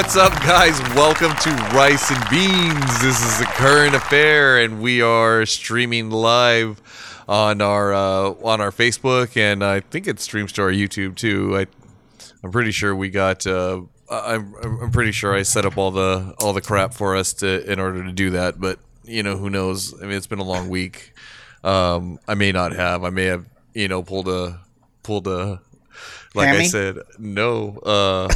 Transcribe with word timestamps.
What's 0.00 0.16
up, 0.16 0.32
guys? 0.40 0.80
Welcome 0.94 1.36
to 1.42 1.50
Rice 1.76 2.10
and 2.10 2.30
Beans. 2.30 3.02
This 3.02 3.22
is 3.22 3.38
the 3.38 3.44
current 3.44 3.94
affair, 3.94 4.58
and 4.58 4.80
we 4.80 5.02
are 5.02 5.44
streaming 5.44 6.10
live 6.10 6.80
on 7.28 7.60
our 7.60 7.92
uh, 7.92 8.30
on 8.42 8.62
our 8.62 8.70
Facebook, 8.70 9.36
and 9.36 9.62
I 9.62 9.80
think 9.80 10.06
it 10.06 10.18
streams 10.18 10.52
to 10.52 10.62
our 10.62 10.70
YouTube 10.70 11.16
too. 11.16 11.54
I, 11.54 11.66
I'm 12.42 12.50
pretty 12.50 12.70
sure 12.70 12.96
we 12.96 13.10
got. 13.10 13.46
Uh, 13.46 13.82
I'm, 14.08 14.54
I'm 14.64 14.90
pretty 14.90 15.12
sure 15.12 15.34
I 15.34 15.42
set 15.42 15.66
up 15.66 15.76
all 15.76 15.90
the 15.90 16.34
all 16.40 16.54
the 16.54 16.62
crap 16.62 16.94
for 16.94 17.14
us 17.14 17.34
to 17.34 17.70
in 17.70 17.78
order 17.78 18.02
to 18.02 18.10
do 18.10 18.30
that, 18.30 18.58
but 18.58 18.78
you 19.04 19.22
know 19.22 19.36
who 19.36 19.50
knows? 19.50 19.92
I 20.02 20.06
mean, 20.06 20.16
it's 20.16 20.26
been 20.26 20.38
a 20.38 20.44
long 20.44 20.70
week. 20.70 21.12
Um, 21.62 22.18
I 22.26 22.34
may 22.36 22.52
not 22.52 22.72
have. 22.72 23.04
I 23.04 23.10
may 23.10 23.26
have 23.26 23.44
you 23.74 23.86
know 23.86 24.02
pulled 24.02 24.28
a 24.28 24.60
pulled 25.02 25.28
a 25.28 25.60
like 26.34 26.48
I 26.48 26.64
said 26.64 27.00
no. 27.18 27.76
Uh, 27.80 28.32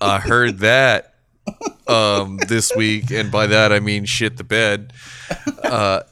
I 0.00 0.18
heard 0.20 0.58
that 0.58 1.14
um, 1.86 2.38
this 2.48 2.74
week, 2.74 3.10
and 3.10 3.30
by 3.30 3.46
that 3.48 3.72
I 3.72 3.80
mean 3.80 4.04
shit 4.04 4.36
the 4.36 4.44
bed. 4.44 4.92
Uh, 5.62 6.02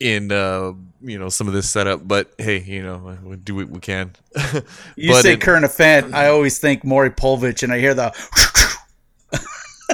in 0.00 0.32
uh, 0.32 0.72
you 1.00 1.18
know 1.18 1.28
some 1.28 1.46
of 1.46 1.54
this 1.54 1.70
setup, 1.70 2.06
but 2.06 2.32
hey, 2.38 2.60
you 2.60 2.82
know 2.82 3.16
we 3.22 3.36
do 3.36 3.54
what 3.54 3.68
we 3.68 3.78
can. 3.78 4.12
You 4.96 5.14
say 5.14 5.34
in- 5.34 5.40
current 5.40 5.64
event, 5.64 6.14
I 6.14 6.28
always 6.28 6.58
think 6.58 6.84
Maury 6.84 7.10
Povich, 7.10 7.62
and 7.62 7.72
I 7.72 7.78
hear 7.78 7.94
the. 7.94 8.12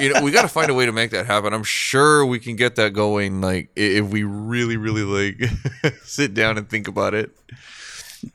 you 0.01 0.13
know 0.13 0.23
we 0.23 0.31
got 0.31 0.43
to 0.43 0.49
find 0.49 0.71
a 0.71 0.75
way 0.75 0.87
to 0.87 0.93
make 0.93 1.11
that 1.11 1.27
happen. 1.27 1.53
I'm 1.53 1.65
sure 1.65 2.25
we 2.25 2.39
can 2.39 2.57
get 2.57 2.77
that 2.77 2.93
going. 2.93 3.41
Like 3.41 3.71
if 3.77 4.07
we 4.07 4.23
really, 4.23 4.77
really 4.77 5.03
like 5.03 5.51
sit 6.05 6.35
down 6.35 6.59
and 6.59 6.69
think 6.69 6.89
about 6.89 7.15
it. 7.15 7.31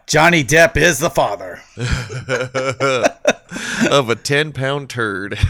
Johnny 0.08 0.44
Depp 0.44 0.78
is 0.78 1.00
the 1.00 1.10
father. 1.10 1.62
of 3.92 4.10
a 4.10 4.16
10 4.16 4.54
pound 4.54 4.90
turd. 4.90 5.38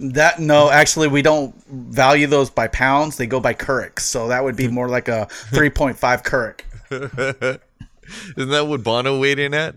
That 0.00 0.40
no, 0.40 0.70
actually, 0.70 1.08
we 1.08 1.22
don't 1.22 1.54
value 1.66 2.26
those 2.26 2.50
by 2.50 2.68
pounds. 2.68 3.16
They 3.16 3.26
go 3.26 3.40
by 3.40 3.54
Couric, 3.54 4.00
so 4.00 4.28
that 4.28 4.42
would 4.42 4.56
be 4.56 4.68
more 4.68 4.88
like 4.88 5.08
a 5.08 5.26
three 5.26 5.70
point 5.70 5.98
five 5.98 6.22
Couric. 6.22 6.62
Isn't 6.90 8.50
that 8.50 8.66
what 8.66 8.82
Bono 8.82 9.18
weighed 9.18 9.38
in 9.38 9.54
at? 9.54 9.76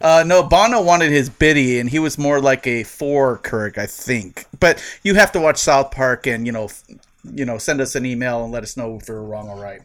Uh, 0.00 0.24
no, 0.26 0.42
Bono 0.42 0.82
wanted 0.82 1.10
his 1.10 1.30
biddy, 1.30 1.78
and 1.78 1.88
he 1.88 1.98
was 1.98 2.18
more 2.18 2.40
like 2.40 2.66
a 2.66 2.84
four 2.84 3.38
Couric, 3.38 3.78
I 3.78 3.86
think. 3.86 4.46
But 4.58 4.82
you 5.02 5.14
have 5.14 5.32
to 5.32 5.40
watch 5.40 5.58
South 5.58 5.92
Park, 5.92 6.26
and 6.26 6.44
you 6.44 6.52
know, 6.52 6.64
f- 6.64 6.84
you 7.32 7.44
know, 7.44 7.58
send 7.58 7.80
us 7.80 7.94
an 7.94 8.04
email 8.04 8.44
and 8.44 8.52
let 8.52 8.62
us 8.62 8.76
know 8.76 8.96
if 8.96 9.08
we're 9.08 9.20
wrong 9.20 9.48
or 9.48 9.60
right. 9.60 9.82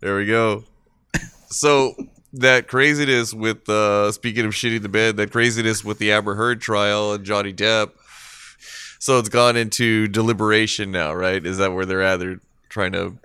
There 0.00 0.16
we 0.16 0.26
go. 0.26 0.64
So 1.54 1.94
that 2.34 2.66
craziness 2.66 3.32
with 3.32 3.68
uh 3.68 4.10
speaking 4.12 4.44
of 4.44 4.52
shitting 4.52 4.82
the 4.82 4.88
bed, 4.88 5.16
that 5.16 5.30
craziness 5.30 5.84
with 5.84 5.98
the 5.98 6.12
Amber 6.12 6.34
Heard 6.34 6.60
trial 6.60 7.12
and 7.12 7.24
Johnny 7.24 7.52
Depp. 7.52 7.92
So 8.98 9.18
it's 9.18 9.28
gone 9.28 9.56
into 9.56 10.08
deliberation 10.08 10.90
now, 10.90 11.14
right? 11.14 11.44
Is 11.44 11.58
that 11.58 11.72
where 11.72 11.84
they're 11.84 12.02
at? 12.02 12.18
They're 12.18 12.40
trying 12.68 12.92
to 12.92 13.16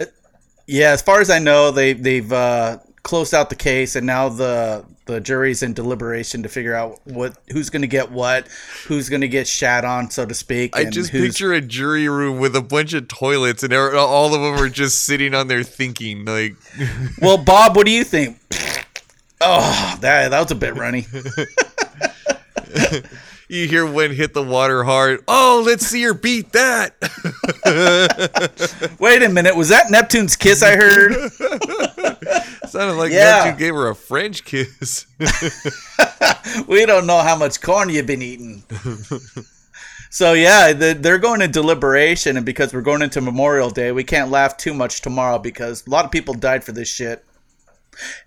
Yeah, 0.68 0.92
as 0.92 1.02
far 1.02 1.22
as 1.22 1.30
I 1.30 1.40
know, 1.40 1.72
they 1.72 1.94
they've 1.94 2.32
uh, 2.32 2.78
closed 3.04 3.34
out 3.34 3.50
the 3.50 3.56
case, 3.56 3.96
and 3.96 4.06
now 4.06 4.30
the 4.30 4.86
the 5.10 5.20
jury's 5.20 5.64
in 5.64 5.74
deliberation 5.74 6.44
to 6.44 6.50
figure 6.50 6.76
out 6.76 7.00
what 7.06 7.36
who's 7.52 7.72
going 7.72 7.82
to 7.82 7.88
get 7.88 8.12
what, 8.12 8.48
who's 8.88 9.10
going 9.10 9.22
to 9.22 9.28
get 9.28 9.48
shat 9.48 9.84
on, 9.84 10.12
so 10.12 10.26
to 10.26 10.36
speak. 10.36 10.76
I 10.76 10.86
just 10.86 11.12
picture 11.12 11.52
a 11.52 11.62
jury 11.62 12.08
room 12.08 12.40
with 12.40 12.56
a 12.56 12.62
bunch 12.62 12.94
of 12.94 13.08
toilets 13.08 13.64
and 13.64 13.74
all 13.74 14.36
of 14.36 14.42
them 14.42 14.64
are 14.64 14.70
just 14.70 15.04
sitting 15.06 15.34
on 15.34 15.48
there 15.48 15.64
thinking 15.64 16.26
like 16.26 16.56
Well, 17.22 17.40
Bob, 17.40 17.76
what 17.76 17.88
do 17.88 17.92
you 17.92 18.04
think? 18.04 18.40
Oh, 19.42 19.98
that 20.02 20.30
that 20.30 20.40
was 20.40 20.52
a 20.52 20.56
bit 20.56 20.76
runny. 20.76 21.08
you 23.50 23.68
hear 23.68 23.86
one 23.86 24.12
hit 24.12 24.34
the 24.34 24.44
water 24.44 24.84
hard. 24.84 25.24
Oh, 25.28 25.64
let's 25.66 25.88
see 25.88 26.04
her 26.04 26.14
beat 26.14 26.52
that. 26.52 26.94
Wait 29.00 29.24
a 29.24 29.30
minute, 29.30 29.56
was 29.56 29.70
that 29.70 29.90
Neptune's 29.90 30.36
kiss 30.36 30.62
I 30.62 30.76
heard? 30.76 32.19
Sounded 32.70 32.96
like 32.96 33.12
Yeah. 33.12 33.44
Neptune 33.46 33.58
gave 33.58 33.74
her 33.74 33.90
a 33.90 33.96
French 33.96 34.46
kiss. 34.46 35.06
we 36.68 36.86
don't 36.86 37.08
know 37.08 37.20
how 37.20 37.36
much 37.36 37.62
corn 37.62 37.90
you've 37.90 38.06
been 38.06 38.22
eating. 38.22 38.64
So 40.12 40.34
yeah, 40.34 40.74
the, 40.74 40.94
they're 41.00 41.20
going 41.20 41.40
to 41.42 41.48
deliberation, 41.48 42.36
and 42.36 42.46
because 42.46 42.74
we're 42.74 42.82
going 42.82 43.04
into 43.04 43.22
Memorial 43.22 43.70
Day, 43.70 43.92
we 43.92 44.04
can't 44.04 44.32
laugh 44.32 44.58
too 44.58 44.74
much 44.74 45.02
tomorrow 45.02 45.38
because 45.38 45.86
a 45.86 45.90
lot 45.92 46.04
of 46.04 46.10
people 46.12 46.34
died 46.34 46.64
for 46.64 46.72
this 46.72 46.88
shit, 46.90 47.24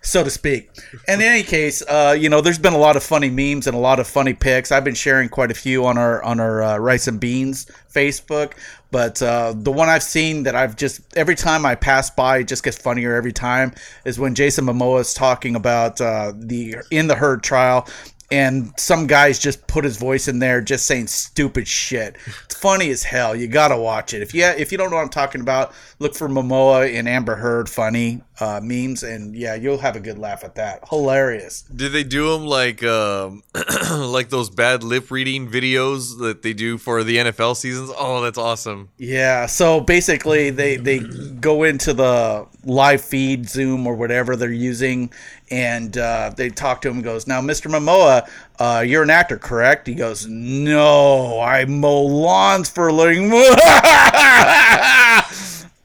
so 0.01 0.23
to 0.23 0.29
speak. 0.29 0.69
In 1.07 1.21
any 1.21 1.43
case, 1.43 1.81
uh, 1.87 2.15
you 2.17 2.29
know, 2.29 2.41
there's 2.41 2.59
been 2.59 2.73
a 2.73 2.77
lot 2.77 2.95
of 2.95 3.03
funny 3.03 3.29
memes 3.29 3.67
and 3.67 3.75
a 3.75 3.79
lot 3.79 3.99
of 3.99 4.07
funny 4.07 4.33
pics. 4.33 4.71
I've 4.71 4.83
been 4.83 4.95
sharing 4.95 5.29
quite 5.29 5.51
a 5.51 5.53
few 5.55 5.85
on 5.85 5.97
our 5.97 6.23
on 6.23 6.39
our 6.39 6.63
uh, 6.63 6.77
Rice 6.77 7.07
and 7.07 7.19
Beans 7.19 7.65
Facebook, 7.93 8.53
but 8.91 9.21
uh, 9.21 9.53
the 9.55 9.71
one 9.71 9.89
I've 9.89 10.03
seen 10.03 10.43
that 10.43 10.55
I've 10.55 10.75
just 10.75 11.01
every 11.17 11.35
time 11.35 11.65
I 11.65 11.75
pass 11.75 12.09
by, 12.09 12.39
it 12.39 12.47
just 12.47 12.63
gets 12.63 12.77
funnier 12.77 13.15
every 13.15 13.33
time 13.33 13.73
is 14.05 14.19
when 14.19 14.35
Jason 14.35 14.65
Momoa 14.65 15.01
is 15.01 15.13
talking 15.13 15.55
about 15.55 15.99
uh, 15.99 16.33
the 16.35 16.75
in 16.91 17.07
the 17.07 17.15
Heard 17.15 17.43
trial 17.43 17.87
and 18.33 18.73
some 18.77 19.05
guys 19.05 19.37
just 19.37 19.67
put 19.67 19.83
his 19.83 19.97
voice 19.97 20.27
in 20.27 20.39
there 20.39 20.59
just 20.59 20.87
saying 20.87 21.05
stupid 21.05 21.67
shit. 21.67 22.15
It's 22.45 22.55
funny 22.55 22.89
as 22.89 23.03
hell. 23.03 23.35
You 23.35 23.47
gotta 23.47 23.77
watch 23.77 24.15
it. 24.15 24.23
If 24.23 24.33
you 24.33 24.43
if 24.43 24.71
you 24.71 24.77
don't 24.79 24.89
know 24.89 24.95
what 24.95 25.03
I'm 25.03 25.09
talking 25.09 25.39
about, 25.39 25.71
look 25.99 26.15
for 26.15 26.27
Momoa 26.27 26.97
and 26.97 27.07
Amber 27.07 27.35
Heard 27.35 27.69
funny 27.69 28.23
uh, 28.39 28.59
memes, 28.63 29.03
and 29.03 29.35
yeah, 29.35 29.53
you'll 29.53 29.77
have 29.77 29.95
a 29.95 29.99
good 29.99 30.17
laugh 30.17 30.43
at 30.43 30.55
that. 30.55 30.87
Hilarious. 30.89 31.61
Did 31.61 31.91
they 31.91 32.03
do 32.03 32.31
them 32.31 32.47
like 32.47 32.83
um 32.83 33.43
like 33.91 34.29
those 34.29 34.49
bad 34.49 34.83
lip 34.83 35.11
reading 35.11 35.47
videos 35.47 36.17
that 36.19 36.41
they 36.41 36.53
do 36.53 36.79
for 36.79 37.03
the 37.03 37.17
NFL 37.17 37.55
seasons? 37.55 37.91
Oh, 37.95 38.21
that's 38.21 38.39
awesome. 38.39 38.89
Yeah. 38.97 39.45
So 39.45 39.79
basically, 39.79 40.49
they 40.49 40.77
they 40.77 40.99
go 40.99 41.61
into 41.63 41.93
the 41.93 42.47
live 42.63 43.01
feed, 43.01 43.47
Zoom 43.47 43.85
or 43.85 43.93
whatever 43.93 44.35
they're 44.35 44.51
using, 44.51 45.13
and 45.53 45.95
uh, 45.99 46.33
they 46.35 46.49
talk 46.49 46.81
to 46.81 46.89
him. 46.89 47.03
Goes 47.03 47.27
now, 47.27 47.39
Mr. 47.39 47.69
Momoa, 47.69 48.27
uh, 48.57 48.81
you're 48.81 49.03
an 49.03 49.11
actor, 49.11 49.37
correct? 49.37 49.85
He 49.85 49.93
goes, 49.93 50.25
No, 50.25 51.39
I 51.39 51.65
mow 51.65 52.01
lawns 52.01 52.69
for 52.69 52.87
a 52.87 52.93
living. 52.93 53.31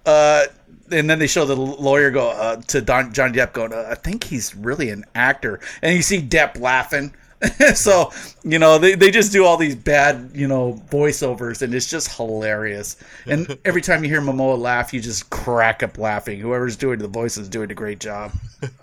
uh, 0.06 0.46
and 0.90 1.10
then 1.10 1.18
they 1.18 1.26
show 1.26 1.44
the 1.44 1.54
lawyer 1.54 2.10
go 2.10 2.30
uh, 2.30 2.56
to 2.68 2.80
Don, 2.80 3.12
Johnny 3.12 3.36
Depp 3.36 3.52
going, 3.52 3.74
uh, 3.74 3.88
I 3.90 3.94
think 3.94 4.24
he's 4.24 4.56
really 4.56 4.88
an 4.88 5.04
actor, 5.14 5.60
and 5.82 5.94
you 5.94 6.00
see 6.00 6.22
Depp 6.22 6.58
laughing. 6.58 7.12
so 7.74 8.10
you 8.42 8.58
know 8.58 8.78
they, 8.78 8.94
they 8.96 9.10
just 9.10 9.30
do 9.30 9.44
all 9.44 9.56
these 9.56 9.76
bad 9.76 10.30
you 10.34 10.48
know 10.48 10.82
voiceovers 10.90 11.62
and 11.62 11.72
it's 11.72 11.88
just 11.88 12.16
hilarious 12.16 12.96
and 13.26 13.56
every 13.64 13.80
time 13.80 14.02
you 14.02 14.10
hear 14.10 14.20
momoa 14.20 14.58
laugh 14.58 14.92
you 14.92 15.00
just 15.00 15.30
crack 15.30 15.82
up 15.82 15.98
laughing 15.98 16.40
whoever's 16.40 16.76
doing 16.76 16.98
the 16.98 17.06
voice 17.06 17.36
is 17.36 17.48
doing 17.48 17.70
a 17.70 17.74
great 17.74 18.00
job 18.00 18.32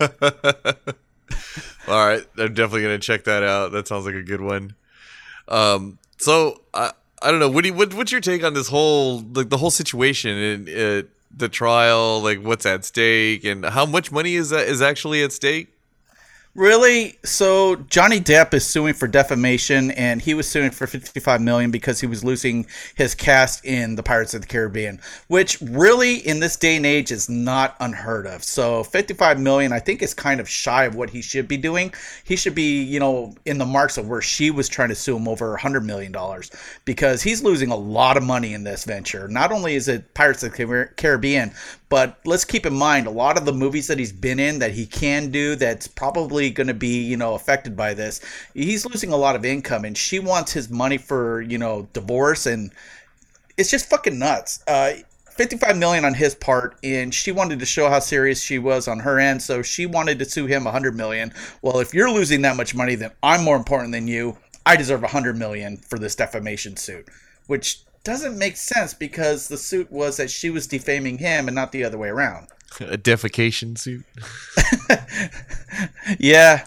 All 1.88 2.06
right, 2.06 2.26
I'm 2.36 2.52
definitely 2.54 2.82
gonna 2.82 2.98
check 2.98 3.24
that 3.24 3.42
out. 3.42 3.72
That 3.72 3.86
sounds 3.86 4.06
like 4.06 4.14
a 4.14 4.22
good 4.22 4.40
one. 4.40 4.74
Um, 5.48 5.98
so 6.18 6.62
I 6.74 6.92
I 7.22 7.30
don't 7.30 7.38
know. 7.40 7.48
What 7.48 7.62
do 7.62 7.68
you, 7.68 7.74
what 7.74 7.94
what's 7.94 8.10
your 8.10 8.20
take 8.20 8.42
on 8.42 8.54
this 8.54 8.68
whole 8.68 9.20
like 9.20 9.50
the 9.50 9.56
whole 9.56 9.70
situation 9.70 10.36
and 10.36 10.68
uh, 10.68 11.08
the 11.34 11.48
trial? 11.48 12.20
Like, 12.20 12.42
what's 12.42 12.66
at 12.66 12.84
stake 12.84 13.44
and 13.44 13.64
how 13.64 13.86
much 13.86 14.10
money 14.10 14.34
is 14.34 14.50
that 14.50 14.66
is 14.66 14.82
actually 14.82 15.22
at 15.22 15.32
stake? 15.32 15.68
Really? 16.56 17.18
So 17.22 17.76
Johnny 17.76 18.18
Depp 18.18 18.54
is 18.54 18.64
suing 18.64 18.94
for 18.94 19.06
defamation, 19.06 19.90
and 19.90 20.22
he 20.22 20.32
was 20.32 20.48
suing 20.48 20.70
for 20.70 20.86
55 20.86 21.42
million 21.42 21.70
because 21.70 22.00
he 22.00 22.06
was 22.06 22.24
losing 22.24 22.64
his 22.94 23.14
cast 23.14 23.62
in 23.66 23.94
the 23.94 24.02
Pirates 24.02 24.32
of 24.32 24.40
the 24.40 24.46
Caribbean, 24.46 24.98
which 25.28 25.60
really 25.60 26.16
in 26.26 26.40
this 26.40 26.56
day 26.56 26.76
and 26.76 26.86
age 26.86 27.12
is 27.12 27.28
not 27.28 27.76
unheard 27.80 28.26
of. 28.26 28.42
So 28.42 28.84
55 28.84 29.38
million, 29.38 29.70
I 29.70 29.80
think, 29.80 30.00
is 30.00 30.14
kind 30.14 30.40
of 30.40 30.48
shy 30.48 30.84
of 30.84 30.94
what 30.94 31.10
he 31.10 31.20
should 31.20 31.46
be 31.46 31.58
doing. 31.58 31.92
He 32.24 32.36
should 32.36 32.54
be, 32.54 32.82
you 32.82 33.00
know, 33.00 33.34
in 33.44 33.58
the 33.58 33.66
marks 33.66 33.98
of 33.98 34.08
where 34.08 34.22
she 34.22 34.50
was 34.50 34.66
trying 34.66 34.88
to 34.88 34.94
sue 34.94 35.18
him 35.18 35.28
over 35.28 35.50
100 35.50 35.84
million 35.84 36.10
dollars 36.10 36.50
because 36.86 37.20
he's 37.20 37.42
losing 37.42 37.70
a 37.70 37.76
lot 37.76 38.16
of 38.16 38.22
money 38.22 38.54
in 38.54 38.64
this 38.64 38.86
venture. 38.86 39.28
Not 39.28 39.52
only 39.52 39.74
is 39.74 39.88
it 39.88 40.14
Pirates 40.14 40.42
of 40.42 40.56
the 40.56 40.88
Caribbean, 40.96 41.52
but 41.88 42.18
let's 42.24 42.44
keep 42.44 42.66
in 42.66 42.74
mind 42.74 43.06
a 43.06 43.10
lot 43.10 43.38
of 43.38 43.44
the 43.44 43.52
movies 43.52 43.86
that 43.86 43.98
he's 43.98 44.12
been 44.12 44.40
in 44.40 44.58
that 44.58 44.72
he 44.72 44.86
can 44.86 45.30
do 45.30 45.54
that's 45.54 45.86
probably 45.86 46.50
going 46.50 46.66
to 46.66 46.74
be, 46.74 47.02
you 47.02 47.16
know, 47.16 47.34
affected 47.34 47.76
by 47.76 47.94
this. 47.94 48.20
He's 48.54 48.84
losing 48.84 49.12
a 49.12 49.16
lot 49.16 49.36
of 49.36 49.44
income 49.44 49.84
and 49.84 49.96
she 49.96 50.18
wants 50.18 50.52
his 50.52 50.68
money 50.68 50.98
for, 50.98 51.42
you 51.42 51.58
know, 51.58 51.88
divorce 51.92 52.46
and 52.46 52.72
it's 53.56 53.70
just 53.70 53.88
fucking 53.88 54.18
nuts. 54.18 54.62
Uh 54.66 54.94
55 55.36 55.76
million 55.76 56.04
on 56.06 56.14
his 56.14 56.34
part 56.34 56.78
and 56.82 57.12
she 57.14 57.30
wanted 57.30 57.58
to 57.58 57.66
show 57.66 57.90
how 57.90 57.98
serious 57.98 58.42
she 58.42 58.58
was 58.58 58.88
on 58.88 59.00
her 59.00 59.18
end 59.18 59.42
so 59.42 59.60
she 59.60 59.84
wanted 59.84 60.18
to 60.18 60.24
sue 60.24 60.46
him 60.46 60.64
100 60.64 60.96
million 60.96 61.30
well 61.60 61.78
if 61.78 61.92
you're 61.92 62.10
losing 62.10 62.40
that 62.40 62.56
much 62.56 62.74
money 62.74 62.94
then 62.94 63.10
i'm 63.22 63.44
more 63.44 63.56
important 63.56 63.92
than 63.92 64.08
you 64.08 64.38
i 64.64 64.76
deserve 64.76 65.02
100 65.02 65.36
million 65.36 65.76
for 65.76 65.98
this 65.98 66.14
defamation 66.14 66.74
suit 66.74 67.06
which 67.48 67.82
doesn't 68.06 68.38
make 68.38 68.56
sense 68.56 68.94
because 68.94 69.48
the 69.48 69.58
suit 69.58 69.90
was 69.90 70.16
that 70.16 70.30
she 70.30 70.48
was 70.48 70.66
defaming 70.66 71.18
him 71.18 71.48
and 71.48 71.54
not 71.54 71.72
the 71.72 71.84
other 71.84 71.98
way 71.98 72.08
around 72.08 72.48
A 72.80 72.96
defecation 72.96 73.76
suit. 73.76 74.04
yeah 76.18 76.66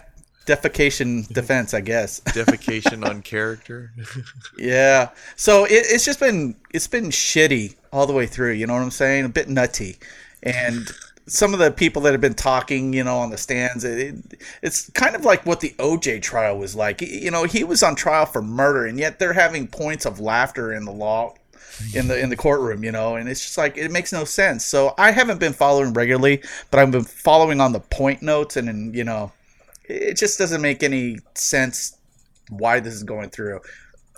defecation 0.50 1.28
defense, 1.32 1.74
I 1.74 1.80
guess. 1.80 2.20
Defecation 2.20 3.08
on 3.08 3.22
character. 3.22 3.92
Yeah. 4.58 5.10
So 5.36 5.64
it, 5.64 5.86
it's 5.86 6.04
just 6.04 6.20
been 6.20 6.56
it's 6.72 6.86
been 6.86 7.06
shitty 7.06 7.76
all 7.92 8.06
the 8.06 8.12
way 8.12 8.26
through. 8.26 8.52
You 8.52 8.66
know 8.66 8.74
what 8.74 8.82
I'm 8.82 8.90
saying? 8.90 9.24
A 9.24 9.28
bit 9.28 9.48
nutty, 9.48 9.98
and 10.42 10.90
some 11.30 11.54
of 11.54 11.60
the 11.60 11.70
people 11.70 12.02
that 12.02 12.12
have 12.12 12.20
been 12.20 12.34
talking, 12.34 12.92
you 12.92 13.04
know, 13.04 13.18
on 13.18 13.30
the 13.30 13.38
stands, 13.38 13.84
it, 13.84 14.16
it's 14.62 14.90
kind 14.90 15.14
of 15.14 15.24
like 15.24 15.46
what 15.46 15.60
the 15.60 15.70
OJ 15.78 16.20
trial 16.22 16.58
was 16.58 16.74
like. 16.74 17.00
You 17.00 17.30
know, 17.30 17.44
he 17.44 17.62
was 17.62 17.82
on 17.82 17.94
trial 17.94 18.26
for 18.26 18.42
murder, 18.42 18.84
and 18.86 18.98
yet 18.98 19.18
they're 19.18 19.32
having 19.32 19.68
points 19.68 20.06
of 20.06 20.18
laughter 20.18 20.72
in 20.72 20.84
the 20.84 20.92
law. 20.92 21.34
In 21.94 22.08
the 22.08 22.18
in 22.18 22.28
the 22.28 22.36
courtroom, 22.36 22.84
you 22.84 22.92
know, 22.92 23.16
and 23.16 23.26
it's 23.26 23.40
just 23.40 23.56
like 23.56 23.78
it 23.78 23.90
makes 23.90 24.12
no 24.12 24.24
sense. 24.24 24.66
So 24.66 24.92
I 24.98 25.12
haven't 25.12 25.40
been 25.40 25.54
following 25.54 25.94
regularly, 25.94 26.42
but 26.70 26.78
I've 26.78 26.90
been 26.90 27.04
following 27.04 27.58
on 27.58 27.72
the 27.72 27.80
point 27.80 28.20
notes, 28.20 28.58
and, 28.58 28.68
and 28.68 28.94
you 28.94 29.04
know, 29.04 29.32
it 29.84 30.18
just 30.18 30.38
doesn't 30.38 30.60
make 30.60 30.82
any 30.82 31.20
sense 31.34 31.96
why 32.50 32.80
this 32.80 32.92
is 32.92 33.02
going 33.02 33.30
through. 33.30 33.60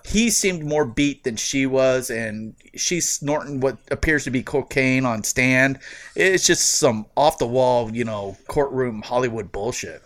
He 0.05 0.31
seemed 0.31 0.65
more 0.65 0.85
beat 0.85 1.25
than 1.25 1.37
she 1.37 1.67
was, 1.67 2.11
and 2.11 2.55
she's 2.75 3.09
snorting 3.09 3.61
what 3.61 3.79
appears 3.91 4.25
to 4.25 4.31
be 4.31 4.43
cocaine 4.43 5.05
on 5.05 5.23
stand. 5.23 5.79
It's 6.17 6.47
just 6.47 6.75
some 6.79 7.07
off 7.17 7.39
the 7.39 7.47
wall, 7.47 7.91
you 7.91 8.05
know, 8.05 8.37
courtroom 8.49 9.03
Hollywood 9.03 9.53
bullshit. 9.53 10.03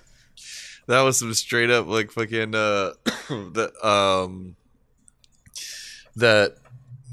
That 0.86 1.00
was 1.00 1.18
some 1.18 1.34
straight 1.34 1.70
up 1.70 1.86
like 1.86 2.12
fucking 2.12 2.54
uh 2.54 2.92
the 3.28 3.72
um 3.82 4.54
that 6.14 6.56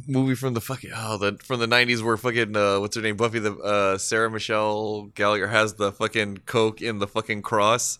movie 0.07 0.35
from 0.35 0.53
the 0.53 0.61
fucking 0.61 0.91
oh 0.95 1.17
the 1.17 1.37
from 1.43 1.59
the 1.59 1.67
nineties 1.67 2.03
where 2.03 2.17
fucking 2.17 2.55
uh 2.55 2.79
what's 2.79 2.95
her 2.95 3.01
name 3.01 3.15
Buffy 3.15 3.39
the 3.39 3.53
uh 3.55 3.97
Sarah 3.97 4.29
Michelle 4.29 5.03
Gallagher 5.15 5.47
has 5.47 5.75
the 5.75 5.91
fucking 5.91 6.39
coke 6.45 6.81
in 6.81 6.99
the 6.99 7.07
fucking 7.07 7.41
cross. 7.41 7.99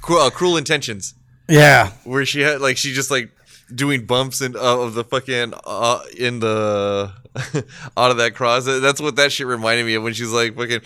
Cru- 0.00 0.20
uh, 0.20 0.30
cruel 0.30 0.56
intentions 0.56 1.14
Yeah, 1.48 1.90
where 2.04 2.24
she 2.26 2.40
had 2.40 2.60
like 2.60 2.76
she 2.76 2.92
just 2.92 3.10
like 3.10 3.30
doing 3.74 4.06
bumps 4.06 4.40
in 4.40 4.56
uh, 4.56 4.78
of 4.78 4.94
the 4.94 5.04
fucking 5.04 5.54
uh, 5.64 6.00
in 6.18 6.40
the 6.40 7.12
out 7.96 8.10
of 8.10 8.16
that 8.18 8.34
cross. 8.34 8.64
That's 8.64 9.00
what 9.00 9.16
that 9.16 9.32
shit 9.32 9.46
reminded 9.46 9.86
me 9.86 9.94
of 9.94 10.02
when 10.02 10.12
she's 10.12 10.30
like 10.30 10.56
fucking. 10.56 10.80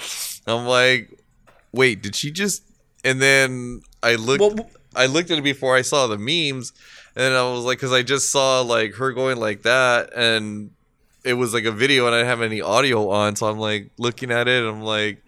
I'm 0.47 0.67
like, 0.67 1.11
wait, 1.73 2.03
did 2.03 2.15
she 2.15 2.31
just? 2.31 2.63
And 3.05 3.21
then 3.21 3.83
I 4.03 4.17
looked. 4.17 4.41
Well, 4.41 4.71
I 4.95 5.07
looked 5.07 5.31
at 5.31 5.39
it 5.39 5.45
before 5.45 5.77
I 5.77 5.83
saw 5.83 6.07
the 6.07 6.19
memes, 6.19 6.73
and 7.15 7.35
I 7.35 7.43
was 7.51 7.65
like, 7.65 7.79
because 7.79 7.93
I 7.93 8.03
just 8.03 8.31
saw 8.31 8.63
like 8.63 8.95
her 8.95 9.13
going 9.13 9.39
like 9.39 9.63
that, 9.63 10.11
and 10.17 10.71
it 11.25 11.35
was 11.35 11.53
like 11.53 11.65
a 11.65 11.73
video, 11.73 12.07
and 12.07 12.15
I 12.15 12.19
didn't 12.19 12.29
have 12.31 12.43
any 12.43 12.63
audio 12.63 13.11
on, 13.11 13.37
so 13.37 13.47
I'm 13.47 13.59
like 13.59 13.91
looking 13.99 14.31
at 14.31 14.49
it, 14.49 14.65
and 14.65 14.69
I'm 14.69 14.83
like, 14.83 15.23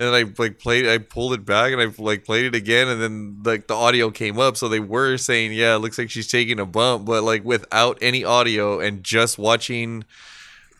and 0.00 0.08
then 0.08 0.14
I 0.14 0.42
like 0.42 0.58
played, 0.58 0.88
I 0.88 0.96
pulled 0.96 1.34
it 1.34 1.44
back, 1.44 1.72
and 1.72 1.80
I 1.80 1.92
like 2.02 2.24
played 2.24 2.46
it 2.46 2.54
again, 2.54 2.88
and 2.88 3.02
then 3.02 3.42
like 3.44 3.66
the 3.66 3.74
audio 3.74 4.10
came 4.10 4.40
up, 4.40 4.56
so 4.56 4.66
they 4.66 4.80
were 4.80 5.18
saying, 5.18 5.52
yeah, 5.52 5.74
it 5.74 5.80
looks 5.80 5.98
like 5.98 6.08
she's 6.08 6.26
taking 6.26 6.58
a 6.58 6.64
bump, 6.64 7.04
but 7.04 7.22
like 7.22 7.44
without 7.44 7.98
any 8.00 8.24
audio 8.24 8.80
and 8.80 9.04
just 9.04 9.36
watching, 9.36 10.04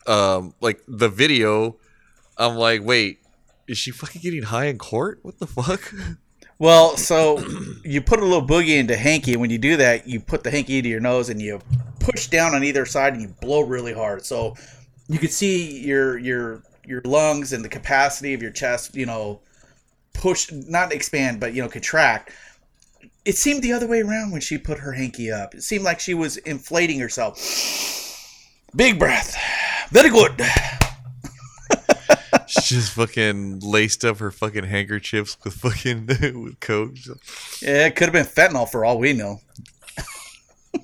um, 0.07 0.55
like 0.63 0.81
the 0.89 1.11
video, 1.11 1.77
I'm 2.39 2.57
like, 2.57 2.83
wait, 2.83 3.19
is 3.69 3.77
she 3.77 3.91
fucking 3.91 4.23
getting 4.23 4.45
high 4.45 4.65
in 4.65 4.79
court? 4.79 5.19
What 5.23 5.39
the 5.39 5.47
fuck? 5.47 5.93
Well, 6.59 6.99
so 6.99 7.43
you 7.87 8.03
put 8.03 8.21
a 8.21 8.23
little 8.23 8.47
boogie 8.47 8.79
into 8.79 8.95
hanky, 8.95 9.35
when 9.35 9.49
you 9.49 9.57
do 9.57 9.79
that, 9.79 10.07
you 10.07 10.21
put 10.21 10.45
the 10.45 10.51
hanky 10.51 10.77
into 10.77 10.91
your 10.91 11.01
nose 11.01 11.31
and 11.31 11.41
you 11.41 11.59
push 12.01 12.27
down 12.27 12.55
on 12.55 12.63
either 12.63 12.85
side 12.85 13.15
and 13.15 13.23
you 13.23 13.29
blow 13.41 13.63
really 13.63 13.95
hard. 13.95 14.27
So 14.27 14.57
you 15.09 15.19
can 15.19 15.31
see 15.31 15.81
your 15.81 16.19
your 16.19 16.63
your 16.91 17.03
lungs 17.05 17.53
and 17.53 17.65
the 17.65 17.69
capacity 17.69 18.35
of 18.35 18.43
your 18.43 18.51
chest, 18.51 18.95
you 18.95 19.07
know, 19.07 19.41
push 20.13 20.51
not 20.53 20.93
expand, 20.93 21.41
but 21.41 21.55
you 21.55 21.63
know, 21.63 21.69
contract. 21.69 22.33
It 23.25 23.37
seemed 23.37 23.63
the 23.63 23.73
other 23.73 23.87
way 23.87 24.01
around 24.01 24.33
when 24.33 24.41
she 24.41 24.59
put 24.59 24.79
her 24.79 24.93
hanky 24.93 25.31
up. 25.31 25.55
It 25.55 25.63
seemed 25.63 25.85
like 25.85 26.01
she 26.01 26.15
was 26.15 26.37
inflating 26.39 26.99
herself. 27.01 27.39
Big 28.75 28.99
breath. 28.99 29.37
Very 29.91 30.11
good. 30.11 30.41
She 32.51 32.75
just 32.75 32.93
fucking 32.95 33.61
laced 33.61 34.05
up 34.05 34.19
her 34.19 34.33
fucking 34.33 34.65
handkerchiefs 34.65 35.37
with 35.45 35.55
fucking 35.55 36.07
with 36.43 36.59
coke. 36.59 36.97
Yeah, 37.63 37.87
it 37.87 37.95
could 37.95 38.13
have 38.13 38.13
been 38.13 38.27
fentanyl 38.27 38.69
for 38.69 38.85
all 38.85 38.99
we 38.99 39.13
know. 39.13 39.41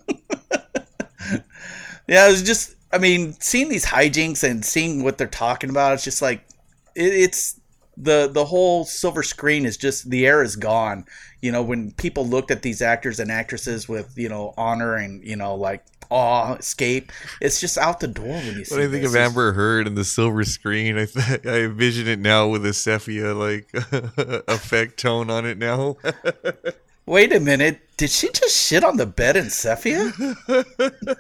yeah, 2.06 2.28
it 2.28 2.30
was 2.30 2.44
just. 2.44 2.75
I 2.92 2.98
mean, 2.98 3.34
seeing 3.40 3.68
these 3.68 3.84
hijinks 3.84 4.48
and 4.48 4.64
seeing 4.64 5.02
what 5.02 5.18
they're 5.18 5.26
talking 5.26 5.70
about, 5.70 5.94
it's 5.94 6.04
just 6.04 6.22
like 6.22 6.46
it, 6.94 7.12
it's 7.12 7.60
the 7.96 8.28
the 8.32 8.44
whole 8.44 8.84
silver 8.84 9.22
screen 9.22 9.64
is 9.64 9.76
just 9.76 10.10
the 10.10 10.26
air 10.26 10.42
is 10.42 10.56
gone. 10.56 11.06
You 11.40 11.52
know, 11.52 11.62
when 11.62 11.92
people 11.92 12.26
looked 12.26 12.50
at 12.50 12.62
these 12.62 12.82
actors 12.82 13.20
and 13.20 13.30
actresses 13.30 13.88
with 13.88 14.16
you 14.16 14.28
know 14.28 14.54
honor 14.56 14.96
and 14.96 15.24
you 15.24 15.36
know 15.36 15.54
like 15.54 15.84
awe, 16.10 16.54
escape, 16.54 17.10
it's 17.40 17.60
just 17.60 17.78
out 17.78 18.00
the 18.00 18.08
door 18.08 18.26
when 18.26 18.56
you 18.58 18.64
see. 18.64 18.76
When 18.76 18.86
I 18.86 18.90
think 18.90 19.02
this. 19.02 19.14
of 19.14 19.16
Amber 19.16 19.52
Heard 19.52 19.86
and 19.86 19.96
the 19.96 20.04
silver 20.04 20.44
screen, 20.44 20.98
I 20.98 21.06
th- 21.06 21.46
I 21.46 21.64
envision 21.64 22.06
it 22.08 22.18
now 22.18 22.48
with 22.48 22.64
a 22.66 22.72
sepia 22.72 23.34
like 23.34 23.68
effect 23.74 24.98
tone 24.98 25.30
on 25.30 25.46
it 25.46 25.58
now. 25.58 25.96
Wait 27.06 27.32
a 27.32 27.38
minute, 27.38 27.80
did 27.96 28.10
she 28.10 28.28
just 28.32 28.66
shit 28.66 28.82
on 28.82 28.96
the 28.96 29.06
bed 29.06 29.36
in 29.36 29.48
sepia? 29.48 30.12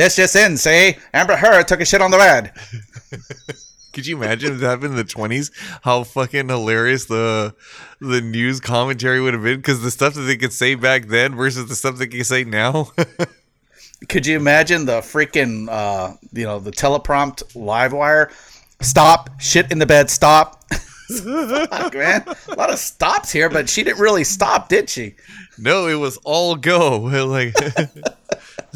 this 0.00 0.16
just 0.16 0.36
in, 0.36 0.56
see? 0.56 0.96
Amber 1.12 1.36
Heard 1.36 1.68
took 1.68 1.80
a 1.80 1.84
shit 1.84 2.00
on 2.00 2.10
the 2.10 2.16
bed. 2.16 2.52
Could 3.92 4.06
you 4.06 4.16
imagine 4.16 4.54
if 4.54 4.60
that 4.60 4.68
happened 4.68 4.92
in 4.92 4.96
the 4.96 5.04
twenties? 5.04 5.50
How 5.82 6.04
fucking 6.04 6.48
hilarious 6.48 7.06
the 7.06 7.54
the 8.00 8.20
news 8.20 8.60
commentary 8.60 9.20
would 9.20 9.34
have 9.34 9.42
been 9.42 9.56
because 9.56 9.82
the 9.82 9.90
stuff 9.90 10.14
that 10.14 10.22
they 10.22 10.36
could 10.36 10.52
say 10.52 10.74
back 10.74 11.06
then 11.06 11.34
versus 11.34 11.68
the 11.68 11.74
stuff 11.74 11.96
they 11.96 12.06
can 12.06 12.24
say 12.24 12.44
now. 12.44 12.92
Could 14.08 14.26
you 14.26 14.36
imagine 14.36 14.86
the 14.86 15.00
freaking, 15.00 15.68
uh, 15.68 16.16
you 16.32 16.44
know, 16.44 16.58
the 16.58 16.70
teleprompt 16.70 17.54
live 17.54 17.92
wire? 17.92 18.30
Stop, 18.80 19.28
shit 19.38 19.70
in 19.70 19.78
the 19.78 19.84
bed, 19.84 20.08
stop. 20.08 20.64
Fuck, 20.72 21.94
man. 21.94 22.24
A 22.48 22.54
lot 22.54 22.70
of 22.70 22.78
stops 22.78 23.30
here, 23.30 23.50
but 23.50 23.68
she 23.68 23.82
didn't 23.82 24.00
really 24.00 24.24
stop, 24.24 24.70
did 24.70 24.88
she? 24.88 25.16
no, 25.58 25.86
it 25.86 25.96
was 25.96 26.16
all 26.24 26.56
go. 26.56 26.98
Like 27.26 27.54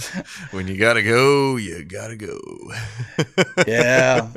when 0.51 0.69
you 0.69 0.77
gotta 0.77 1.03
go, 1.03 1.57
you 1.57 1.85
gotta 1.85 2.17
go. 2.17 2.39
Yeah. 3.67 4.29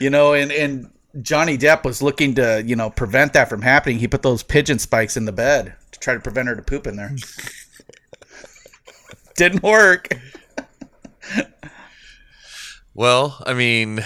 you 0.00 0.10
know, 0.10 0.34
and, 0.34 0.52
and 0.52 0.90
Johnny 1.22 1.56
Depp 1.56 1.84
was 1.84 2.02
looking 2.02 2.34
to, 2.34 2.62
you 2.64 2.76
know, 2.76 2.90
prevent 2.90 3.32
that 3.32 3.48
from 3.48 3.62
happening. 3.62 3.98
He 3.98 4.08
put 4.08 4.22
those 4.22 4.42
pigeon 4.42 4.78
spikes 4.78 5.16
in 5.16 5.24
the 5.24 5.32
bed 5.32 5.74
to 5.92 5.98
try 5.98 6.14
to 6.14 6.20
prevent 6.20 6.48
her 6.48 6.56
to 6.56 6.62
poop 6.62 6.86
in 6.86 6.96
there. 6.96 7.14
Didn't 9.36 9.62
work. 9.62 10.08
Well, 12.94 13.42
I 13.44 13.52
mean, 13.52 14.00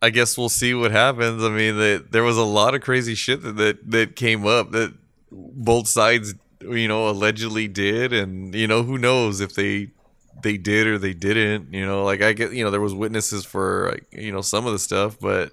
I 0.00 0.10
guess 0.10 0.38
we'll 0.38 0.48
see 0.48 0.72
what 0.74 0.90
happens. 0.90 1.42
I 1.42 1.50
mean, 1.50 1.76
that 1.76 2.12
there 2.12 2.22
was 2.22 2.38
a 2.38 2.44
lot 2.44 2.74
of 2.74 2.80
crazy 2.80 3.14
shit 3.14 3.42
that, 3.42 3.56
that 3.56 3.90
that 3.90 4.16
came 4.16 4.46
up 4.46 4.70
that 4.72 4.94
both 5.30 5.88
sides, 5.88 6.34
you 6.70 6.88
know, 6.88 7.08
allegedly 7.08 7.68
did, 7.68 8.12
and 8.12 8.54
you 8.54 8.66
know, 8.66 8.82
who 8.82 8.98
knows 8.98 9.40
if 9.40 9.54
they 9.54 9.90
they 10.42 10.56
did 10.56 10.86
or 10.86 10.98
they 10.98 11.14
didn't. 11.14 11.72
You 11.72 11.86
know, 11.86 12.04
like 12.04 12.22
I 12.22 12.32
get, 12.32 12.52
you 12.52 12.64
know, 12.64 12.70
there 12.70 12.80
was 12.80 12.94
witnesses 12.94 13.44
for 13.44 13.90
like 13.92 14.06
you 14.12 14.32
know 14.32 14.40
some 14.40 14.66
of 14.66 14.72
the 14.72 14.78
stuff, 14.78 15.18
but 15.20 15.52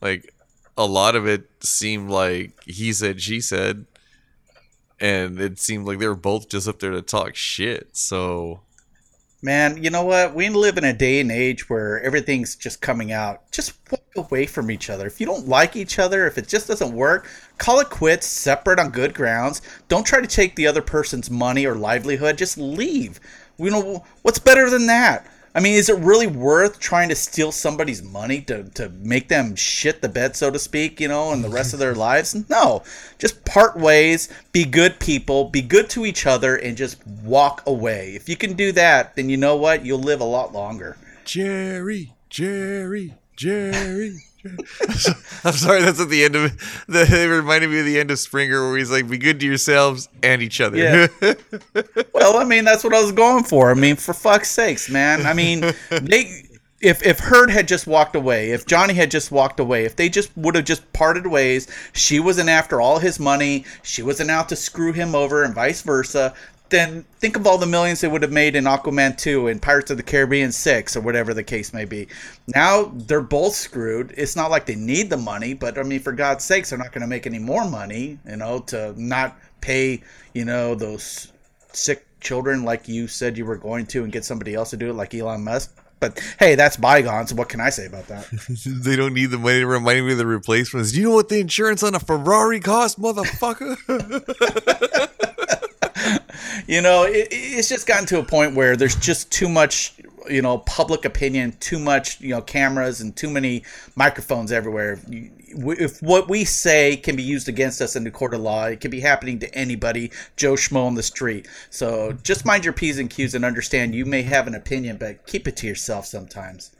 like 0.00 0.32
a 0.76 0.86
lot 0.86 1.16
of 1.16 1.26
it 1.26 1.48
seemed 1.60 2.10
like 2.10 2.52
he 2.64 2.92
said, 2.92 3.20
she 3.20 3.40
said, 3.40 3.86
and 5.00 5.40
it 5.40 5.58
seemed 5.58 5.86
like 5.86 5.98
they 5.98 6.08
were 6.08 6.14
both 6.14 6.48
just 6.48 6.68
up 6.68 6.78
there 6.78 6.92
to 6.92 7.02
talk 7.02 7.34
shit. 7.34 7.88
So 7.92 8.60
Man, 9.40 9.80
you 9.82 9.90
know 9.90 10.02
what? 10.04 10.34
We 10.34 10.48
live 10.48 10.78
in 10.78 10.84
a 10.84 10.92
day 10.92 11.20
and 11.20 11.30
age 11.30 11.70
where 11.70 12.00
everything's 12.02 12.56
just 12.56 12.80
coming 12.80 13.12
out. 13.12 13.48
Just 13.52 13.74
walk 13.88 14.02
away 14.16 14.46
from 14.46 14.68
each 14.68 14.90
other. 14.90 15.06
If 15.06 15.20
you 15.20 15.26
don't 15.26 15.46
like 15.46 15.76
each 15.76 16.00
other, 16.00 16.26
if 16.26 16.38
it 16.38 16.48
just 16.48 16.66
doesn't 16.66 16.92
work, 16.92 17.28
call 17.56 17.78
it 17.78 17.88
quits, 17.88 18.26
separate 18.26 18.80
on 18.80 18.90
good 18.90 19.14
grounds. 19.14 19.62
Don't 19.86 20.04
try 20.04 20.20
to 20.20 20.26
take 20.26 20.56
the 20.56 20.66
other 20.66 20.82
person's 20.82 21.30
money 21.30 21.66
or 21.66 21.76
livelihood. 21.76 22.36
Just 22.36 22.58
leave. 22.58 23.20
You 23.58 23.70
know, 23.70 24.04
what's 24.22 24.40
better 24.40 24.68
than 24.70 24.88
that? 24.88 25.24
I 25.54 25.60
mean, 25.60 25.74
is 25.74 25.88
it 25.88 25.98
really 25.98 26.26
worth 26.26 26.78
trying 26.78 27.08
to 27.08 27.14
steal 27.14 27.52
somebody's 27.52 28.02
money 28.02 28.40
to, 28.42 28.64
to 28.70 28.90
make 28.90 29.28
them 29.28 29.56
shit 29.56 30.02
the 30.02 30.08
bed, 30.08 30.36
so 30.36 30.50
to 30.50 30.58
speak, 30.58 31.00
you 31.00 31.08
know, 31.08 31.32
and 31.32 31.42
the 31.42 31.48
rest 31.48 31.72
of 31.72 31.78
their 31.78 31.94
lives? 32.08 32.48
No. 32.48 32.82
Just 33.18 33.44
part 33.44 33.76
ways, 33.76 34.28
be 34.52 34.64
good 34.64 35.00
people, 35.00 35.48
be 35.48 35.62
good 35.62 35.88
to 35.90 36.06
each 36.06 36.26
other, 36.26 36.56
and 36.56 36.76
just 36.76 37.04
walk 37.06 37.62
away. 37.66 38.14
If 38.14 38.28
you 38.28 38.36
can 38.36 38.54
do 38.54 38.72
that, 38.72 39.16
then 39.16 39.28
you 39.28 39.36
know 39.36 39.56
what? 39.56 39.84
You'll 39.84 39.98
live 39.98 40.20
a 40.20 40.24
lot 40.24 40.52
longer. 40.52 40.96
Jerry, 41.24 42.12
Jerry, 42.28 43.14
Jerry. 43.36 44.18
I'm 45.44 45.52
sorry, 45.52 45.82
that's 45.82 46.00
at 46.00 46.08
the 46.08 46.24
end 46.24 46.36
of 46.36 46.44
it. 46.46 46.52
That 46.88 47.10
it 47.10 47.28
reminded 47.28 47.70
me 47.70 47.80
of 47.80 47.86
the 47.86 47.98
end 47.98 48.10
of 48.10 48.18
Springer, 48.18 48.68
where 48.68 48.78
he's 48.78 48.90
like, 48.90 49.08
"Be 49.08 49.18
good 49.18 49.40
to 49.40 49.46
yourselves 49.46 50.08
and 50.22 50.42
each 50.42 50.60
other." 50.60 50.76
Yeah. 50.76 51.06
Well, 52.12 52.36
I 52.36 52.44
mean, 52.44 52.64
that's 52.64 52.82
what 52.82 52.92
I 52.92 53.00
was 53.00 53.12
going 53.12 53.44
for. 53.44 53.70
I 53.70 53.74
mean, 53.74 53.94
for 53.94 54.12
fuck's 54.12 54.50
sakes, 54.50 54.90
man. 54.90 55.24
I 55.24 55.34
mean, 55.34 55.60
they 55.90 56.42
if 56.80 57.04
if 57.04 57.18
Heard 57.18 57.50
had 57.50 57.66
just 57.68 57.86
walked 57.86 58.14
away, 58.16 58.50
if 58.50 58.66
Johnny 58.66 58.94
had 58.94 59.10
just 59.10 59.30
walked 59.32 59.60
away, 59.60 59.84
if 59.84 59.96
they 59.96 60.08
just 60.08 60.36
would 60.36 60.54
have 60.54 60.64
just 60.64 60.92
parted 60.92 61.26
ways, 61.26 61.66
she 61.92 62.20
wasn't 62.20 62.48
after 62.48 62.80
all 62.80 62.98
his 62.98 63.18
money, 63.18 63.64
she 63.82 64.02
wasn't 64.02 64.30
out 64.30 64.48
to 64.48 64.56
screw 64.56 64.92
him 64.92 65.14
over, 65.14 65.42
and 65.42 65.54
vice 65.54 65.82
versa. 65.82 66.34
Then 66.70 67.04
think 67.18 67.36
of 67.36 67.46
all 67.46 67.56
the 67.56 67.66
millions 67.66 68.00
they 68.00 68.08
would 68.08 68.22
have 68.22 68.32
made 68.32 68.54
in 68.54 68.64
Aquaman 68.64 69.16
2 69.16 69.48
and 69.48 69.62
Pirates 69.62 69.90
of 69.90 69.96
the 69.96 70.02
Caribbean 70.02 70.52
6 70.52 70.96
or 70.96 71.00
whatever 71.00 71.32
the 71.32 71.42
case 71.42 71.72
may 71.72 71.84
be. 71.84 72.08
Now 72.54 72.92
they're 72.94 73.20
both 73.20 73.54
screwed. 73.54 74.12
It's 74.16 74.36
not 74.36 74.50
like 74.50 74.66
they 74.66 74.74
need 74.74 75.08
the 75.08 75.16
money, 75.16 75.54
but 75.54 75.78
I 75.78 75.82
mean, 75.82 76.00
for 76.00 76.12
God's 76.12 76.44
sakes, 76.44 76.70
they're 76.70 76.78
not 76.78 76.92
going 76.92 77.02
to 77.02 77.08
make 77.08 77.26
any 77.26 77.38
more 77.38 77.68
money, 77.68 78.18
you 78.28 78.36
know, 78.36 78.60
to 78.66 78.94
not 79.00 79.38
pay, 79.60 80.02
you 80.34 80.44
know, 80.44 80.74
those 80.74 81.32
sick 81.72 82.06
children 82.20 82.64
like 82.64 82.88
you 82.88 83.06
said 83.06 83.38
you 83.38 83.46
were 83.46 83.56
going 83.56 83.86
to 83.86 84.02
and 84.02 84.12
get 84.12 84.24
somebody 84.24 84.54
else 84.54 84.70
to 84.70 84.76
do 84.76 84.90
it 84.90 84.94
like 84.94 85.14
Elon 85.14 85.44
Musk. 85.44 85.74
But 86.00 86.20
hey, 86.38 86.54
that's 86.54 86.76
bygones. 86.76 87.34
What 87.34 87.48
can 87.48 87.60
I 87.60 87.70
say 87.70 87.86
about 87.86 88.06
that? 88.06 88.26
they 88.84 88.94
don't 88.94 89.14
need 89.14 89.26
the 89.26 89.38
money 89.38 89.60
to 89.60 89.66
remind 89.66 90.06
me 90.06 90.12
of 90.12 90.18
the 90.18 90.26
replacements. 90.26 90.94
You 90.94 91.04
know 91.04 91.14
what 91.14 91.28
the 91.28 91.40
insurance 91.40 91.82
on 91.82 91.94
a 91.94 92.00
Ferrari 92.00 92.60
costs, 92.60 92.98
motherfucker? 93.00 93.76
you 96.68 96.82
know, 96.82 97.04
it, 97.04 97.28
it's 97.30 97.68
just 97.68 97.86
gotten 97.86 98.06
to 98.06 98.18
a 98.18 98.22
point 98.22 98.54
where 98.54 98.76
there's 98.76 98.94
just 98.94 99.32
too 99.32 99.48
much, 99.48 99.94
you 100.28 100.42
know, 100.42 100.58
public 100.58 101.06
opinion, 101.06 101.56
too 101.60 101.78
much, 101.78 102.20
you 102.20 102.28
know, 102.28 102.42
cameras 102.42 103.00
and 103.00 103.16
too 103.16 103.30
many 103.30 103.64
microphones 103.96 104.52
everywhere. 104.52 105.00
If 105.08 106.02
what 106.02 106.28
we 106.28 106.44
say 106.44 106.96
can 106.96 107.16
be 107.16 107.22
used 107.22 107.48
against 107.48 107.80
us 107.80 107.96
in 107.96 108.04
the 108.04 108.10
court 108.10 108.34
of 108.34 108.40
law, 108.42 108.66
it 108.66 108.80
can 108.80 108.90
be 108.90 109.00
happening 109.00 109.38
to 109.38 109.54
anybody, 109.54 110.12
Joe 110.36 110.52
Schmo 110.52 110.86
on 110.86 110.94
the 110.94 111.02
street. 111.02 111.48
So 111.70 112.12
just 112.22 112.44
mind 112.44 112.64
your 112.66 112.74
P's 112.74 112.98
and 112.98 113.08
Q's 113.08 113.34
and 113.34 113.46
understand 113.46 113.94
you 113.94 114.04
may 114.04 114.20
have 114.22 114.46
an 114.46 114.54
opinion, 114.54 114.98
but 114.98 115.26
keep 115.26 115.48
it 115.48 115.56
to 115.56 115.66
yourself 115.66 116.04
sometimes. 116.04 116.70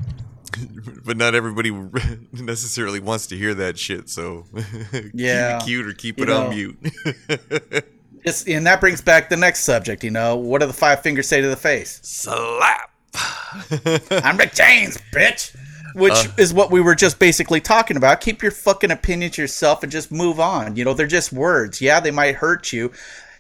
but 1.07 1.16
not 1.16 1.35
everybody 1.35 1.71
necessarily 2.33 3.00
wants 3.00 3.26
to 3.28 3.38
hear 3.38 3.54
that 3.54 3.78
shit. 3.78 4.11
So 4.11 4.45
yeah, 5.14 5.59
keep 5.61 5.62
it 5.62 5.66
cute 5.66 5.87
or 5.87 5.92
keep 5.95 6.21
it 6.21 6.28
on 6.28 6.50
mute. 6.50 6.76
It's, 8.25 8.47
and 8.47 8.67
that 8.67 8.81
brings 8.81 9.01
back 9.01 9.29
the 9.29 9.37
next 9.37 9.65
subject. 9.65 10.05
You 10.05 10.11
know, 10.11 10.37
what 10.37 10.61
do 10.61 10.67
the 10.67 10.73
five 10.73 11.03
fingers 11.03 11.29
say 11.29 11.41
to 11.41 11.49
the 11.49 11.57
face? 11.57 12.01
Slap. 12.03 12.91
I'm 14.25 14.37
Rick 14.37 14.55
James, 14.55 14.99
bitch. 15.13 15.57
Which 15.95 16.13
uh, 16.13 16.33
is 16.37 16.53
what 16.53 16.71
we 16.71 16.81
were 16.81 16.95
just 16.95 17.19
basically 17.19 17.61
talking 17.61 17.97
about. 17.97 18.21
Keep 18.21 18.43
your 18.43 18.53
fucking 18.53 18.91
opinion 18.91 19.31
to 19.33 19.43
yourself 19.43 19.83
and 19.83 19.91
just 19.91 20.13
move 20.13 20.39
on. 20.39 20.77
You 20.77 20.85
know, 20.85 20.95
they're 20.95 21.07
just 21.07 21.33
words. 21.33 21.81
Yeah, 21.81 21.99
they 22.01 22.11
might 22.11 22.37
hurt 22.37 22.73
you. 22.73 22.93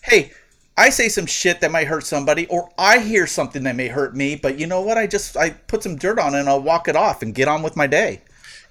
Hey, 0.02 0.32
I 0.76 0.90
say 0.90 1.08
some 1.08 1.26
shit 1.26 1.60
that 1.60 1.72
might 1.72 1.88
hurt 1.88 2.06
somebody, 2.06 2.46
or 2.46 2.70
I 2.78 3.00
hear 3.00 3.26
something 3.26 3.64
that 3.64 3.76
may 3.76 3.88
hurt 3.88 4.14
me, 4.14 4.36
but 4.36 4.58
you 4.58 4.66
know 4.66 4.80
what? 4.80 4.96
I 4.96 5.06
just 5.06 5.36
I 5.36 5.50
put 5.50 5.82
some 5.82 5.96
dirt 5.96 6.18
on 6.18 6.34
it 6.34 6.40
and 6.40 6.48
I'll 6.48 6.62
walk 6.62 6.88
it 6.88 6.96
off 6.96 7.20
and 7.20 7.34
get 7.34 7.48
on 7.48 7.62
with 7.62 7.76
my 7.76 7.86
day. 7.86 8.22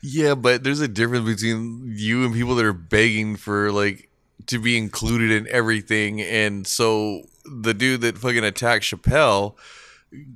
Yeah, 0.01 0.35
but 0.35 0.63
there's 0.63 0.79
a 0.79 0.87
difference 0.87 1.25
between 1.25 1.93
you 1.95 2.23
and 2.23 2.33
people 2.33 2.55
that 2.55 2.65
are 2.65 2.73
begging 2.73 3.35
for 3.35 3.71
like 3.71 4.06
to 4.47 4.59
be 4.59 4.77
included 4.77 5.31
in 5.31 5.47
everything. 5.49 6.21
And 6.21 6.65
so 6.65 7.23
the 7.45 7.73
dude 7.73 8.01
that 8.01 8.17
fucking 8.17 8.43
attacked 8.43 8.85
Chappelle 8.85 9.55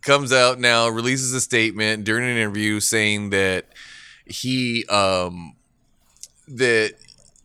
comes 0.01 0.31
out 0.31 0.59
now, 0.59 0.87
releases 0.89 1.33
a 1.33 1.41
statement 1.41 2.03
during 2.03 2.29
an 2.29 2.37
interview 2.37 2.79
saying 2.79 3.31
that 3.31 3.65
he 4.25 4.85
um 4.85 5.55
that 6.47 6.93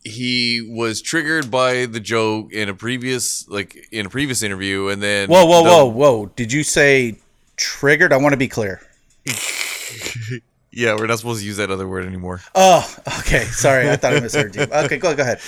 he 0.05 0.67
was 0.69 1.03
triggered 1.03 1.51
by 1.51 1.87
the 1.87 1.99
joke 1.99 2.53
in 2.53 2.69
a 2.69 2.75
previous 2.75 3.49
like 3.49 3.89
in 3.91 4.07
a 4.07 4.11
previous 4.11 4.43
interview 4.43 4.89
and 4.89 5.03
then 5.03 5.29
Whoa, 5.29 5.45
whoa, 5.47 5.65
the, 5.65 5.71
whoa, 5.71 5.85
whoa. 5.87 6.27
Did 6.27 6.53
you 6.53 6.63
say 6.63 7.19
triggered? 7.57 8.13
I 8.13 8.17
want 8.17 8.33
to 8.33 8.37
be 8.37 8.49
clear. 8.49 8.81
yeah, 10.71 10.95
we're 10.95 11.07
not 11.07 11.19
supposed 11.19 11.41
to 11.41 11.47
use 11.47 11.57
that 11.57 11.71
other 11.71 11.89
word 11.89 12.05
anymore. 12.05 12.41
Oh, 12.55 12.97
okay. 13.21 13.45
Sorry, 13.45 13.91
I 13.91 13.97
thought 13.97 14.15
I 14.15 14.21
misheard 14.21 14.55
you. 14.55 14.63
Okay, 14.63 14.99
go 14.99 15.15
go 15.15 15.23
ahead. 15.23 15.41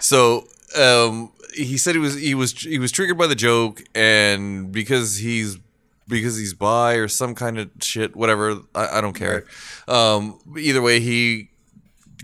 So 0.00 0.48
um, 0.78 1.32
he 1.54 1.78
said 1.78 1.94
he 1.94 2.00
was 2.00 2.14
he 2.14 2.34
was 2.34 2.52
he 2.52 2.78
was 2.78 2.92
triggered 2.92 3.18
by 3.18 3.26
the 3.26 3.34
joke, 3.34 3.82
and 3.94 4.70
because 4.72 5.16
he's 5.16 5.58
because 6.08 6.36
he's 6.36 6.54
bi 6.54 6.94
or 6.94 7.08
some 7.08 7.34
kind 7.34 7.58
of 7.58 7.70
shit, 7.80 8.14
whatever. 8.16 8.60
I, 8.74 8.98
I 8.98 9.00
don't 9.00 9.14
care. 9.14 9.46
Um, 9.88 10.38
either 10.58 10.82
way, 10.82 11.00
he 11.00 11.50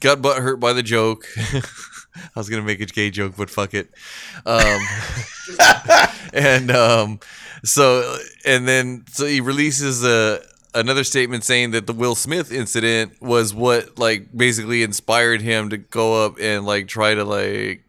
got 0.01 0.23
butt 0.23 0.43
hurt 0.43 0.61
by 0.61 0.73
the 0.73 0.83
joke. 0.83 1.25
I 1.37 2.39
was 2.39 2.49
gonna 2.49 2.63
make 2.63 2.81
a 2.81 2.87
gay 2.87 3.11
joke, 3.11 3.35
but 3.37 3.51
fuck 3.51 3.75
it. 3.75 3.91
Um, 4.45 4.81
and 6.33 6.71
um, 6.71 7.21
so 7.65 8.17
and 8.45 8.67
then 8.67 9.05
so 9.09 9.27
he 9.27 9.41
releases 9.41 10.05
a 10.05 10.41
another 10.75 11.05
statement 11.05 11.43
saying 11.45 11.71
that 11.73 11.87
the 11.87 11.93
Will 11.93 12.15
Smith 12.15 12.53
incident 12.53 13.21
was 13.21 13.55
what 13.55 13.99
like 13.99 14.29
basically 14.37 14.83
inspired 14.83 15.41
him 15.41 15.71
to 15.71 15.77
go 15.77 16.25
up 16.25 16.39
and 16.41 16.65
like 16.65 16.89
try 16.89 17.15
to 17.15 17.25
like 17.25 17.83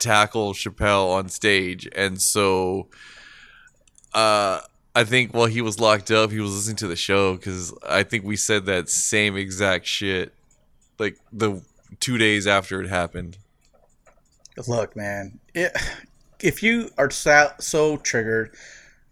tackle 0.00 0.52
Chappelle 0.52 1.12
on 1.12 1.28
stage, 1.28 1.88
and 1.94 2.20
so 2.20 2.88
uh, 4.12 4.60
I 4.94 5.04
think 5.04 5.32
while 5.32 5.46
he 5.46 5.60
was 5.60 5.78
locked 5.78 6.10
up, 6.10 6.30
he 6.30 6.40
was 6.40 6.54
listening 6.54 6.76
to 6.76 6.88
the 6.88 6.96
show 6.96 7.36
because 7.36 7.72
I 7.88 8.02
think 8.02 8.24
we 8.24 8.36
said 8.36 8.66
that 8.66 8.88
same 8.88 9.36
exact 9.36 9.86
shit 9.86 10.34
like 10.98 11.18
the 11.32 11.62
two 12.00 12.18
days 12.18 12.46
after 12.46 12.80
it 12.80 12.88
happened. 12.88 13.38
Look, 14.66 14.96
man, 14.96 15.38
it, 15.54 15.72
if 16.40 16.62
you 16.62 16.90
are 16.98 17.10
so, 17.10 17.52
so 17.58 17.96
triggered 17.96 18.54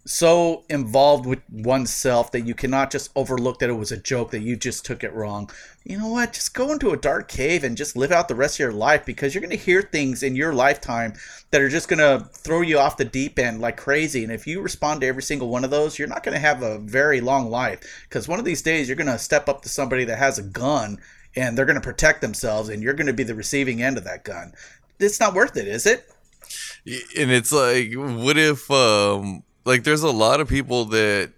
so 0.09 0.65
involved 0.71 1.27
with 1.27 1.41
oneself 1.51 2.33
that 2.33 2.47
you 2.47 2.55
cannot 2.55 2.91
just 2.91 3.11
overlook 3.15 3.59
that 3.59 3.69
it 3.69 3.75
was 3.75 3.93
a 3.93 3.97
joke 3.99 4.31
that 4.31 4.41
you 4.41 4.57
just 4.57 4.87
took 4.87 5.05
it 5.05 5.13
wrong. 5.13 5.51
You 5.85 5.99
know 5.99 6.09
what? 6.09 6.33
Just 6.33 6.55
go 6.55 6.73
into 6.73 6.93
a 6.93 6.97
dark 6.97 7.29
cave 7.29 7.63
and 7.63 7.77
just 7.77 7.95
live 7.95 8.11
out 8.11 8.27
the 8.27 8.35
rest 8.35 8.55
of 8.57 8.61
your 8.61 8.73
life 8.73 9.05
because 9.05 9.35
you're 9.35 9.43
going 9.43 9.51
to 9.51 9.63
hear 9.63 9.83
things 9.83 10.23
in 10.23 10.35
your 10.35 10.55
lifetime 10.55 11.13
that 11.51 11.61
are 11.61 11.69
just 11.69 11.89
going 11.89 11.99
to 11.99 12.27
throw 12.33 12.63
you 12.63 12.79
off 12.79 12.97
the 12.97 13.05
deep 13.05 13.39
end 13.39 13.61
like 13.61 13.77
crazy. 13.77 14.25
And 14.25 14.33
if 14.33 14.47
you 14.47 14.63
respond 14.63 15.03
to 15.03 15.07
every 15.07 15.23
single 15.23 15.51
one 15.51 15.63
of 15.63 15.71
those, 15.71 15.99
you're 15.99 16.09
not 16.09 16.23
going 16.23 16.35
to 16.35 16.41
have 16.41 16.63
a 16.63 16.79
very 16.79 17.21
long 17.21 17.51
life 17.51 18.07
because 18.09 18.27
one 18.27 18.39
of 18.39 18.47
these 18.47 18.63
days 18.63 18.89
you're 18.89 18.97
going 18.97 19.09
to 19.09 19.19
step 19.19 19.47
up 19.47 19.61
to 19.61 19.69
somebody 19.69 20.07
that 20.07 20.19
has 20.19 20.39
a 20.39 20.43
gun 20.43 20.99
and 21.37 21.57
they're 21.57 21.67
going 21.67 21.75
to 21.75 21.83
protect 21.83 22.23
themselves 22.23 22.71
and 22.71 22.83
you're 22.83 22.95
going 22.95 23.07
to 23.09 23.13
be 23.13 23.25
the 23.25 23.35
receiving 23.35 23.83
end 23.83 23.99
of 23.99 24.05
that 24.05 24.25
gun. 24.25 24.55
It's 24.99 25.21
not 25.21 25.35
worth 25.35 25.59
it, 25.59 25.69
is 25.69 25.85
it? 25.85 26.11
And 26.87 27.31
it's 27.31 27.53
like, 27.53 27.93
what 27.93 28.39
if 28.39 28.71
um, 28.71 29.43
like 29.69 29.85
there's 29.85 30.03
a 30.03 30.11
lot 30.11 30.41
of 30.41 30.49
people 30.49 30.87
that 30.87 31.31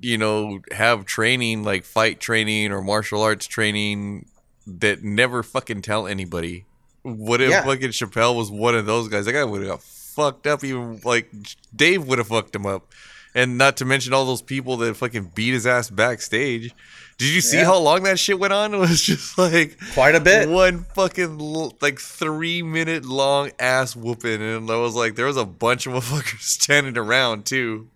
you 0.00 0.18
know 0.18 0.58
have 0.72 1.06
training 1.06 1.62
like 1.62 1.84
fight 1.84 2.18
training 2.18 2.72
or 2.72 2.82
martial 2.82 3.22
arts 3.22 3.46
training 3.46 4.26
that 4.66 5.04
never 5.04 5.44
fucking 5.44 5.80
tell 5.80 6.08
anybody. 6.08 6.66
What 7.02 7.40
if 7.40 7.50
yeah. 7.50 7.62
fucking 7.62 7.90
Chappelle 7.90 8.36
was 8.36 8.50
one 8.50 8.74
of 8.74 8.84
those 8.84 9.08
guys? 9.08 9.26
That 9.26 9.32
guy 9.32 9.44
would 9.44 9.60
have 9.62 9.70
got 9.70 9.82
fucked 9.82 10.48
up. 10.48 10.64
Even 10.64 11.00
like 11.04 11.30
Dave 11.74 12.06
would 12.08 12.18
have 12.18 12.26
fucked 12.26 12.54
him 12.56 12.66
up, 12.66 12.92
and 13.32 13.56
not 13.56 13.76
to 13.76 13.84
mention 13.84 14.12
all 14.12 14.26
those 14.26 14.42
people 14.42 14.76
that 14.78 14.96
fucking 14.96 15.30
beat 15.36 15.52
his 15.52 15.66
ass 15.66 15.88
backstage. 15.88 16.74
Did 17.18 17.34
you 17.34 17.40
see 17.40 17.56
yeah. 17.56 17.64
how 17.64 17.78
long 17.78 18.04
that 18.04 18.20
shit 18.20 18.38
went 18.38 18.52
on? 18.52 18.74
It 18.78 18.78
was 18.78 19.02
just 19.02 19.36
like 19.36 19.76
quite 19.92 20.14
a 20.14 20.20
bit. 20.20 20.48
One 20.48 20.84
fucking 20.94 21.38
like 21.80 21.98
three 21.98 22.62
minute 22.62 23.04
long 23.04 23.50
ass 23.58 23.96
whooping, 23.96 24.40
and 24.40 24.70
I 24.70 24.76
was 24.76 24.94
like, 24.94 25.16
there 25.16 25.26
was 25.26 25.36
a 25.36 25.44
bunch 25.44 25.86
of 25.86 25.92
motherfuckers 25.94 26.40
standing 26.40 26.96
around 26.96 27.44
too. 27.44 27.88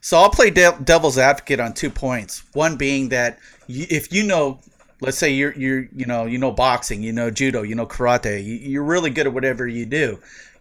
So 0.00 0.16
I'll 0.18 0.30
play 0.30 0.50
de- 0.50 0.78
devil's 0.82 1.18
advocate 1.18 1.60
on 1.60 1.74
two 1.74 1.90
points. 1.90 2.42
One 2.54 2.76
being 2.76 3.10
that 3.10 3.38
you, 3.66 3.86
if 3.90 4.12
you 4.12 4.22
know, 4.22 4.60
let's 5.00 5.18
say 5.18 5.30
you're 5.30 5.52
you're 5.52 5.86
you 5.94 6.06
know 6.06 6.24
you 6.24 6.38
know 6.38 6.50
boxing, 6.50 7.02
you 7.02 7.12
know 7.12 7.30
judo, 7.30 7.62
you 7.62 7.74
know 7.74 7.86
karate, 7.86 8.42
you, 8.42 8.80
are 8.80 8.84
really 8.84 9.10
good 9.10 9.26
at 9.26 9.34
whatever 9.34 9.66
you 9.66 9.84
do. 9.84 10.18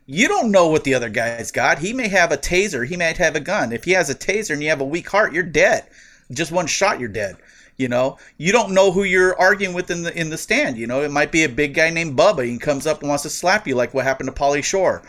You 0.08 0.28
don't 0.28 0.52
know 0.52 0.68
what 0.68 0.84
the 0.84 0.94
other 0.94 1.10
guy's 1.10 1.52
got. 1.52 1.80
He 1.80 1.94
may 1.94 2.10
have 2.10 2.34
a 2.34 2.38
taser. 2.38 2.86
He 2.86 2.98
might 2.98 3.16
have 3.18 3.38
a 3.38 3.40
gun. 3.40 3.72
If 3.72 3.86
he 3.86 3.92
has 3.92 4.10
a 4.10 4.16
taser 4.16 4.52
and 4.52 4.62
you 4.62 4.68
have 4.68 4.82
a 4.82 4.86
weak 4.86 5.10
heart, 5.10 5.32
you're 5.32 5.44
dead. 5.44 5.86
Just 6.32 6.52
one 6.52 6.68
shot, 6.68 7.00
you're 7.00 7.08
dead. 7.08 7.38
You 7.78 7.88
know, 7.88 8.18
you 8.38 8.52
don't 8.52 8.74
know 8.74 8.92
who 8.92 9.04
you're 9.04 9.38
arguing 9.40 9.74
with 9.74 9.90
in 9.90 10.04
the 10.04 10.20
in 10.20 10.30
the 10.30 10.38
stand. 10.38 10.78
You 10.78 10.88
know, 10.88 11.02
it 11.02 11.12
might 11.12 11.32
be 11.32 11.44
a 11.44 11.50
big 11.50 11.74
guy 11.74 11.90
named 11.90 12.18
Bubba. 12.18 12.46
He 12.46 12.58
comes 12.58 12.86
up 12.86 13.00
and 13.00 13.10
wants 13.10 13.24
to 13.24 13.30
slap 13.30 13.68
you, 13.68 13.76
like 13.76 13.94
what 13.94 14.06
happened 14.06 14.28
to 14.28 14.40
Pauly 14.40 14.64
Shore. 14.64 15.02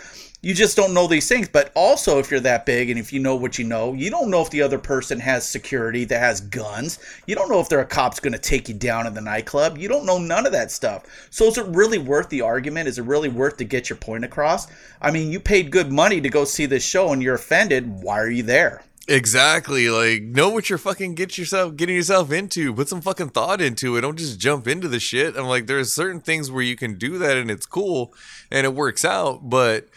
You 0.44 0.52
just 0.52 0.76
don't 0.76 0.92
know 0.92 1.06
these 1.06 1.26
things. 1.26 1.49
But 1.49 1.73
also, 1.75 2.18
if 2.18 2.30
you're 2.30 2.38
that 2.40 2.66
big 2.66 2.90
and 2.90 3.00
if 3.00 3.14
you 3.14 3.18
know 3.18 3.35
what 3.35 3.59
you 3.59 3.64
know, 3.64 3.94
you 3.94 4.11
don't 4.11 4.28
know 4.28 4.42
if 4.42 4.50
the 4.50 4.61
other 4.61 4.78
person 4.78 5.18
has 5.21 5.49
security 5.49 6.04
that 6.04 6.21
has 6.21 6.42
guns. 6.42 6.99
You 7.26 7.35
don't 7.35 7.49
know 7.49 7.61
if 7.61 7.71
there 7.71 7.80
are 7.80 7.85
cops 7.87 8.21
going 8.21 8.35
to 8.35 8.38
take 8.38 8.68
you 8.68 8.75
down 8.75 9.06
in 9.06 9.14
the 9.14 9.23
nightclub. 9.23 9.78
You 9.78 9.88
don't 9.88 10.04
know 10.04 10.18
none 10.18 10.44
of 10.44 10.52
that 10.52 10.71
stuff. 10.71 11.04
So 11.30 11.47
is 11.47 11.56
it 11.56 11.64
really 11.68 11.97
worth 11.97 12.28
the 12.28 12.42
argument? 12.42 12.88
Is 12.88 12.99
it 12.99 13.06
really 13.06 13.30
worth 13.30 13.56
to 13.56 13.64
get 13.64 13.88
your 13.88 13.97
point 13.97 14.23
across? 14.23 14.66
I 15.00 15.11
mean, 15.11 15.33
you 15.33 15.40
paid 15.40 15.71
good 15.71 15.90
money 15.90 16.21
to 16.21 16.28
go 16.28 16.44
see 16.44 16.66
this 16.66 16.85
show 16.85 17.12
and 17.14 17.23
you're 17.23 17.37
offended. 17.37 18.02
Why 18.02 18.21
are 18.21 18.30
you 18.30 18.42
there? 18.42 18.83
Exactly. 19.07 19.91
Like 19.91 20.23
know 20.23 20.49
what 20.49 20.71
you're 20.71 20.79
fucking 20.79 21.15
get 21.15 21.37
yourself 21.37 21.77
getting 21.77 21.95
yourself 21.95 22.33
into. 22.33 22.73
Put 22.73 22.89
some 22.89 23.03
fucking 23.03 23.31
thought 23.31 23.61
into 23.61 23.97
it. 23.97 24.01
Don't 24.01 24.19
just 24.19 24.39
jump 24.39 24.67
into 24.67 24.89
the 24.89 25.01
shit. 25.01 25.37
I'm 25.37 25.47
like, 25.47 25.67
there's 25.67 25.93
certain 25.93 26.21
things 26.21 26.51
where 26.51 26.63
you 26.63 26.77
can 26.77 26.97
do 26.97 27.19
that 27.19 27.37
and 27.37 27.51
it's 27.51 27.67
cool 27.67 28.15
and 28.51 28.65
it 28.65 28.75
works 28.75 29.05
out. 29.05 29.51
But 29.51 29.89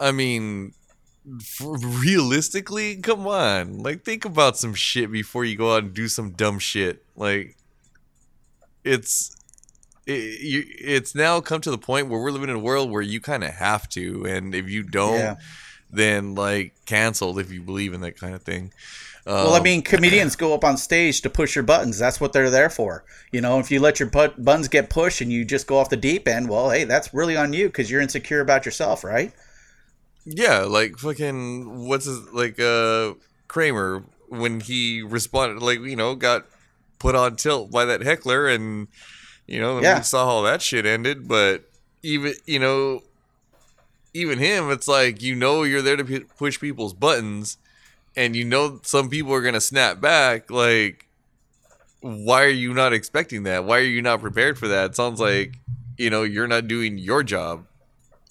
I 0.00 0.10
mean, 0.10 0.72
realistically, 1.60 2.96
come 2.96 3.26
on. 3.28 3.78
Like 3.78 4.02
think 4.02 4.24
about 4.24 4.56
some 4.56 4.74
shit 4.74 5.12
before 5.12 5.44
you 5.44 5.56
go 5.56 5.74
out 5.74 5.84
and 5.84 5.94
do 5.94 6.08
some 6.08 6.30
dumb 6.30 6.58
shit. 6.58 7.04
Like 7.14 7.56
it's 8.82 9.36
it, 10.06 10.40
you, 10.40 10.64
it's 10.66 11.14
now 11.14 11.40
come 11.40 11.60
to 11.60 11.70
the 11.70 11.78
point 11.78 12.08
where 12.08 12.20
we're 12.20 12.32
living 12.32 12.48
in 12.48 12.56
a 12.56 12.60
world 12.60 12.90
where 12.90 13.02
you 13.02 13.20
kind 13.20 13.44
of 13.44 13.50
have 13.50 13.88
to 13.90 14.24
and 14.24 14.54
if 14.54 14.68
you 14.68 14.82
don't 14.82 15.18
yeah. 15.18 15.36
Then 15.90 16.34
like 16.34 16.74
canceled 16.86 17.38
if 17.38 17.52
you 17.52 17.60
believe 17.60 17.94
in 17.94 18.00
that 18.02 18.16
kind 18.16 18.34
of 18.34 18.42
thing. 18.42 18.72
well, 19.26 19.54
I 19.54 19.58
um, 19.58 19.62
mean, 19.62 19.82
comedians 19.82 20.36
go 20.36 20.54
up 20.54 20.64
on 20.64 20.76
stage 20.76 21.20
to 21.22 21.30
push 21.30 21.54
your 21.54 21.64
buttons. 21.64 21.98
That's 21.98 22.20
what 22.20 22.32
they're 22.32 22.50
there 22.50 22.70
for. 22.70 23.04
You 23.32 23.40
know, 23.40 23.58
if 23.58 23.70
you 23.70 23.80
let 23.80 24.00
your 24.00 24.08
buttons 24.08 24.68
get 24.68 24.90
pushed 24.90 25.20
and 25.20 25.32
you 25.32 25.44
just 25.44 25.66
go 25.66 25.78
off 25.78 25.90
the 25.90 25.96
deep 25.96 26.26
end, 26.28 26.48
well, 26.48 26.70
hey, 26.70 26.84
that's 26.84 27.12
really 27.12 27.36
on 27.36 27.52
you 27.52 27.66
because 27.66 27.90
you're 27.90 28.00
insecure 28.00 28.40
about 28.40 28.64
yourself, 28.64 29.04
right? 29.04 29.32
Yeah, 30.24 30.60
like 30.60 30.98
fucking 30.98 31.86
what's 31.86 32.04
his 32.04 32.20
like 32.32 32.60
uh 32.60 33.14
Kramer 33.48 34.04
when 34.28 34.60
he 34.60 35.02
responded 35.02 35.62
like 35.62 35.80
you 35.80 35.96
know 35.96 36.14
got 36.14 36.46
put 36.98 37.14
on 37.14 37.36
tilt 37.36 37.70
by 37.70 37.84
that 37.86 38.02
heckler 38.02 38.46
and 38.46 38.88
you 39.46 39.60
know 39.60 39.80
yeah. 39.80 39.98
we 39.98 40.04
saw 40.04 40.26
how 40.26 40.42
that 40.42 40.60
shit 40.60 40.84
ended 40.84 41.26
but 41.26 41.64
even 42.02 42.34
you 42.46 42.58
know 42.58 43.02
even 44.18 44.38
him 44.38 44.70
it's 44.70 44.88
like 44.88 45.22
you 45.22 45.34
know 45.34 45.62
you're 45.62 45.82
there 45.82 45.96
to 45.96 46.04
p- 46.04 46.20
push 46.20 46.60
people's 46.60 46.94
buttons 46.94 47.58
and 48.16 48.36
you 48.36 48.44
know 48.44 48.80
some 48.82 49.08
people 49.08 49.32
are 49.32 49.52
to 49.52 49.60
snap 49.60 50.00
back 50.00 50.50
like 50.50 51.06
why 52.00 52.44
are 52.44 52.48
you 52.48 52.74
not 52.74 52.92
expecting 52.92 53.42
that 53.44 53.64
why 53.64 53.78
are 53.78 53.82
you 53.82 54.02
not 54.02 54.20
prepared 54.20 54.58
for 54.58 54.68
that 54.68 54.90
it 54.90 54.96
sounds 54.96 55.20
like 55.20 55.58
you 55.96 56.10
know 56.10 56.22
you're 56.22 56.46
not 56.46 56.68
doing 56.68 56.98
your 56.98 57.22
job 57.22 57.64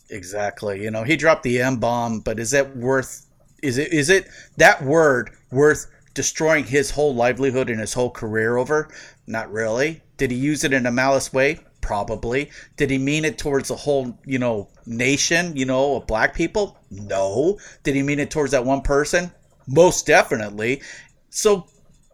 Exactly. 0.09 0.83
You 0.83 0.91
know, 0.91 1.03
he 1.03 1.15
dropped 1.15 1.43
the 1.43 1.61
M 1.61 1.77
bomb, 1.77 2.19
but 2.19 2.39
is 2.39 2.53
it 2.53 2.75
worth? 2.75 3.25
Is 3.61 3.77
it 3.77 3.91
is 3.91 4.09
it 4.09 4.27
that 4.57 4.83
word 4.83 5.31
worth 5.51 5.87
destroying 6.13 6.65
his 6.65 6.91
whole 6.91 7.13
livelihood 7.13 7.69
and 7.69 7.79
his 7.79 7.93
whole 7.93 8.09
career 8.09 8.57
over? 8.57 8.89
Not 9.25 9.51
really. 9.51 10.01
Did 10.17 10.31
he 10.31 10.37
use 10.37 10.63
it 10.63 10.73
in 10.73 10.85
a 10.85 10.91
malice 10.91 11.33
way? 11.33 11.59
Probably. 11.81 12.49
Did 12.75 12.89
he 12.89 12.97
mean 12.97 13.25
it 13.25 13.37
towards 13.37 13.69
the 13.69 13.75
whole, 13.75 14.17
you 14.25 14.39
know, 14.39 14.69
nation, 14.87 15.55
you 15.55 15.65
know, 15.65 15.97
of 15.97 16.07
black 16.07 16.33
people? 16.33 16.77
No. 16.89 17.59
Did 17.83 17.95
he 17.95 18.03
mean 18.03 18.19
it 18.19 18.31
towards 18.31 18.51
that 18.51 18.65
one 18.65 18.81
person? 18.81 19.31
Most 19.67 20.07
definitely. 20.07 20.81
So 21.29 21.67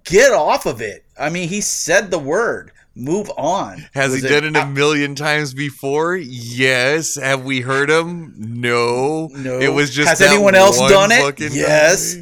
get 0.04 0.34
off 0.34 0.66
of 0.66 0.82
it. 0.82 1.06
I 1.18 1.30
mean, 1.30 1.48
he 1.48 1.62
said 1.62 2.12
the 2.12 2.20
word 2.20 2.72
move 2.96 3.32
on. 3.38 3.86
Has 3.94 4.12
Was 4.12 4.24
he 4.24 4.30
done 4.30 4.44
it, 4.44 4.56
a 4.56 4.66
million 4.66 5.16
times 5.16 5.54
before? 5.54 6.16
Yes. 6.16 7.16
Have 7.16 7.44
we 7.44 7.62
heard 7.62 7.90
him? 7.90 8.34
No. 8.38 9.28
No. 9.28 9.60
It 9.60 9.74
was 9.74 9.94
just. 9.94 10.10
Has 10.10 10.22
anyone 10.22 10.56
else 10.56 10.78
done 10.78 11.12
it? 11.12 11.40
Yes. 11.54 12.18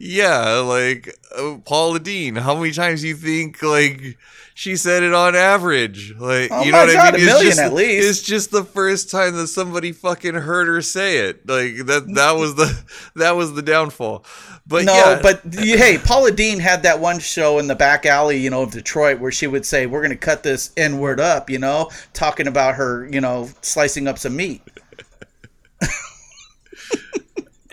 Yeah, 0.00 0.58
like 0.58 1.12
uh, 1.36 1.56
Paula 1.64 1.98
Deen. 1.98 2.36
How 2.36 2.54
many 2.54 2.70
times 2.70 3.00
do 3.00 3.08
you 3.08 3.16
think 3.16 3.62
like 3.62 4.16
she 4.58 4.74
said 4.74 5.04
it 5.04 5.14
on 5.14 5.36
average? 5.36 6.12
Like 6.16 6.50
oh 6.50 6.64
you 6.64 6.72
know 6.72 6.84
what 6.84 6.92
God, 6.92 7.14
I 7.14 7.16
mean? 7.16 7.22
A 7.22 7.26
million 7.26 7.46
just, 7.46 7.60
at 7.60 7.72
least. 7.72 8.08
It's 8.08 8.22
just 8.22 8.50
the 8.50 8.64
first 8.64 9.08
time 9.08 9.36
that 9.36 9.46
somebody 9.46 9.92
fucking 9.92 10.34
heard 10.34 10.66
her 10.66 10.82
say 10.82 11.18
it. 11.18 11.48
Like 11.48 11.86
that. 11.86 12.12
That 12.14 12.32
was 12.32 12.56
the 12.56 12.84
that 13.14 13.36
was 13.36 13.54
the 13.54 13.62
downfall. 13.62 14.24
But 14.66 14.84
no, 14.84 14.94
yeah. 14.94 15.20
but 15.22 15.54
hey, 15.54 15.96
Paula 15.96 16.32
Deen 16.32 16.58
had 16.58 16.82
that 16.82 16.98
one 16.98 17.20
show 17.20 17.60
in 17.60 17.68
the 17.68 17.76
back 17.76 18.04
alley, 18.04 18.38
you 18.38 18.50
know, 18.50 18.62
of 18.62 18.72
Detroit, 18.72 19.20
where 19.20 19.30
she 19.30 19.46
would 19.46 19.64
say, 19.64 19.86
"We're 19.86 20.00
going 20.00 20.10
to 20.10 20.16
cut 20.16 20.42
this 20.42 20.72
N 20.76 20.98
word 20.98 21.20
up," 21.20 21.48
you 21.48 21.60
know, 21.60 21.90
talking 22.12 22.48
about 22.48 22.74
her, 22.74 23.08
you 23.08 23.20
know, 23.20 23.48
slicing 23.62 24.08
up 24.08 24.18
some 24.18 24.34
meat. 24.34 24.60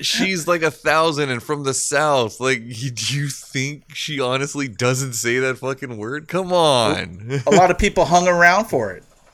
She's 0.02 0.48
like 0.48 0.62
a 0.62 0.72
thousand 0.72 1.30
and 1.30 1.42
from 1.42 1.64
the 1.64 1.74
south. 1.74 2.40
Like, 2.40 2.60
do 2.68 3.18
you 3.18 3.28
think 3.28 3.96
she 3.96 4.20
honestly 4.20 4.68
doesn't 4.68 5.14
say 5.14 5.40
that 5.40 5.58
fucking 5.58 5.98
word? 5.98 6.28
Come 6.28 6.52
on. 6.52 7.42
A 7.48 7.52
lot 7.52 7.72
of 7.72 7.78
people 7.80 8.06
hung 8.06 8.28
around 8.28 8.66
for 8.66 8.92
it. 8.92 9.04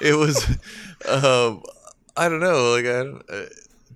it 0.00 0.16
was, 0.16 0.46
um, 1.08 1.62
I 2.16 2.28
don't 2.28 2.40
know, 2.40 2.72
like 2.72 2.86
I. 2.86 3.32
Uh, 3.32 3.46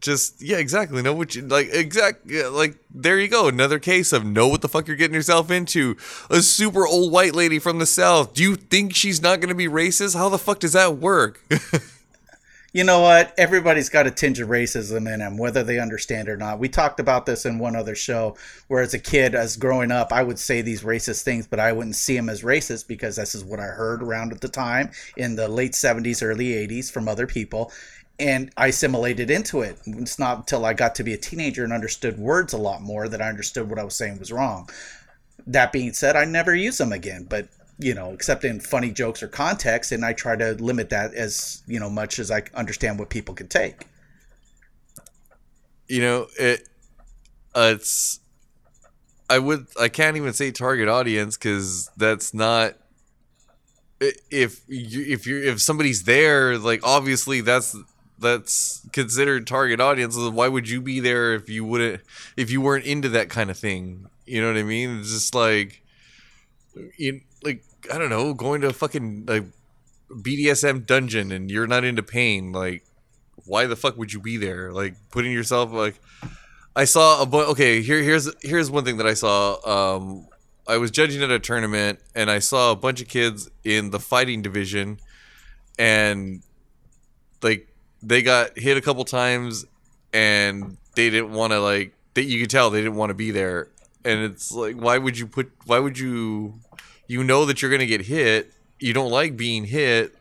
just 0.01 0.41
yeah, 0.41 0.59
exactly. 0.59 1.03
Know 1.03 1.13
what 1.13 1.35
you 1.35 1.43
like. 1.43 1.71
Exact 1.73 2.31
like 2.31 2.77
there 2.89 3.19
you 3.19 3.29
go. 3.29 3.49
Another 3.49 3.79
case 3.79 4.13
of 4.13 4.25
know 4.25 4.49
what 4.49 4.63
the 4.63 4.69
fuck 4.69 4.87
you're 4.87 4.97
getting 4.97 5.15
yourself 5.15 5.51
into. 5.51 5.97
A 6.31 6.41
super 6.41 6.87
old 6.87 7.13
white 7.13 7.35
lady 7.35 7.59
from 7.59 7.79
the 7.79 7.87
south. 7.87 8.35
Do 8.35 8.43
you 8.43 8.55
think 8.55 8.95
she's 8.95 9.21
not 9.21 9.41
going 9.41 9.49
to 9.49 9.55
be 9.55 9.67
racist? 9.67 10.17
How 10.17 10.29
the 10.29 10.39
fuck 10.39 10.61
does 10.61 10.73
that 10.75 10.99
work? 10.99 11.43
You 12.73 12.85
know 12.85 13.01
what? 13.01 13.33
Everybody's 13.39 13.89
got 13.89 14.07
a 14.07 14.11
tinge 14.11 14.41
of 14.41 14.51
racism 14.51 15.13
in 15.13 15.21
them, 15.21 15.39
whether 15.39 15.63
they 15.63 15.79
understand 15.79 16.29
or 16.29 16.37
not. 16.37 16.59
We 16.59 16.69
talked 16.69 17.01
about 17.01 17.25
this 17.25 17.47
in 17.47 17.59
one 17.59 17.75
other 17.75 17.95
show, 17.95 18.37
where 18.67 18.83
as 18.83 18.93
a 18.93 18.99
kid, 18.99 19.35
as 19.35 19.57
growing 19.57 19.91
up, 19.91 20.13
I 20.13 20.23
would 20.23 20.39
say 20.39 20.61
these 20.61 20.83
racist 20.83 21.23
things, 21.23 21.47
but 21.47 21.61
I 21.61 21.73
wouldn't 21.73 21.97
see 21.97 22.15
them 22.15 22.29
as 22.29 22.43
racist 22.43 22.87
because 22.87 23.17
this 23.17 23.35
is 23.35 23.45
what 23.45 23.59
I 23.59 23.65
heard 23.65 24.03
around 24.03 24.33
at 24.33 24.43
the 24.43 24.49
time 24.49 24.91
in 25.17 25.37
the 25.37 25.49
late 25.49 25.73
70s, 25.73 26.23
early 26.23 26.51
80s 26.51 26.93
from 26.93 27.09
other 27.09 27.27
people 27.27 27.73
and 28.19 28.51
I 28.57 28.69
assimilated 28.69 29.31
into 29.31 29.63
it. 29.63 29.79
It's 29.87 30.19
not 30.19 30.39
until 30.39 30.65
I 30.65 30.75
got 30.75 30.95
to 30.97 31.05
be 31.05 31.13
a 31.13 31.19
teenager 31.19 31.65
and 31.65 31.73
understood 31.73 32.19
words 32.19 32.53
a 32.53 32.59
lot 32.59 32.83
more 32.83 33.09
that 33.09 33.23
I 33.23 33.29
understood 33.29 33.71
what 33.71 33.79
I 33.79 33.85
was 33.85 33.97
saying 33.97 34.19
was 34.19 34.33
wrong. 34.33 34.69
That 35.47 35.73
being 35.73 35.93
said, 35.93 36.17
I 36.17 36.25
never 36.25 36.55
use 36.55 36.79
them 36.79 36.93
again, 36.93 37.27
but 37.29 37.49
you 37.79 37.95
know, 37.95 38.13
except 38.13 38.45
in 38.45 38.61
funny 38.61 38.91
jokes 38.91 39.23
or 39.23 39.29
context, 39.29 39.93
and 39.93 40.05
I 40.05 40.13
try 40.13 40.37
to 40.37 40.53
limit 40.55 40.91
that 40.91 41.15
as 41.15 41.63
you 41.67 41.79
know 41.79 41.91
much 41.91 42.19
as 42.19 42.31
I 42.31 42.43
understand 42.55 42.99
what 42.99 43.09
people 43.09 43.35
can 43.35 43.49
take. 43.49 43.87
You 45.87 46.03
know, 46.03 46.27
it 46.39 46.69
uh, 47.55 47.73
it's 47.77 48.21
I 49.31 49.39
would 49.39 49.67
I 49.81 49.89
can't 49.89 50.17
even 50.17 50.33
say 50.33 50.51
target 50.51 50.89
audience 50.89 51.37
because 51.37 51.91
that's 51.97 52.35
not 52.35 52.75
if 54.01 54.63
you 54.69 55.05
if 55.13 55.27
you 55.27 55.43
if 55.43 55.61
somebody's 55.61 56.05
there 56.05 56.57
like 56.57 56.81
obviously 56.85 57.41
that's 57.41 57.77
that's 58.19 58.87
considered 58.93 59.47
target 59.47 59.81
audience. 59.81 60.17
Why 60.17 60.49
would 60.49 60.69
you 60.69 60.81
be 60.81 61.01
there 61.01 61.35
if 61.35 61.49
you 61.49 61.65
wouldn't 61.65 62.03
if 62.37 62.51
you 62.51 62.61
weren't 62.61 62.85
into 62.85 63.09
that 63.11 63.29
kind 63.29 63.51
of 63.51 63.59
thing? 63.59 64.07
You 64.27 64.41
know 64.41 64.49
what 64.49 64.59
I 64.59 64.63
mean? 64.63 65.01
It's 65.01 65.13
just 65.13 65.35
like 65.35 65.83
you 66.97 67.21
I 67.93 67.99
don't 67.99 68.11
know, 68.11 68.35
going 68.35 68.61
to 68.63 68.69
a 68.69 68.73
fucking 68.73 69.25
like 69.27 69.45
BDSM 70.11 70.87
dungeon 70.87 71.33
and 71.33 71.51
you're 71.51 71.67
not 71.67 71.85
into 71.85 72.03
pain. 72.03 72.53
Like, 72.53 72.85
why 73.45 73.67
the 73.67 73.77
fuck 73.77 73.97
would 73.97 74.13
you 74.13 74.21
be 74.21 74.37
there? 74.37 74.73
Like 74.73 74.95
putting 75.11 75.33
yourself 75.33 75.73
like 75.73 76.01
I 76.77 76.85
saw 76.85 77.23
a 77.23 77.27
bu- 77.27 77.51
okay. 77.53 77.83
Here 77.83 78.03
here's 78.03 78.31
here's 78.43 78.71
one 78.71 78.85
thing 78.85 78.99
that 78.99 79.07
I 79.07 79.15
saw. 79.15 79.97
Um, 79.97 80.29
I 80.67 80.77
was 80.77 80.91
judging 80.91 81.23
at 81.23 81.31
a 81.31 81.39
tournament 81.39 81.99
and 82.15 82.31
I 82.31 82.41
saw 82.41 82.73
a 82.73 82.77
bunch 82.77 83.01
of 83.01 83.09
kids 83.09 83.51
in 83.65 83.91
the 83.91 83.99
fighting 83.99 84.43
division 84.43 85.01
and 85.79 86.43
like 87.43 87.69
they 88.03 88.23
got 88.23 88.59
hit 88.59 88.77
a 88.77 88.81
couple 88.83 89.05
times 89.05 89.65
and 90.13 90.77
they 90.95 91.09
didn't 91.09 91.33
want 91.33 91.53
to 91.53 91.61
like 91.61 91.95
that 92.15 92.25
you 92.25 92.41
could 92.41 92.51
tell 92.51 92.69
they 92.69 92.83
didn't 92.83 92.97
want 92.97 93.11
to 93.11 93.15
be 93.15 93.31
there 93.31 93.69
and 94.05 94.21
it's 94.21 94.53
like 94.53 94.77
why 94.77 94.99
would 94.99 95.19
you 95.19 95.27
put 95.27 95.51
why 95.65 95.79
would 95.79 95.99
you 95.99 96.61
you 97.09 97.25
know 97.25 97.45
that 97.45 97.61
you're 97.61 97.71
gonna 97.71 97.87
get 97.87 98.03
hit 98.03 98.53
you 98.79 98.93
don't 98.93 99.11
like 99.11 99.37
being 99.37 99.65
hit 99.65 100.15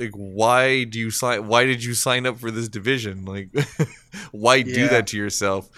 like 0.00 0.10
why 0.14 0.82
do 0.82 0.98
you 0.98 1.10
sign 1.10 1.46
why 1.46 1.64
did 1.64 1.84
you 1.84 1.94
sign 1.94 2.26
up 2.26 2.38
for 2.38 2.50
this 2.50 2.68
division 2.68 3.24
like 3.24 3.48
why 4.32 4.56
yeah. 4.56 4.74
do 4.74 4.88
that 4.88 5.06
to 5.06 5.16
yourself 5.16 5.68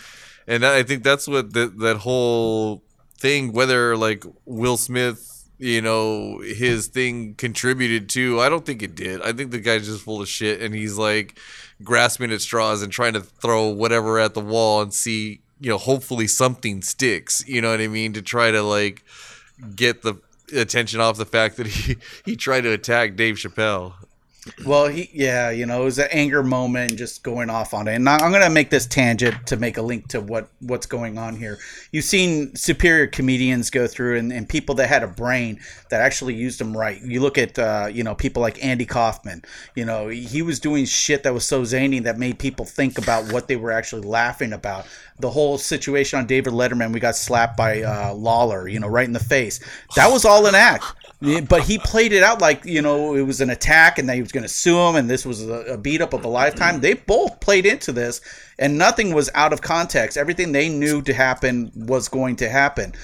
and 0.47 0.65
i 0.65 0.83
think 0.83 1.03
that's 1.03 1.29
what 1.29 1.53
that 1.53 1.79
that 1.79 1.99
whole 1.99 2.83
thing 3.19 3.53
whether 3.53 3.97
like 3.97 4.25
will 4.47 4.79
smith 4.79 5.35
you 5.59 5.81
know 5.81 6.41
his 6.41 6.89
thing 6.89 7.35
contributed 7.35 8.09
to. 8.11 8.41
I 8.41 8.49
don't 8.49 8.67
think 8.67 8.83
it 8.83 8.95
did. 8.95 9.23
I 9.23 9.33
think 9.33 9.51
the 9.51 9.61
guy's 9.61 9.87
just 9.87 10.05
full 10.05 10.21
of 10.21 10.29
shit 10.29 10.61
and 10.61 10.75
he's 10.75 10.99
like 10.99 11.39
grasping 11.83 12.33
at 12.33 12.41
straws 12.41 12.83
and 12.83 12.93
trying 12.93 13.15
to 13.15 13.21
throw 13.21 13.69
whatever 13.69 14.19
at 14.19 14.35
the 14.35 14.41
wall 14.41 14.83
and 14.83 14.93
see, 14.93 15.41
you 15.61 15.71
know, 15.71 15.79
hopefully 15.79 16.27
something 16.27 16.83
sticks. 16.83 17.45
You 17.47 17.61
know 17.61 17.71
what 17.71 17.81
I 17.81 17.89
mean? 17.89 18.13
To 18.15 18.23
try 18.23 18.51
to 18.51 18.63
like 18.63 19.05
get 19.75 20.03
the 20.03 20.15
attention 20.57 21.01
off 21.01 21.17
the 21.17 21.27
fact 21.27 21.57
that 21.57 21.67
he 21.67 21.97
he 22.25 22.37
tried 22.37 22.63
to 22.63 22.73
attack 22.73 23.17
Dave 23.17 23.37
Chappelle. 23.37 23.95
Well, 24.67 24.89
he, 24.89 25.09
yeah, 25.13 25.51
you 25.51 25.65
know, 25.65 25.83
it 25.83 25.85
was 25.85 25.99
an 25.99 26.09
anger 26.11 26.43
moment, 26.43 26.97
just 26.97 27.23
going 27.23 27.49
off 27.49 27.73
on 27.73 27.89
it. 27.89 27.95
And 27.95 28.07
I'm 28.07 28.31
going 28.31 28.43
to 28.43 28.51
make 28.51 28.69
this 28.69 28.87
tangent 28.87 29.47
to 29.47 29.57
make 29.57 29.79
a 29.79 29.83
link 29.83 30.09
to 30.09 30.21
what 30.21 30.49
what's 30.61 30.85
going 30.87 31.17
on 31.17 31.37
here. 31.37 31.59
You've 31.93 32.05
seen 32.05 32.55
superior 32.55 33.07
comedians 33.07 33.71
go 33.71 33.87
through, 33.87 34.19
and, 34.19 34.33
and 34.33 34.47
people 34.47 34.75
that 34.77 34.89
had 34.89 35.03
a 35.03 35.07
brain 35.07 35.61
that 35.89 36.03
actually 36.03 36.35
used 36.35 36.61
them 36.61 36.77
right. 36.77 37.01
You 37.01 37.21
look 37.21 37.39
at, 37.39 37.59
uh, 37.59 37.89
you 37.91 38.05
know, 38.05 38.15
people 38.15 38.43
like 38.43 38.63
Andy 38.63 38.85
Kaufman. 38.85 39.43
You 39.75 39.87
know, 39.87 40.09
he 40.09 40.43
was 40.43 40.61
doing 40.61 40.85
shit 40.85 41.23
that 41.23 41.33
was 41.33 41.47
so 41.47 41.65
zany 41.65 42.01
that 42.01 42.19
made 42.19 42.39
people 42.39 42.67
think 42.67 42.99
about 42.99 43.33
what 43.33 43.49
they 43.49 43.57
were 43.57 43.73
actually 43.73 44.03
laughing 44.03 44.53
about. 44.53 44.87
The 45.21 45.31
whole 45.31 45.57
situation 45.57 46.19
on 46.19 46.27
David 46.27 46.53
Letterman, 46.53 46.93
we 46.93 47.01
got 47.01 47.17
slapped 47.17 47.57
by 47.57 47.83
uh, 47.83 48.13
Lawler, 48.13 48.69
you 48.69 48.81
know, 48.81 48.89
right 48.89 49.07
in 49.07 49.13
the 49.13 49.21
face. 49.21 49.61
That 49.97 50.11
was 50.11 50.25
all 50.25 50.45
an 50.47 50.55
act 50.55 50.85
but 51.49 51.63
he 51.63 51.79
played 51.79 52.13
it 52.13 52.23
out 52.23 52.41
like 52.41 52.65
you 52.65 52.83
know 52.83 53.15
it 53.15 53.23
was 53.23 53.41
an 53.41 53.51
attack 53.51 53.99
and 53.99 54.09
that 54.09 54.15
he 54.15 54.23
was 54.23 54.33
going 54.33 54.43
to 54.43 54.49
sue 54.49 54.79
him 54.79 54.97
and 54.97 55.09
this 55.09 55.25
was 55.25 55.47
a, 55.49 55.75
a 55.75 55.79
beat 55.79 56.01
up 56.01 56.13
of 56.13 56.25
a 56.25 56.29
lifetime. 56.29 56.81
They 56.81 56.95
both 56.95 57.41
played 57.41 57.67
into 57.67 57.93
this 57.93 58.21
and 58.59 58.79
nothing 58.79 59.15
was 59.15 59.31
out 59.35 59.53
of 59.53 59.61
context. 59.61 60.17
Everything 60.17 60.53
they 60.53 60.69
knew 60.69 61.03
to 61.03 61.15
happen 61.15 61.71
was 61.75 62.09
going 62.09 62.37
to 62.37 62.49
happen 62.49 62.95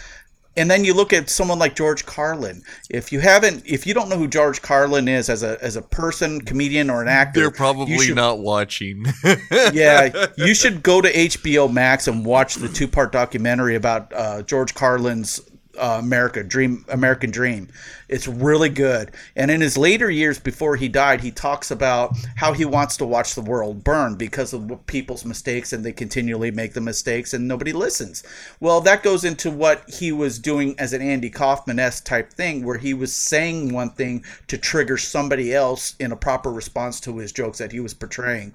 and 0.57 0.71
then 0.71 0.85
you 0.85 0.93
look 0.95 1.13
at 1.13 1.31
someone 1.31 1.59
like 1.59 1.77
George 1.77 2.05
Carlin. 2.05 2.63
If 2.91 3.13
you 3.13 3.21
haven't, 3.21 3.63
if 3.65 3.87
you 3.87 3.95
don't 3.95 4.09
know 4.09 4.19
who 4.19 4.27
George 4.27 4.61
Carlin 4.61 5.07
is 5.07 5.31
as 5.31 5.43
a 5.43 5.57
as 5.63 5.77
a 5.77 5.83
person, 5.83 6.41
comedian, 6.41 6.91
or 6.91 7.01
an 7.03 7.09
actor, 7.09 7.41
They're 7.41 7.51
probably 7.51 7.99
should- 7.99 8.17
not 8.17 8.41
watching. 8.41 9.07
yeah, 9.73 10.29
you 10.37 10.53
should 10.61 10.83
go 10.83 11.01
to 11.01 11.11
HBO 11.11 11.73
Max 11.73 12.09
and 12.09 12.27
watch 12.27 12.57
the 12.57 12.69
two 12.69 12.89
part 12.89 13.13
documentary 13.13 13.77
about 13.77 14.13
uh, 14.13 14.43
George 14.43 14.75
Carlin's 14.75 15.41
uh, 15.81 15.99
America 15.99 16.45
Dream, 16.45 16.85
American 16.89 17.31
Dream. 17.31 17.69
It's 18.09 18.29
really 18.29 18.69
good. 18.69 19.13
And 19.35 19.51
in 19.51 19.61
his 19.61 19.79
later 19.79 20.11
years 20.11 20.39
before 20.39 20.77
he 20.77 20.89
died, 20.89 21.21
he 21.21 21.31
talks 21.31 21.71
about 21.71 22.15
how 22.37 22.53
he 22.53 22.65
wants 22.65 22.97
to 22.99 23.07
watch 23.07 23.35
the 23.35 23.41
world 23.41 23.83
burn 23.83 24.17
because 24.17 24.53
of 24.53 24.87
people's 24.87 25.25
mistakes 25.25 25.73
and 25.73 25.85
they 25.85 25.93
continually 25.93 26.51
make 26.51 26.75
the 26.75 26.81
mistakes 26.81 27.33
and 27.33 27.49
nobody 27.49 27.73
listens. 27.73 28.23
Well, 28.61 28.81
that 28.83 29.03
goes 29.03 29.25
into 29.25 29.51
what 29.51 29.89
he 29.89 30.13
was 30.13 30.39
doing 30.39 30.75
as 30.79 30.93
an 30.93 31.03
Andy 31.03 31.31
Kaufman 31.31 31.79
esque 31.79 32.05
type 32.05 32.33
thing, 32.33 32.65
where 32.65 32.79
he 32.79 32.93
was 32.93 33.15
saying 33.15 33.73
one 33.73 33.91
thing 33.91 34.25
to 34.49 34.59
trigger 34.59 34.99
somebody 34.99 35.55
else 35.55 35.95
in 35.99 36.13
a 36.13 36.17
proper 36.17 36.53
response 36.53 37.01
to 37.01 37.17
his 37.19 37.33
jokes 37.33 37.59
that 37.59 37.73
he 37.73 37.81
was 37.81 37.95
portraying 37.95 38.55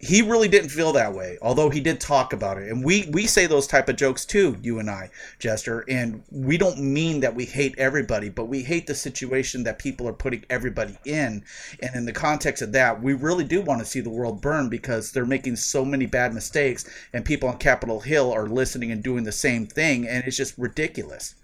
he 0.00 0.22
really 0.22 0.48
didn't 0.48 0.70
feel 0.70 0.92
that 0.92 1.14
way 1.14 1.38
although 1.40 1.70
he 1.70 1.80
did 1.80 2.00
talk 2.00 2.32
about 2.32 2.58
it. 2.58 2.70
And 2.70 2.84
we 2.84 3.08
we 3.10 3.26
say 3.26 3.46
those 3.46 3.66
type 3.66 3.88
of 3.88 3.96
jokes 3.96 4.24
too 4.24 4.56
you 4.62 4.78
and 4.78 4.90
i 4.90 5.10
jester. 5.38 5.84
And 5.88 6.22
we 6.30 6.58
don't 6.58 6.80
mean 6.80 7.20
that 7.20 7.34
we 7.34 7.44
hate 7.44 7.74
everybody 7.78 8.28
but 8.28 8.46
we 8.46 8.62
hate 8.62 8.86
the 8.86 8.94
situation 8.94 9.62
that 9.64 9.78
people 9.78 10.08
are 10.08 10.12
putting 10.12 10.44
everybody 10.50 10.98
in. 11.04 11.44
And 11.80 11.94
in 11.94 12.04
the 12.04 12.12
context 12.12 12.62
of 12.62 12.72
that 12.72 13.02
we 13.02 13.14
really 13.14 13.44
do 13.44 13.62
want 13.62 13.80
to 13.80 13.86
see 13.86 14.00
the 14.00 14.10
world 14.10 14.40
burn 14.40 14.68
because 14.68 15.12
they're 15.12 15.24
making 15.24 15.56
so 15.56 15.84
many 15.84 16.06
bad 16.06 16.34
mistakes 16.34 16.84
and 17.12 17.24
people 17.24 17.48
on 17.48 17.58
capitol 17.58 18.00
hill 18.00 18.32
are 18.32 18.48
listening 18.48 18.90
and 18.90 19.02
doing 19.02 19.24
the 19.24 19.32
same 19.32 19.66
thing 19.66 20.06
and 20.08 20.24
it's 20.24 20.36
just 20.36 20.58
ridiculous. 20.58 21.34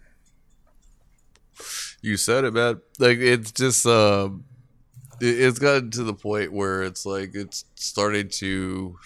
You 2.02 2.16
said 2.16 2.44
it, 2.44 2.54
man. 2.54 2.80
Like 2.98 3.18
it's 3.18 3.52
just 3.52 3.86
it, 3.86 4.30
it's 5.20 5.58
gotten 5.58 5.90
to 5.92 6.04
the 6.04 6.14
point 6.14 6.52
where 6.52 6.82
it's 6.82 7.04
like 7.04 7.34
it's 7.34 7.64
started 7.74 8.32
to 8.32 8.98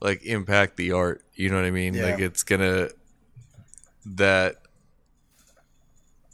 like 0.00 0.24
impact 0.24 0.76
the 0.76 0.92
art. 0.92 1.22
You 1.34 1.50
know 1.50 1.56
what 1.56 1.64
I 1.64 1.70
mean? 1.70 1.94
Yeah. 1.94 2.04
Like 2.04 2.20
it's 2.20 2.42
gonna 2.42 2.88
that 4.06 4.56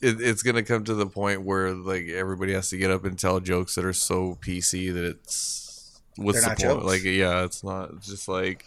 it, 0.00 0.20
it's 0.20 0.42
gonna 0.42 0.62
come 0.62 0.84
to 0.84 0.94
the 0.94 1.06
point 1.06 1.42
where 1.42 1.72
like 1.72 2.08
everybody 2.08 2.52
has 2.52 2.70
to 2.70 2.76
get 2.76 2.90
up 2.90 3.04
and 3.04 3.18
tell 3.18 3.40
jokes 3.40 3.74
that 3.76 3.84
are 3.84 3.92
so 3.92 4.38
PC 4.40 4.92
that 4.92 5.04
it's 5.04 6.00
what's 6.16 6.44
They're 6.44 6.54
the 6.54 6.66
point? 6.66 6.84
Like 6.84 7.04
yeah, 7.04 7.44
it's 7.44 7.64
not 7.64 7.90
it's 7.94 8.08
just 8.08 8.28
like 8.28 8.64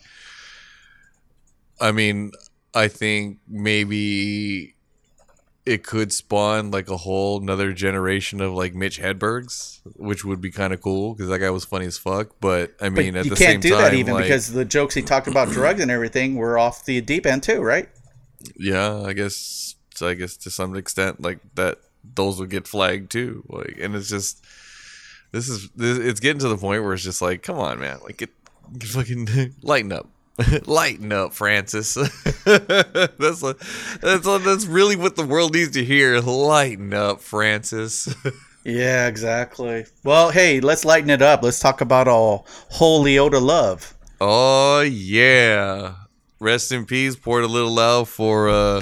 I 1.80 1.91
mean, 1.91 2.32
I 2.74 2.88
think 2.88 3.39
maybe 3.48 4.75
it 5.65 5.84
could 5.84 6.13
spawn 6.13 6.71
like 6.71 6.89
a 6.89 6.97
whole 6.97 7.41
another 7.41 7.73
generation 7.73 8.41
of 8.41 8.54
like 8.54 8.75
Mitch 8.75 8.99
Hedbergs, 8.99 9.82
which 9.95 10.23
would 10.23 10.41
be 10.41 10.51
kind 10.51 10.73
of 10.73 10.82
cool 10.82 11.13
because 11.13 11.30
that 11.30 11.39
guy 11.39 11.49
was 11.49 11.65
funny 11.65 11.86
as 11.86 11.97
fuck. 11.97 12.36
But 12.39 12.75
I 12.80 12.89
but 12.89 12.93
mean, 12.93 13.15
at 13.15 13.25
you 13.25 13.32
the 13.32 13.36
can't 13.36 13.54
same 13.54 13.60
do 13.62 13.69
time, 13.71 13.82
that 13.82 13.93
even 13.93 14.13
like, 14.13 14.23
because 14.23 14.51
the 14.54 14.65
jokes 14.65 14.95
he 14.95 15.01
talked 15.01 15.28
about 15.28 15.49
drugs 15.49 15.82
and 15.82 15.89
everything 15.89 16.36
were 16.36 16.58
off 16.58 16.86
the 16.86 17.01
deep 17.01 17.25
end 17.25 17.43
too 17.43 17.62
right 17.62 17.89
yeah, 18.58 19.01
I 19.01 19.13
guess 19.13 19.75
I 20.01 20.13
guess 20.13 20.38
to 20.38 20.49
some 20.49 20.75
extent 20.75 21.21
like 21.21 21.39
that 21.56 21.80
those 22.04 22.39
would 22.39 22.49
get 22.49 22.67
flagged 22.67 23.12
too. 23.12 23.43
Like, 23.47 23.78
and 23.80 23.95
it's 23.95 24.10
just 24.10 24.45
this 25.32 25.49
is 25.49 25.69
this, 25.75 25.97
it's 25.97 26.19
getting 26.19 26.39
to 26.39 26.47
the 26.49 26.58
point 26.58 26.84
where 26.84 26.93
it's 26.93 27.04
just 27.04 27.21
like, 27.21 27.43
come 27.43 27.58
on, 27.58 27.80
man, 27.80 27.99
like 28.04 28.17
get, 28.17 28.30
get 28.78 28.89
fucking 28.89 29.56
lighten 29.62 29.91
up. 29.91 30.08
Lighten 30.65 31.12
up, 31.13 31.34
Francis. 31.34 31.93
that's 32.45 33.41
what, 33.41 33.60
that's 34.02 34.26
what, 34.26 34.43
that's 34.43 34.65
really 34.65 34.95
what 34.95 35.15
the 35.15 35.26
world 35.26 35.54
needs 35.54 35.71
to 35.71 35.84
hear. 35.84 36.19
Lighten 36.19 36.93
up, 36.93 37.21
Francis. 37.21 38.13
Yeah, 38.67 39.06
exactly. 39.08 39.86
Well, 40.04 40.32
hey, 40.32 40.60
let's 40.60 40.84
lighten 40.84 41.12
it 41.12 41.21
up. 41.21 41.43
Let's 41.43 41.60
talk 41.60 41.82
about 41.82 42.08
all 42.08 42.48
holy 42.71 43.19
Oda 43.19 43.38
love. 43.38 43.93
Oh 44.19 44.82
yeah. 44.82 45.93
Rest 46.39 46.71
in 46.71 46.88
peace, 46.88 47.15
poured 47.15 47.43
a 47.43 47.48
little 47.48 47.78
out 47.78 48.08
for 48.08 48.50
uh 48.50 48.82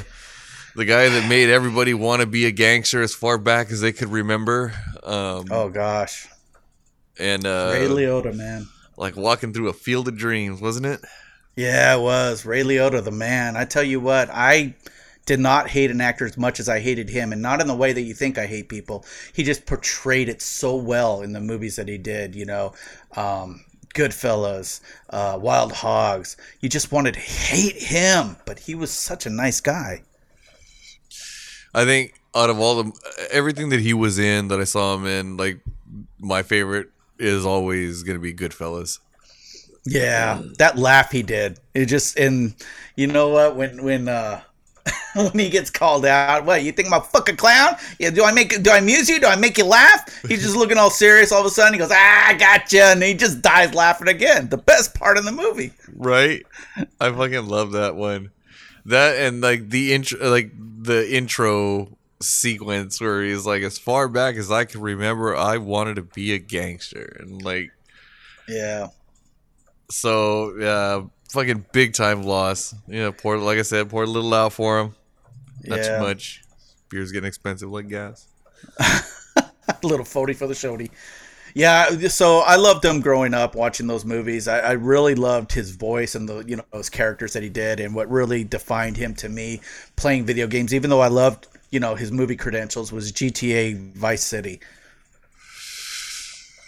the 0.78 0.86
guy 0.86 1.10
that 1.10 1.28
made 1.28 1.50
everybody 1.50 1.94
want 1.94 2.22
to 2.22 2.26
be 2.26 2.46
a 2.46 2.52
gangster 2.52 3.02
as 3.02 3.13
far 3.13 3.38
back 3.38 3.72
as 3.72 3.82
they 3.82 3.92
could 3.92 4.08
remember. 4.08 4.72
Um 5.04 5.48
Oh 5.52 5.68
gosh, 5.68 6.30
and 7.20 7.46
uh 7.46 7.72
Ray 7.74 7.88
Liotta, 7.89 8.34
man. 8.34 8.70
like 8.96 9.18
walking 9.18 9.52
through 9.52 9.68
a 9.68 9.74
field 9.74 10.08
of 10.08 10.16
dreams, 10.16 10.62
wasn't 10.62 10.86
it? 10.86 11.02
Yeah, 11.56 11.96
it 11.96 12.02
was 12.02 12.46
Ray 12.46 12.63
Liotta, 12.63 13.04
the 13.04 13.12
man. 13.12 13.56
I 13.56 13.66
tell 13.66 13.84
you 13.84 14.00
what, 14.00 14.30
I 14.32 14.74
did 15.26 15.39
not 15.39 15.70
hate 15.70 15.92
an 15.92 16.02
actor 16.02 16.26
as 16.26 16.38
much 16.38 16.60
as 16.60 16.68
I 16.68 16.80
hated 16.80 17.10
him, 17.10 17.32
and 17.32 17.42
not 17.42 17.62
in 17.62 17.68
the 17.68 17.76
way 17.76 17.94
that 17.94 18.02
you 18.02 18.13
think 18.13 18.38
I 18.38 18.48
hate 18.48 18.70
people. 18.70 19.06
He 19.34 19.44
just 19.44 19.66
portrayed 19.66 20.30
it 20.30 20.42
so 20.42 20.76
well 20.76 21.22
in 21.22 21.34
the 21.34 21.39
movies 21.39 21.76
that 21.76 21.88
he 21.88 21.98
did. 21.98 22.36
You 22.36 22.46
know, 22.46 22.74
um, 23.16 23.63
Goodfellas, 23.94 24.82
uh, 25.12 25.38
Wild 25.39 25.72
Hogs. 25.72 26.38
You 26.60 26.70
just 26.70 26.92
wanted 26.92 27.13
to 27.13 27.20
hate 27.20 27.76
him, 27.76 28.38
but 28.46 28.60
he 28.60 28.74
was 28.74 28.92
such 28.92 29.26
a 29.26 29.30
nice 29.30 29.62
guy. 29.62 30.02
I 31.76 31.86
think 31.86 32.20
out 32.36 32.50
of 32.50 32.60
all 32.60 32.84
the 32.84 32.92
everything 33.32 33.70
that 33.70 33.80
he 33.80 33.94
was 33.94 34.18
in 34.18 34.48
that 34.48 34.60
I 34.60 34.63
saw 34.63 34.96
him 34.96 35.06
in, 35.06 35.38
like 35.38 35.60
my 36.20 36.42
favorite 36.42 36.89
is 37.20 37.46
always 37.46 38.04
gonna 38.04 38.20
be 38.20 38.34
Goodfellas. 38.34 39.00
Yeah, 39.86 40.41
that 40.60 40.78
laugh 40.78 41.12
he 41.12 41.24
did. 41.24 41.60
It 41.74 41.86
just 41.88 42.17
and 42.17 42.56
you 42.96 43.08
know 43.08 43.30
what 43.30 43.56
when 43.56 43.84
when 43.84 44.08
uh 44.08 44.41
when 45.15 45.38
he 45.38 45.50
gets 45.50 45.69
called 45.69 46.06
out, 46.06 46.46
what 46.46 46.63
you 46.63 46.72
think 46.72 46.88
I'm 46.88 46.93
a 46.93 47.02
fucking 47.02 47.38
clown? 47.38 47.76
Yeah, 48.00 48.10
do 48.10 48.24
I 48.24 48.32
make 48.32 48.62
do 48.63 48.69
I 48.72 48.78
amuse 48.78 49.10
you? 49.10 49.19
Do 49.19 49.28
I 49.28 49.36
make 49.36 49.58
you 49.58 49.65
laugh? 49.65 50.22
He's 50.28 50.41
just 50.41 50.56
looking 50.56 50.78
all 50.78 50.89
serious. 50.89 51.32
All 51.32 51.39
of 51.41 51.46
a 51.46 51.50
sudden, 51.50 51.74
he 51.74 51.80
goes, 51.80 51.91
"Ah, 51.91 52.28
I 52.30 52.34
gotcha," 52.34 52.84
and 52.86 53.04
he 53.04 53.13
just 53.13 53.41
dies 53.41 53.74
laughing 53.74 54.08
again. 54.08 54.50
The 54.50 54.58
best 54.58 54.93
part 54.96 55.17
of 55.17 55.26
the 55.26 55.32
movie. 55.32 55.72
right? 55.96 56.46
I 57.00 57.12
fucking 57.12 57.48
love 57.48 57.72
that 57.74 57.96
one. 57.96 58.32
That 58.86 59.17
and 59.17 59.41
like 59.41 59.69
the 59.69 59.93
intro, 59.93 60.30
like 60.30 60.52
the 60.58 61.10
intro 61.13 61.98
sequence 62.22 63.00
where 63.00 63.22
he's 63.24 63.46
like, 63.46 63.63
as 63.63 63.78
far 63.78 64.08
back 64.08 64.36
as 64.36 64.52
I 64.52 64.65
can 64.65 64.82
remember, 64.82 65.36
I 65.36 65.58
wanted 65.58 65.96
to 65.96 66.02
be 66.04 66.34
a 66.34 66.39
gangster, 66.39 67.15
and 67.19 67.41
like, 67.41 67.72
Yeah, 68.48 68.88
so 69.89 70.56
yeah, 70.60 71.04
fucking 71.32 71.65
big 71.72 71.93
time 71.93 72.24
loss. 72.24 72.74
You 72.88 73.00
know, 73.00 73.12
pour 73.12 73.38
like 73.38 73.58
I 73.60 73.63
said, 73.63 73.89
poured 73.89 74.08
a 74.08 74.12
little 74.12 74.34
out 74.34 74.54
for 74.54 74.80
him. 74.80 74.96
Not 75.63 75.80
Yeah. 75.80 75.96
too 75.98 76.04
much. 76.04 76.41
Beer's 76.89 77.12
getting 77.12 77.28
expensive 77.28 77.69
like 77.72 77.88
gas. 77.88 78.28
a 78.80 79.43
little 79.84 80.06
phony 80.06 80.34
for 80.34 80.48
the 80.48 80.56
shorty. 80.56 80.91
Yeah, 81.56 81.89
so 82.08 82.39
I 82.39 82.56
loved 82.56 82.84
him 82.84 83.00
growing 83.00 83.36
up 83.36 83.54
watching 83.54 83.86
those 83.86 84.06
movies. 84.06 84.48
I, 84.48 84.60
I 84.60 84.72
really 84.72 85.13
loved 85.13 85.52
his 85.52 85.76
voice 85.76 86.15
and 86.15 86.28
the 86.28 86.43
you 86.48 86.56
know 86.56 86.65
those 86.74 86.89
characters 86.89 87.34
that 87.34 87.43
he 87.43 87.50
did, 87.50 87.80
and 87.80 87.93
what 87.93 88.10
really 88.10 88.43
defined 88.43 88.98
him 88.98 89.13
to 89.15 89.30
me 89.30 89.62
playing 89.96 90.26
video 90.26 90.48
games. 90.48 90.74
Even 90.74 90.89
though 90.89 91.02
I 91.02 91.10
loved 91.10 91.48
you 91.69 91.80
know 91.80 91.93
his 91.96 92.12
movie 92.12 92.36
credentials 92.36 92.91
was 92.91 93.12
GTA 93.12 93.93
Vice 93.93 94.24
City. 94.24 94.62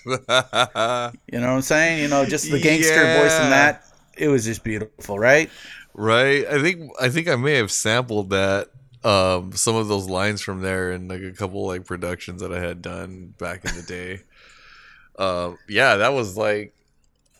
You 1.31 1.39
know 1.39 1.47
what 1.47 1.55
I'm 1.55 1.61
saying? 1.61 2.01
You 2.01 2.07
know, 2.07 2.25
just 2.25 2.51
the 2.51 2.59
gangster 2.59 3.19
voice 3.19 3.37
in 3.39 3.49
that. 3.49 3.83
It 4.17 4.27
was 4.29 4.45
just 4.45 4.63
beautiful, 4.63 5.19
right? 5.19 5.49
Right. 5.93 6.45
I 6.47 6.61
think 6.61 6.91
I 6.99 7.09
think 7.09 7.27
I 7.27 7.35
may 7.35 7.55
have 7.55 7.71
sampled 7.71 8.29
that 8.29 8.69
um 9.03 9.51
some 9.53 9.75
of 9.75 9.87
those 9.87 10.09
lines 10.09 10.41
from 10.41 10.61
there 10.61 10.91
in 10.91 11.07
like 11.07 11.21
a 11.21 11.31
couple 11.31 11.65
like 11.67 11.85
productions 11.85 12.41
that 12.41 12.53
I 12.53 12.59
had 12.59 12.81
done 12.81 13.33
back 13.37 13.65
in 13.65 13.75
the 13.75 13.81
day. 13.81 14.21
um 15.17 15.57
yeah, 15.67 15.97
that 15.97 16.13
was 16.13 16.37
like 16.37 16.73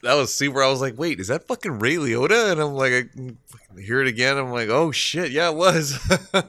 that 0.04 0.16
was 0.16 0.34
super. 0.34 0.62
I 0.62 0.70
was 0.70 0.82
like, 0.82 0.98
wait, 0.98 1.20
is 1.20 1.28
that 1.28 1.48
fucking 1.48 1.80
Ray 1.80 1.96
Liotta? 1.96 2.52
And 2.52 2.62
I'm 2.62 2.74
like, 2.74 3.10
I 3.18 3.82
hear 3.82 4.02
it 4.02 4.08
again. 4.08 4.38
I'm 4.38 4.52
like, 4.52 4.70
oh 4.70 4.92
shit, 4.92 5.32
yeah, 5.32 5.50
it 5.50 5.56
was. 5.56 5.98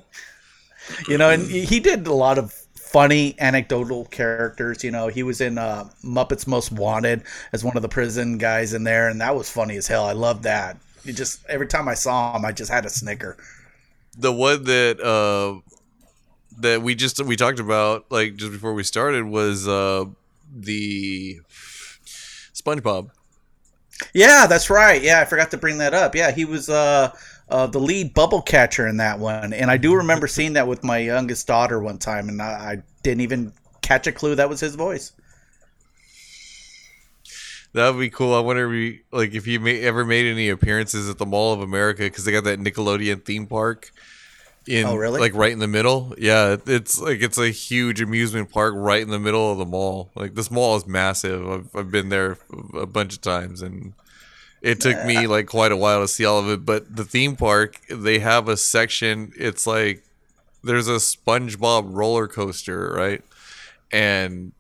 You 1.08 1.18
know, 1.18 1.30
and 1.30 1.42
he 1.42 1.80
did 1.80 2.06
a 2.06 2.12
lot 2.12 2.38
of 2.38 2.65
funny 2.96 3.34
anecdotal 3.38 4.06
characters. 4.06 4.82
You 4.82 4.90
know, 4.90 5.08
he 5.08 5.22
was 5.22 5.42
in 5.42 5.58
uh, 5.58 5.84
Muppets 6.02 6.46
Most 6.46 6.72
Wanted 6.72 7.24
as 7.52 7.62
one 7.62 7.76
of 7.76 7.82
the 7.82 7.90
prison 7.90 8.38
guys 8.38 8.72
in 8.72 8.84
there, 8.84 9.10
and 9.10 9.20
that 9.20 9.36
was 9.36 9.50
funny 9.50 9.76
as 9.76 9.86
hell. 9.86 10.06
I 10.06 10.12
loved 10.12 10.44
that. 10.44 10.78
You 11.04 11.12
just 11.12 11.44
every 11.46 11.66
time 11.66 11.88
I 11.88 11.94
saw 11.94 12.34
him, 12.34 12.46
I 12.46 12.52
just 12.52 12.70
had 12.70 12.86
a 12.86 12.88
snicker. 12.88 13.36
the 14.16 14.32
one 14.32 14.64
that 14.64 14.98
uh 15.00 15.60
that 16.58 16.80
we 16.80 16.94
just 16.94 17.22
we 17.22 17.36
talked 17.36 17.60
about 17.60 18.06
like 18.10 18.36
just 18.36 18.50
before 18.50 18.72
we 18.72 18.82
started 18.82 19.26
was 19.26 19.68
uh 19.68 20.06
the 20.54 21.40
SpongeBob. 22.54 23.10
Yeah, 24.14 24.46
that's 24.46 24.70
right. 24.70 25.02
Yeah, 25.02 25.20
I 25.20 25.24
forgot 25.26 25.50
to 25.50 25.58
bring 25.58 25.78
that 25.78 25.94
up. 25.94 26.14
Yeah, 26.14 26.30
he 26.30 26.44
was 26.44 26.68
uh, 26.68 27.12
uh, 27.48 27.66
the 27.66 27.78
lead 27.78 28.12
bubble 28.14 28.42
catcher 28.42 28.86
in 28.86 28.96
that 28.98 29.18
one, 29.18 29.52
and 29.52 29.70
I 29.70 29.76
do 29.76 29.94
remember 29.94 30.26
seeing 30.26 30.54
that 30.54 30.66
with 30.66 30.82
my 30.84 30.98
youngest 30.98 31.46
daughter 31.46 31.80
one 31.80 31.98
time, 31.98 32.28
and 32.28 32.42
I, 32.42 32.46
I 32.46 32.82
didn't 33.02 33.20
even 33.20 33.52
catch 33.82 34.06
a 34.06 34.12
clue 34.12 34.34
that 34.34 34.48
was 34.48 34.60
his 34.60 34.74
voice. 34.74 35.12
That 37.72 37.90
would 37.90 38.00
be 38.00 38.10
cool. 38.10 38.34
I 38.34 38.40
wonder 38.40 38.72
if 38.72 38.72
he, 38.72 39.00
like 39.12 39.34
if 39.34 39.44
he 39.44 39.58
may, 39.58 39.80
ever 39.82 40.04
made 40.04 40.26
any 40.26 40.48
appearances 40.48 41.10
at 41.10 41.18
the 41.18 41.26
Mall 41.26 41.52
of 41.52 41.60
America 41.60 42.02
because 42.04 42.24
they 42.24 42.32
got 42.32 42.44
that 42.44 42.58
Nickelodeon 42.58 43.22
theme 43.24 43.46
park 43.46 43.92
in 44.66 44.86
Oh, 44.86 44.96
really? 44.96 45.20
like 45.20 45.34
right 45.34 45.52
in 45.52 45.58
the 45.58 45.68
middle. 45.68 46.14
Yeah, 46.16 46.56
it's 46.66 46.98
like 46.98 47.20
it's 47.20 47.36
a 47.38 47.50
huge 47.50 48.00
amusement 48.00 48.50
park 48.50 48.72
right 48.76 49.02
in 49.02 49.10
the 49.10 49.18
middle 49.18 49.52
of 49.52 49.58
the 49.58 49.66
mall. 49.66 50.10
Like 50.14 50.34
this 50.34 50.50
mall 50.50 50.76
is 50.76 50.86
massive. 50.86 51.46
I've, 51.46 51.76
I've 51.76 51.90
been 51.90 52.08
there 52.08 52.38
a 52.74 52.86
bunch 52.86 53.14
of 53.14 53.20
times 53.20 53.60
and 53.60 53.92
it 54.66 54.80
took 54.80 55.04
me 55.04 55.28
like 55.28 55.46
quite 55.46 55.70
a 55.70 55.76
while 55.76 56.00
to 56.00 56.08
see 56.08 56.24
all 56.24 56.40
of 56.40 56.48
it. 56.48 56.64
But 56.64 56.96
the 56.96 57.04
theme 57.04 57.36
park, 57.36 57.80
they 57.88 58.18
have 58.18 58.48
a 58.48 58.56
section. 58.56 59.32
It's 59.36 59.64
like 59.64 60.02
there's 60.64 60.88
a 60.88 60.96
SpongeBob 60.96 61.94
roller 61.94 62.26
coaster, 62.26 62.92
right? 62.92 63.22
And 63.92 64.52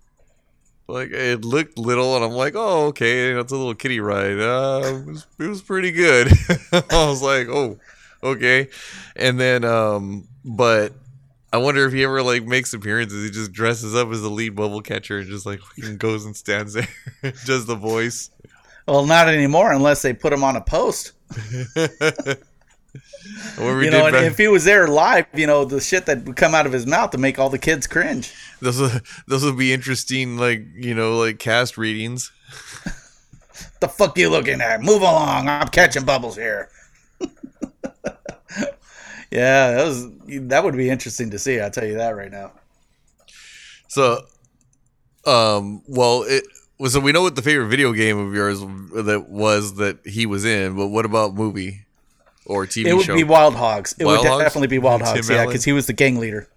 like 0.86 1.10
it 1.10 1.44
looked 1.44 1.76
little, 1.76 2.14
and 2.14 2.24
I'm 2.24 2.30
like, 2.30 2.54
oh, 2.54 2.86
okay, 2.86 3.32
that's 3.32 3.50
a 3.50 3.56
little 3.56 3.74
kiddie 3.74 3.98
ride. 3.98 4.38
Uh, 4.38 4.80
it, 4.84 5.06
was, 5.06 5.26
it 5.40 5.46
was 5.48 5.62
pretty 5.62 5.90
good. 5.90 6.28
I 6.72 7.08
was 7.08 7.20
like, 7.20 7.48
oh, 7.48 7.80
okay. 8.22 8.68
And 9.16 9.40
then, 9.40 9.64
um, 9.64 10.28
but 10.44 10.92
I 11.52 11.58
wonder 11.58 11.84
if 11.86 11.92
he 11.92 12.04
ever 12.04 12.22
like 12.22 12.44
makes 12.44 12.74
appearances. 12.74 13.24
He 13.24 13.30
just 13.30 13.50
dresses 13.50 13.94
up 13.94 14.08
as 14.10 14.22
the 14.22 14.28
lead 14.28 14.54
bubble 14.54 14.82
catcher 14.82 15.18
and 15.18 15.28
just 15.28 15.46
like 15.46 15.60
goes 15.98 16.24
and 16.24 16.36
stands 16.36 16.74
there, 16.74 16.88
does 17.44 17.66
the 17.66 17.74
voice. 17.74 18.30
Well, 18.86 19.04
not 19.06 19.28
anymore 19.28 19.72
unless 19.72 20.02
they 20.02 20.12
put 20.12 20.32
him 20.32 20.44
on 20.44 20.56
a 20.56 20.60
post. 20.60 21.12
You 23.58 23.90
know, 23.90 24.10
back- 24.10 24.24
if 24.24 24.38
he 24.38 24.48
was 24.48 24.64
there 24.64 24.86
live, 24.86 25.26
you 25.34 25.46
know, 25.46 25.64
the 25.64 25.80
shit 25.80 26.06
that 26.06 26.24
would 26.24 26.36
come 26.36 26.54
out 26.54 26.66
of 26.66 26.72
his 26.72 26.86
mouth 26.86 27.10
to 27.10 27.18
make 27.18 27.38
all 27.38 27.50
the 27.50 27.58
kids 27.58 27.86
cringe. 27.86 28.32
those 28.60 28.78
will, 28.78 28.90
those 29.26 29.44
will 29.44 29.52
be 29.56 29.72
interesting, 29.72 30.36
like 30.36 30.64
you 30.74 30.94
know, 30.94 31.18
like 31.18 31.38
cast 31.38 31.76
readings. 31.78 32.32
The 33.80 33.88
fuck 33.88 34.16
you 34.16 34.30
looking 34.30 34.62
at? 34.62 34.80
Move 34.80 35.02
along. 35.02 35.48
I'm 35.48 35.68
catching 35.68 36.04
bubbles 36.04 36.34
here. 36.34 36.70
yeah, 39.30 39.72
that 39.72 39.84
was 39.84 40.08
that 40.48 40.64
would 40.64 40.76
be 40.76 40.88
interesting 40.88 41.30
to 41.30 41.38
see. 41.38 41.60
I'll 41.60 41.70
tell 41.70 41.86
you 41.86 41.94
that 41.96 42.16
right 42.16 42.30
now. 42.30 42.52
So, 43.88 44.24
um, 45.26 45.82
well, 45.86 46.22
it 46.22 46.44
so 46.88 47.00
we 47.00 47.12
know 47.12 47.22
what 47.22 47.36
the 47.36 47.42
favorite 47.42 47.68
video 47.68 47.92
game 47.92 48.18
of 48.18 48.34
yours 48.34 48.60
that 48.60 49.26
was 49.28 49.74
that 49.76 49.98
he 50.06 50.26
was 50.26 50.44
in, 50.44 50.76
but 50.76 50.88
what 50.88 51.04
about 51.04 51.34
movie 51.34 51.82
or 52.44 52.66
TV 52.66 52.86
It 52.86 52.94
would 52.94 53.06
show? 53.06 53.14
be 53.14 53.24
Wild 53.24 53.54
Hogs. 53.56 53.94
It 53.98 54.04
Wild 54.04 54.20
would 54.20 54.28
Hogs? 54.28 54.42
definitely 54.44 54.68
be 54.68 54.78
Wild 54.78 55.00
Tim 55.04 55.08
Hogs. 55.08 55.30
Yeah, 55.30 55.46
because 55.46 55.64
he 55.64 55.72
was 55.72 55.86
the 55.86 55.92
gang 55.92 56.18
leader. 56.18 56.48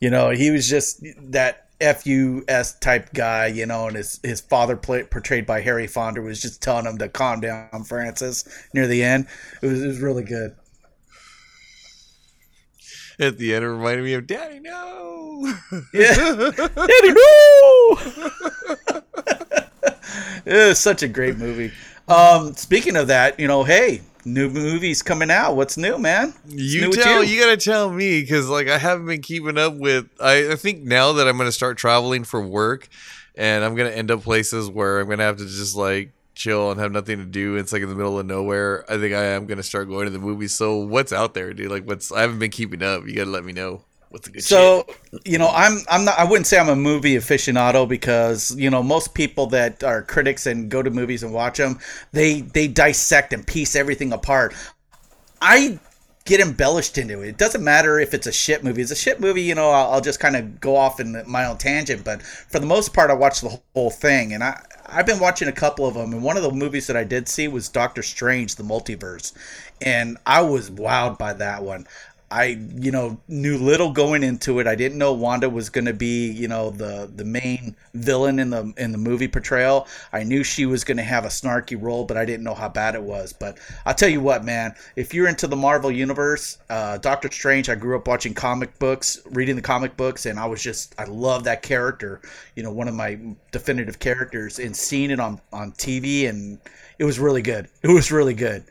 You 0.00 0.10
know, 0.10 0.30
he 0.30 0.50
was 0.50 0.68
just 0.68 1.04
that 1.30 1.66
FUS 1.80 2.74
type 2.80 3.12
guy. 3.12 3.46
You 3.46 3.66
know, 3.66 3.86
and 3.86 3.96
his 3.96 4.20
his 4.22 4.40
father 4.40 4.76
play, 4.76 5.02
portrayed 5.04 5.46
by 5.46 5.60
Harry 5.60 5.86
Fonda 5.86 6.20
was 6.22 6.40
just 6.40 6.62
telling 6.62 6.86
him 6.86 6.98
to 6.98 7.08
calm 7.08 7.40
down, 7.40 7.84
Francis. 7.84 8.44
Near 8.74 8.86
the 8.86 9.02
end, 9.02 9.26
it 9.62 9.66
was 9.66 9.82
it 9.82 9.86
was 9.86 10.00
really 10.00 10.24
good. 10.24 10.54
At 13.20 13.36
the 13.38 13.54
end, 13.54 13.64
it 13.64 13.68
reminded 13.68 14.04
me 14.04 14.14
of 14.14 14.26
Daddy. 14.26 14.60
No. 14.60 15.54
Yeah, 15.92 16.14
Daddy, 16.56 17.12
no! 17.12 17.98
it 20.46 20.68
was 20.68 20.78
such 20.78 21.02
a 21.02 21.08
great 21.08 21.36
movie. 21.38 21.72
Um, 22.08 22.54
speaking 22.54 22.96
of 22.96 23.06
that, 23.08 23.38
you 23.38 23.46
know, 23.46 23.62
hey, 23.62 24.00
new 24.24 24.48
movies 24.48 25.02
coming 25.02 25.30
out. 25.30 25.56
What's 25.56 25.76
new, 25.76 25.98
man? 25.98 26.34
What's 26.44 26.54
You 26.54 26.80
new 26.82 26.92
tell 26.92 27.22
you? 27.22 27.40
gotta 27.40 27.56
tell 27.56 27.90
me 27.90 28.20
because 28.20 28.48
like 28.48 28.68
I 28.68 28.78
haven't 28.78 29.06
been 29.06 29.22
keeping 29.22 29.58
up 29.58 29.74
with. 29.74 30.08
I, 30.20 30.52
I 30.52 30.56
think 30.56 30.82
now 30.82 31.12
that 31.12 31.28
I'm 31.28 31.36
gonna 31.36 31.52
start 31.52 31.76
traveling 31.78 32.24
for 32.24 32.40
work, 32.44 32.88
and 33.34 33.64
I'm 33.64 33.74
gonna 33.76 33.90
end 33.90 34.10
up 34.10 34.22
places 34.22 34.68
where 34.68 35.00
I'm 35.00 35.08
gonna 35.08 35.22
have 35.24 35.36
to 35.38 35.44
just 35.46 35.76
like 35.76 36.12
chill 36.40 36.70
and 36.70 36.80
have 36.80 36.90
nothing 36.90 37.18
to 37.18 37.24
do. 37.24 37.56
It's 37.56 37.72
like 37.72 37.82
in 37.82 37.88
the 37.88 37.94
middle 37.94 38.18
of 38.18 38.26
nowhere. 38.26 38.84
I 38.90 38.98
think 38.98 39.14
I 39.14 39.24
am 39.24 39.46
gonna 39.46 39.62
start 39.62 39.88
going 39.88 40.06
to 40.06 40.10
the 40.10 40.18
movies. 40.18 40.54
So 40.54 40.78
what's 40.78 41.12
out 41.12 41.34
there, 41.34 41.52
dude? 41.52 41.70
Like 41.70 41.84
what's 41.84 42.10
I 42.10 42.22
haven't 42.22 42.38
been 42.38 42.50
keeping 42.50 42.82
up. 42.82 43.06
You 43.06 43.14
gotta 43.14 43.30
let 43.30 43.44
me 43.44 43.52
know 43.52 43.82
what's 44.08 44.26
a 44.26 44.30
good 44.30 44.42
shit. 44.42 44.48
So 44.48 44.86
you 45.24 45.38
know, 45.38 45.50
I'm 45.54 45.78
I'm 45.88 46.04
not. 46.04 46.18
I 46.18 46.24
wouldn't 46.24 46.46
say 46.46 46.58
I'm 46.58 46.68
a 46.68 46.76
movie 46.76 47.14
aficionado 47.16 47.86
because 47.86 48.56
you 48.56 48.70
know 48.70 48.82
most 48.82 49.14
people 49.14 49.46
that 49.48 49.84
are 49.84 50.02
critics 50.02 50.46
and 50.46 50.70
go 50.70 50.82
to 50.82 50.90
movies 50.90 51.22
and 51.22 51.32
watch 51.32 51.58
them, 51.58 51.78
they 52.12 52.40
they 52.40 52.66
dissect 52.66 53.32
and 53.32 53.46
piece 53.46 53.76
everything 53.76 54.12
apart. 54.12 54.54
I 55.42 55.78
get 56.24 56.40
embellished 56.40 56.98
into 56.98 57.22
it. 57.22 57.28
It 57.28 57.38
doesn't 57.38 57.64
matter 57.64 57.98
if 57.98 58.14
it's 58.14 58.26
a 58.26 58.32
shit 58.32 58.62
movie. 58.62 58.82
It's 58.82 58.90
a 58.90 58.96
shit 58.96 59.20
movie, 59.20 59.42
you 59.42 59.54
know. 59.54 59.70
I'll, 59.70 59.92
I'll 59.92 60.00
just 60.00 60.20
kind 60.20 60.36
of 60.36 60.60
go 60.60 60.76
off 60.76 61.00
in 61.00 61.22
my 61.26 61.46
own 61.46 61.58
tangent. 61.58 62.04
But 62.04 62.22
for 62.22 62.58
the 62.58 62.66
most 62.66 62.92
part, 62.92 63.10
I 63.10 63.14
watch 63.14 63.40
the 63.40 63.60
whole 63.74 63.90
thing, 63.90 64.32
and 64.32 64.44
I 64.44 64.62
I've 64.86 65.06
been 65.06 65.20
watching 65.20 65.48
a 65.48 65.52
couple 65.52 65.86
of 65.86 65.94
them. 65.94 66.12
And 66.12 66.22
one 66.22 66.36
of 66.36 66.42
the 66.42 66.50
movies 66.50 66.86
that 66.88 66.96
I 66.96 67.04
did 67.04 67.28
see 67.28 67.48
was 67.48 67.68
Doctor 67.68 68.02
Strange: 68.02 68.56
The 68.56 68.64
Multiverse, 68.64 69.32
and 69.80 70.18
I 70.26 70.42
was 70.42 70.70
wowed 70.70 71.18
by 71.18 71.32
that 71.34 71.62
one. 71.62 71.86
I, 72.32 72.58
you 72.76 72.92
know, 72.92 73.20
knew 73.26 73.58
little 73.58 73.90
going 73.90 74.22
into 74.22 74.60
it. 74.60 74.68
I 74.68 74.76
didn't 74.76 74.98
know 74.98 75.12
Wanda 75.12 75.50
was 75.50 75.68
going 75.68 75.86
to 75.86 75.92
be, 75.92 76.30
you 76.30 76.46
know, 76.46 76.70
the 76.70 77.10
the 77.12 77.24
main 77.24 77.74
villain 77.94 78.38
in 78.38 78.50
the 78.50 78.72
in 78.76 78.92
the 78.92 78.98
movie 78.98 79.26
portrayal. 79.26 79.88
I 80.12 80.22
knew 80.22 80.44
she 80.44 80.64
was 80.64 80.84
going 80.84 80.98
to 80.98 81.02
have 81.02 81.24
a 81.24 81.28
snarky 81.28 81.80
role, 81.80 82.04
but 82.04 82.16
I 82.16 82.24
didn't 82.24 82.44
know 82.44 82.54
how 82.54 82.68
bad 82.68 82.94
it 82.94 83.02
was. 83.02 83.32
But 83.32 83.58
I'll 83.84 83.94
tell 83.94 84.08
you 84.08 84.20
what, 84.20 84.44
man, 84.44 84.74
if 84.94 85.12
you're 85.12 85.26
into 85.26 85.48
the 85.48 85.56
Marvel 85.56 85.90
universe, 85.90 86.58
uh, 86.68 86.98
Doctor 86.98 87.28
Strange, 87.32 87.68
I 87.68 87.74
grew 87.74 87.96
up 87.96 88.06
watching 88.06 88.32
comic 88.32 88.78
books, 88.78 89.18
reading 89.30 89.56
the 89.56 89.62
comic 89.62 89.96
books, 89.96 90.24
and 90.24 90.38
I 90.38 90.46
was 90.46 90.62
just 90.62 90.94
I 90.98 91.04
love 91.04 91.42
that 91.44 91.62
character. 91.62 92.20
You 92.54 92.62
know, 92.62 92.70
one 92.70 92.86
of 92.86 92.94
my 92.94 93.18
definitive 93.50 93.98
characters, 93.98 94.60
and 94.60 94.76
seeing 94.76 95.10
it 95.10 95.18
on 95.18 95.40
on 95.52 95.72
TV, 95.72 96.28
and 96.28 96.60
it 97.00 97.04
was 97.04 97.18
really 97.18 97.42
good. 97.42 97.68
It 97.82 97.88
was 97.88 98.12
really 98.12 98.34
good. 98.34 98.62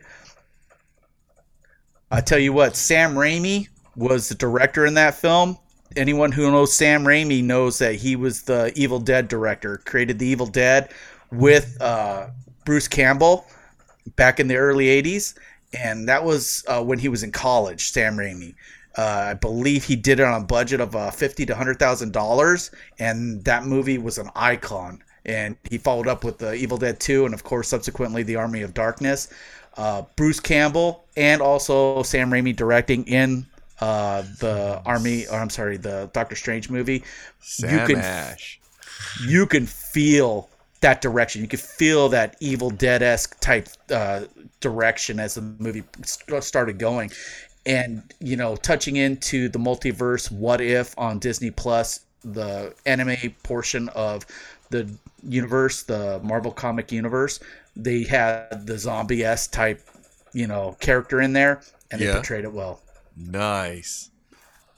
I 2.11 2.21
tell 2.21 2.39
you 2.39 2.53
what, 2.53 2.75
Sam 2.75 3.13
Raimi 3.13 3.67
was 3.95 4.29
the 4.29 4.35
director 4.35 4.85
in 4.85 4.95
that 4.95 5.15
film. 5.15 5.57
Anyone 5.95 6.31
who 6.31 6.49
knows 6.51 6.73
Sam 6.73 7.03
Raimi 7.03 7.43
knows 7.43 7.77
that 7.79 7.95
he 7.95 8.15
was 8.15 8.43
the 8.43 8.71
Evil 8.75 8.99
Dead 8.99 9.27
director, 9.27 9.77
created 9.85 10.19
the 10.19 10.27
Evil 10.27 10.45
Dead 10.47 10.91
with 11.31 11.77
uh, 11.81 12.27
Bruce 12.65 12.87
Campbell 12.87 13.45
back 14.15 14.39
in 14.39 14.47
the 14.47 14.55
early 14.55 14.85
80s. 14.85 15.35
And 15.77 16.07
that 16.07 16.23
was 16.23 16.63
uh, 16.67 16.83
when 16.83 16.97
he 16.97 17.09
was 17.09 17.21
in 17.21 17.31
college, 17.31 17.91
Sam 17.91 18.17
Raimi. 18.17 18.55
Uh, 18.97 19.27
I 19.29 19.33
believe 19.35 19.83
he 19.83 19.95
did 19.95 20.19
it 20.19 20.23
on 20.23 20.41
a 20.41 20.43
budget 20.43 20.81
of 20.81 20.95
uh, 20.95 21.11
fifty 21.11 21.45
to 21.45 21.55
hundred 21.55 21.77
thousand 21.77 22.11
dollars, 22.11 22.71
and 22.97 23.43
that 23.45 23.63
movie 23.63 23.99
was 23.99 24.17
an 24.17 24.31
icon. 24.35 25.03
And 25.25 25.55
he 25.69 25.77
followed 25.77 26.07
up 26.07 26.23
with 26.23 26.39
the 26.39 26.55
Evil 26.55 26.77
Dead 26.77 26.99
Two, 26.99 27.25
and 27.25 27.33
of 27.35 27.43
course, 27.43 27.67
subsequently, 27.67 28.23
the 28.23 28.35
Army 28.35 28.63
of 28.63 28.73
Darkness 28.73 29.29
uh, 29.79 30.03
Bruce 30.17 30.41
Campbell 30.41 31.05
and 31.15 31.41
also 31.41 32.03
Sam 32.03 32.29
Raimi 32.29 32.53
directing 32.53 33.05
in 33.05 33.45
uh, 33.79 34.23
the 34.39 34.81
Army, 34.85 35.25
or 35.27 35.39
I'm 35.39 35.49
sorry, 35.49 35.77
the 35.77 36.09
Doctor 36.11 36.35
Strange 36.35 36.69
movie. 36.69 37.03
Sam 37.39 37.79
you 37.79 37.95
can 37.95 38.03
Ash. 38.03 38.59
you 39.25 39.45
can 39.45 39.65
feel 39.65 40.49
that 40.81 41.01
direction. 41.01 41.41
You 41.41 41.47
can 41.47 41.59
feel 41.59 42.09
that 42.09 42.35
Evil 42.41 42.69
Dead 42.69 43.01
esque 43.01 43.39
type 43.39 43.69
uh, 43.89 44.25
direction 44.59 45.17
as 45.17 45.35
the 45.35 45.41
movie 45.41 45.83
st- 46.03 46.43
started 46.43 46.77
going, 46.77 47.11
and 47.65 48.03
you 48.19 48.35
know, 48.35 48.57
touching 48.57 48.97
into 48.97 49.47
the 49.47 49.59
multiverse. 49.59 50.29
What 50.29 50.59
if 50.59 50.93
on 50.97 51.19
Disney 51.19 51.51
Plus, 51.51 52.01
the 52.25 52.75
anime 52.85 53.33
portion 53.43 53.87
of 53.89 54.25
the 54.71 54.89
universe, 55.23 55.83
the 55.83 56.19
Marvel 56.21 56.51
comic 56.51 56.91
universe, 56.91 57.39
they 57.83 58.03
had 58.03 58.65
the 58.65 58.77
zombie 58.77 59.23
s 59.23 59.47
type, 59.47 59.81
you 60.33 60.47
know, 60.47 60.75
character 60.79 61.21
in 61.21 61.33
there, 61.33 61.61
and 61.91 62.01
they 62.01 62.05
Yeah. 62.05 62.13
portrayed 62.15 62.43
it 62.45 62.53
well. 62.53 62.81
Nice. 63.15 64.09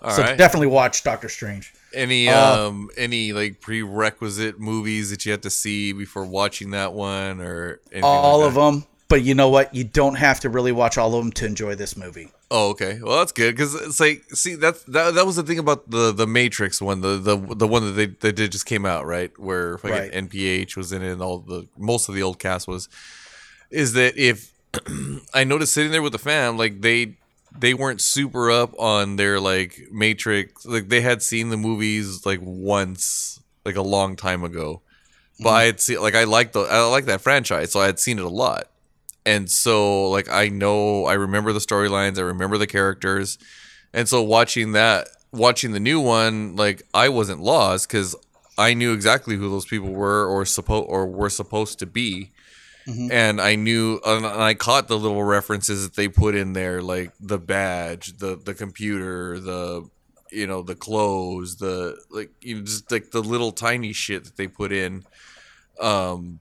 All 0.01 0.17
right. 0.17 0.29
so 0.29 0.35
definitely 0.35 0.67
watch 0.67 1.03
Doctor 1.03 1.29
Strange. 1.29 1.73
Any 1.93 2.27
Uh, 2.29 2.67
um 2.67 2.89
any 2.97 3.33
like 3.33 3.61
prerequisite 3.61 4.59
movies 4.59 5.09
that 5.11 5.25
you 5.25 5.31
have 5.31 5.41
to 5.41 5.49
see 5.49 5.93
before 5.93 6.25
watching 6.25 6.71
that 6.71 6.93
one 6.93 7.39
or 7.41 7.79
anything 7.91 8.03
All 8.03 8.39
like 8.39 8.47
of 8.47 8.53
them. 8.55 8.85
But 9.09 9.23
you 9.23 9.35
know 9.35 9.49
what? 9.49 9.75
You 9.75 9.83
don't 9.83 10.15
have 10.15 10.39
to 10.39 10.49
really 10.49 10.71
watch 10.71 10.97
all 10.97 11.13
of 11.15 11.23
them 11.23 11.31
to 11.33 11.45
enjoy 11.45 11.75
this 11.75 11.95
movie. 11.97 12.31
Oh, 12.53 12.71
okay. 12.71 12.99
Well, 13.01 13.19
that's 13.19 13.31
good 13.31 13.55
because 13.55 13.73
it's 13.75 14.01
like, 14.01 14.25
see, 14.33 14.55
that's 14.55 14.83
that, 14.83 15.13
that 15.13 15.25
was 15.25 15.37
the 15.37 15.43
thing 15.43 15.57
about 15.57 15.89
the 15.89 16.11
the 16.11 16.27
Matrix 16.27 16.81
one, 16.81 16.99
the 16.99 17.15
the 17.15 17.37
the 17.37 17.65
one 17.65 17.85
that 17.85 17.91
they 17.93 18.07
that 18.07 18.33
did 18.35 18.51
just 18.51 18.65
came 18.65 18.85
out, 18.85 19.05
right? 19.05 19.31
Where 19.39 19.77
fucking 19.77 19.97
Right. 19.97 20.11
NPH 20.11 20.75
was 20.75 20.91
in 20.91 21.01
it, 21.01 21.13
and 21.13 21.21
all 21.21 21.39
the 21.39 21.69
most 21.77 22.09
of 22.09 22.15
the 22.15 22.21
old 22.21 22.39
cast 22.39 22.67
was. 22.67 22.89
Is 23.69 23.93
that 23.93 24.17
if 24.17 24.51
I 25.33 25.45
noticed 25.45 25.73
sitting 25.73 25.93
there 25.93 26.01
with 26.01 26.11
the 26.11 26.19
fam, 26.19 26.57
like 26.57 26.81
they 26.81 27.15
they 27.57 27.73
weren't 27.73 28.01
super 28.01 28.51
up 28.51 28.77
on 28.77 29.15
their 29.15 29.39
like 29.39 29.87
Matrix, 29.89 30.65
like 30.65 30.89
they 30.89 30.99
had 30.99 31.23
seen 31.23 31.51
the 31.51 31.57
movies 31.57 32.25
like 32.25 32.39
once, 32.41 33.39
like 33.63 33.77
a 33.77 33.81
long 33.81 34.17
time 34.17 34.43
ago. 34.43 34.81
But 35.39 35.45
mm-hmm. 35.45 35.55
I 35.55 35.63
had 35.63 35.79
seen 35.79 36.01
like 36.01 36.15
I 36.15 36.25
like 36.25 36.51
the 36.51 36.63
I 36.63 36.85
like 36.87 37.05
that 37.05 37.21
franchise, 37.21 37.71
so 37.71 37.79
I 37.79 37.85
had 37.85 37.97
seen 37.97 38.19
it 38.19 38.25
a 38.25 38.29
lot 38.29 38.70
and 39.25 39.49
so 39.49 40.09
like 40.09 40.29
I 40.29 40.49
know 40.49 41.05
I 41.05 41.13
remember 41.13 41.53
the 41.53 41.59
storylines, 41.59 42.17
I 42.17 42.21
remember 42.21 42.57
the 42.57 42.67
characters, 42.67 43.37
and 43.93 44.07
so 44.07 44.21
watching 44.21 44.73
that, 44.73 45.07
watching 45.31 45.71
the 45.71 45.79
new 45.79 45.99
one, 45.99 46.55
like 46.55 46.83
I 46.93 47.09
wasn't 47.09 47.41
lost 47.41 47.87
because 47.87 48.15
I 48.57 48.73
knew 48.73 48.93
exactly 48.93 49.35
who 49.35 49.49
those 49.49 49.65
people 49.65 49.89
were 49.89 50.25
or 50.25 50.45
supposed 50.45 50.87
or 50.89 51.07
were 51.07 51.29
supposed 51.29 51.79
to 51.79 51.85
be. 51.85 52.31
Mhm. 52.87 53.11
And 53.11 53.39
I 53.39 53.55
knew, 53.55 53.99
and 54.03 54.25
I 54.25 54.55
caught 54.55 54.87
the 54.87 54.97
little 54.97 55.23
references 55.23 55.83
that 55.83 55.95
they 55.95 56.07
put 56.07 56.33
in 56.33 56.53
there, 56.53 56.81
like 56.81 57.11
the 57.19 57.37
badge, 57.37 58.17
the 58.17 58.35
the 58.35 58.55
computer, 58.55 59.39
the 59.39 59.87
you 60.31 60.47
know 60.47 60.63
the 60.63 60.75
clothes, 60.75 61.57
the 61.57 61.95
like 62.09 62.31
you 62.41 62.55
know 62.55 62.61
just 62.61 62.91
like 62.91 63.11
the 63.11 63.21
little 63.21 63.51
tiny 63.51 63.93
shit 63.93 64.23
that 64.23 64.35
they 64.35 64.47
put 64.47 64.71
in. 64.71 65.03
Um, 65.79 66.39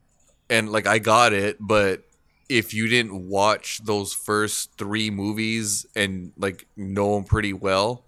and 0.48 0.70
like 0.72 0.86
I 0.86 0.98
got 0.98 1.32
it, 1.32 1.58
but 1.60 2.04
if 2.50 2.74
you 2.74 2.88
didn't 2.88 3.28
watch 3.28 3.78
those 3.84 4.12
first 4.12 4.72
three 4.76 5.08
movies 5.10 5.86
and 5.94 6.32
like 6.36 6.66
know 6.76 7.14
them 7.14 7.24
pretty 7.24 7.54
well, 7.54 8.04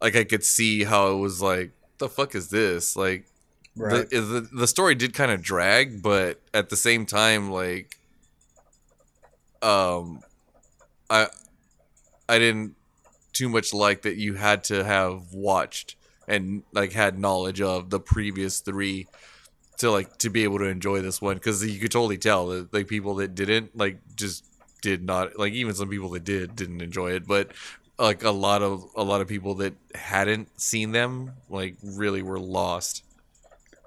like 0.00 0.16
I 0.16 0.24
could 0.24 0.44
see 0.44 0.84
how 0.84 1.08
it 1.08 1.16
was 1.18 1.42
like, 1.42 1.72
the 1.98 2.08
fuck 2.08 2.34
is 2.34 2.48
this? 2.48 2.96
Like 2.96 3.26
Right. 3.74 4.08
the, 4.10 4.20
the 4.20 4.40
the 4.52 4.66
story 4.66 4.94
did 4.94 5.14
kind 5.14 5.30
of 5.32 5.42
drag, 5.42 6.02
but 6.02 6.40
at 6.52 6.68
the 6.68 6.76
same 6.76 7.06
time, 7.06 7.50
like, 7.50 7.98
um, 9.62 10.20
I 11.08 11.28
I 12.28 12.38
didn't 12.38 12.76
too 13.32 13.48
much 13.48 13.72
like 13.72 14.02
that 14.02 14.16
you 14.16 14.34
had 14.34 14.64
to 14.64 14.84
have 14.84 15.32
watched 15.32 15.96
and 16.28 16.64
like 16.72 16.92
had 16.92 17.18
knowledge 17.18 17.60
of 17.62 17.90
the 17.90 18.00
previous 18.00 18.60
three 18.60 19.08
to 19.82 19.90
like 19.90 20.18
to 20.18 20.30
be 20.30 20.42
able 20.42 20.58
to 20.58 20.64
enjoy 20.64 21.00
this 21.00 21.20
one 21.20 21.36
because 21.36 21.64
you 21.64 21.78
could 21.78 21.92
totally 21.92 22.18
tell 22.18 22.48
that 22.48 22.72
like 22.72 22.88
people 22.88 23.14
that 23.16 23.34
didn't 23.34 23.76
like 23.76 23.98
just 24.16 24.44
did 24.80 25.04
not 25.04 25.38
like 25.38 25.52
even 25.52 25.74
some 25.74 25.88
people 25.88 26.08
that 26.08 26.24
did 26.24 26.56
didn't 26.56 26.82
enjoy 26.82 27.12
it 27.12 27.26
but 27.26 27.52
like 27.98 28.24
a 28.24 28.30
lot 28.30 28.62
of 28.62 28.84
a 28.96 29.02
lot 29.02 29.20
of 29.20 29.28
people 29.28 29.54
that 29.54 29.74
hadn't 29.94 30.60
seen 30.60 30.92
them 30.92 31.32
like 31.48 31.76
really 31.82 32.22
were 32.22 32.40
lost. 32.40 33.04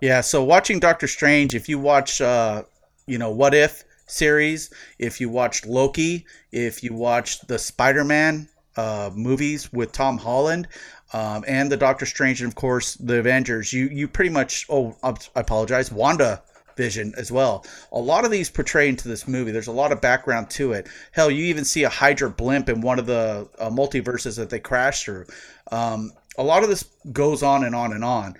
Yeah, 0.01 0.21
so 0.21 0.43
watching 0.43 0.79
Doctor 0.79 1.07
Strange, 1.07 1.55
if 1.55 1.69
you 1.69 1.79
watch, 1.79 2.21
uh, 2.21 2.63
you 3.07 3.17
know, 3.17 3.31
What 3.31 3.53
If 3.53 3.83
series, 4.07 4.71
if 4.99 5.19
you 5.19 5.29
watched 5.29 5.65
Loki, 5.65 6.25
if 6.51 6.83
you 6.83 6.93
watched 6.93 7.47
the 7.47 7.57
Spider 7.57 8.03
Man 8.03 8.47
uh, 8.77 9.09
movies 9.13 9.71
with 9.73 9.91
Tom 9.91 10.17
Holland, 10.17 10.67
um, 11.13 11.43
and 11.47 11.71
the 11.71 11.77
Doctor 11.77 12.05
Strange, 12.05 12.41
and 12.41 12.47
of 12.47 12.55
course 12.55 12.95
the 12.95 13.19
Avengers, 13.19 13.71
you 13.71 13.87
you 13.87 14.07
pretty 14.07 14.29
much. 14.29 14.65
Oh, 14.69 14.95
I 15.03 15.13
apologize, 15.35 15.91
Wanda. 15.91 16.41
Vision 16.77 17.13
as 17.15 17.31
well. 17.31 17.65
A 17.93 17.99
lot 17.99 18.25
of 18.25 18.31
these 18.31 18.49
portray 18.49 18.89
into 18.89 19.07
this 19.07 19.29
movie. 19.29 19.53
There's 19.53 19.67
a 19.67 19.71
lot 19.71 19.93
of 19.93 20.01
background 20.01 20.49
to 20.49 20.73
it. 20.73 20.89
Hell, 21.13 21.31
you 21.31 21.45
even 21.45 21.63
see 21.63 21.83
a 21.83 21.89
Hydra 21.89 22.29
blimp 22.29 22.67
in 22.67 22.81
one 22.81 22.99
of 22.99 23.05
the 23.05 23.47
uh, 23.57 23.69
multiverses 23.69 24.35
that 24.35 24.49
they 24.49 24.59
crash 24.59 25.03
through. 25.03 25.25
Um, 25.71 26.11
a 26.37 26.43
lot 26.43 26.63
of 26.63 26.69
this 26.69 26.83
goes 27.13 27.43
on 27.43 27.63
and 27.63 27.73
on 27.73 27.93
and 27.93 28.03
on. 28.03 28.35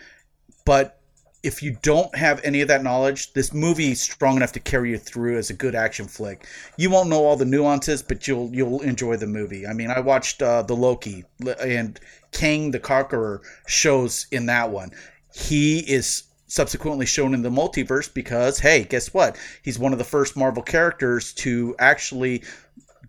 But 0.65 0.99
if 1.45 1.61
you 1.61 1.77
don't 1.83 2.13
have 2.15 2.41
any 2.43 2.61
of 2.61 2.67
that 2.69 2.81
knowledge, 2.81 3.31
this 3.33 3.53
movie 3.53 3.91
is 3.91 4.01
strong 4.01 4.35
enough 4.35 4.51
to 4.53 4.59
carry 4.59 4.89
you 4.89 4.97
through 4.97 5.37
as 5.37 5.51
a 5.51 5.53
good 5.53 5.75
action 5.75 6.07
flick. 6.07 6.47
You 6.75 6.89
won't 6.89 7.07
know 7.07 7.23
all 7.23 7.37
the 7.37 7.45
nuances, 7.45 8.01
but 8.01 8.27
you'll 8.27 8.49
you'll 8.51 8.81
enjoy 8.81 9.17
the 9.17 9.27
movie. 9.27 9.67
I 9.67 9.73
mean, 9.73 9.91
I 9.91 9.99
watched 9.99 10.41
uh, 10.41 10.63
the 10.63 10.75
Loki 10.75 11.23
and 11.61 11.99
Kang 12.31 12.71
the 12.71 12.79
Conqueror 12.79 13.43
shows 13.67 14.25
in 14.31 14.47
that 14.47 14.71
one. 14.71 14.89
He 15.35 15.79
is 15.79 16.23
subsequently 16.47 17.05
shown 17.05 17.35
in 17.35 17.43
the 17.43 17.51
multiverse 17.51 18.11
because 18.11 18.59
hey, 18.59 18.83
guess 18.83 19.13
what? 19.13 19.37
He's 19.61 19.77
one 19.77 19.91
of 19.91 19.99
the 19.99 20.03
first 20.03 20.35
Marvel 20.35 20.63
characters 20.63 21.31
to 21.35 21.75
actually 21.77 22.41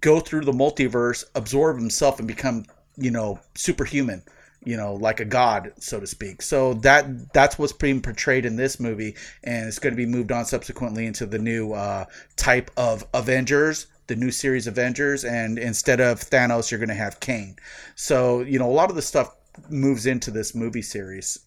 go 0.03 0.21
through 0.21 0.45
the 0.45 0.53
multiverse, 0.53 1.25
absorb 1.35 1.79
himself, 1.79 2.19
and 2.19 2.29
become 2.29 2.67
you 2.99 3.11
know 3.11 3.41
superhuman 3.55 4.23
you 4.67 4.77
know, 4.77 4.95
like 4.95 5.21
a 5.21 5.25
god, 5.25 5.73
so 5.79 6.01
to 6.01 6.07
speak. 6.09 6.43
So 6.43 6.75
that 6.75 7.33
that's 7.33 7.57
what's 7.57 7.73
being 7.73 8.03
portrayed 8.03 8.45
in 8.45 8.57
this 8.57 8.81
movie, 8.81 9.15
and 9.45 9.69
it's 9.69 9.79
going 9.79 9.93
to 9.93 9.97
be 9.97 10.07
moved 10.07 10.33
on 10.33 10.45
subsequently 10.45 11.07
into 11.07 11.25
the 11.25 11.39
new 11.39 11.73
uh, 11.73 12.07
type 12.35 12.73
of 12.77 13.07
Avengers, 13.15 13.87
the 14.09 14.17
new 14.17 14.33
series 14.33 14.67
Avengers, 14.67 15.25
and 15.25 15.57
instead 15.57 16.01
of 16.01 16.19
Thanos, 16.19 16.71
you're 16.71 16.81
going 16.81 16.89
to 16.89 16.97
have 16.97 17.21
Kang. 17.21 17.57
So 17.95 18.41
you 18.41 18.59
know, 18.59 18.69
a 18.69 18.75
lot 18.75 18.91
of 18.91 18.97
the 18.97 19.03
stuff 19.03 19.37
moves 19.71 20.05
into 20.05 20.33
this 20.33 20.53
movie 20.53 20.83
series. 20.83 21.39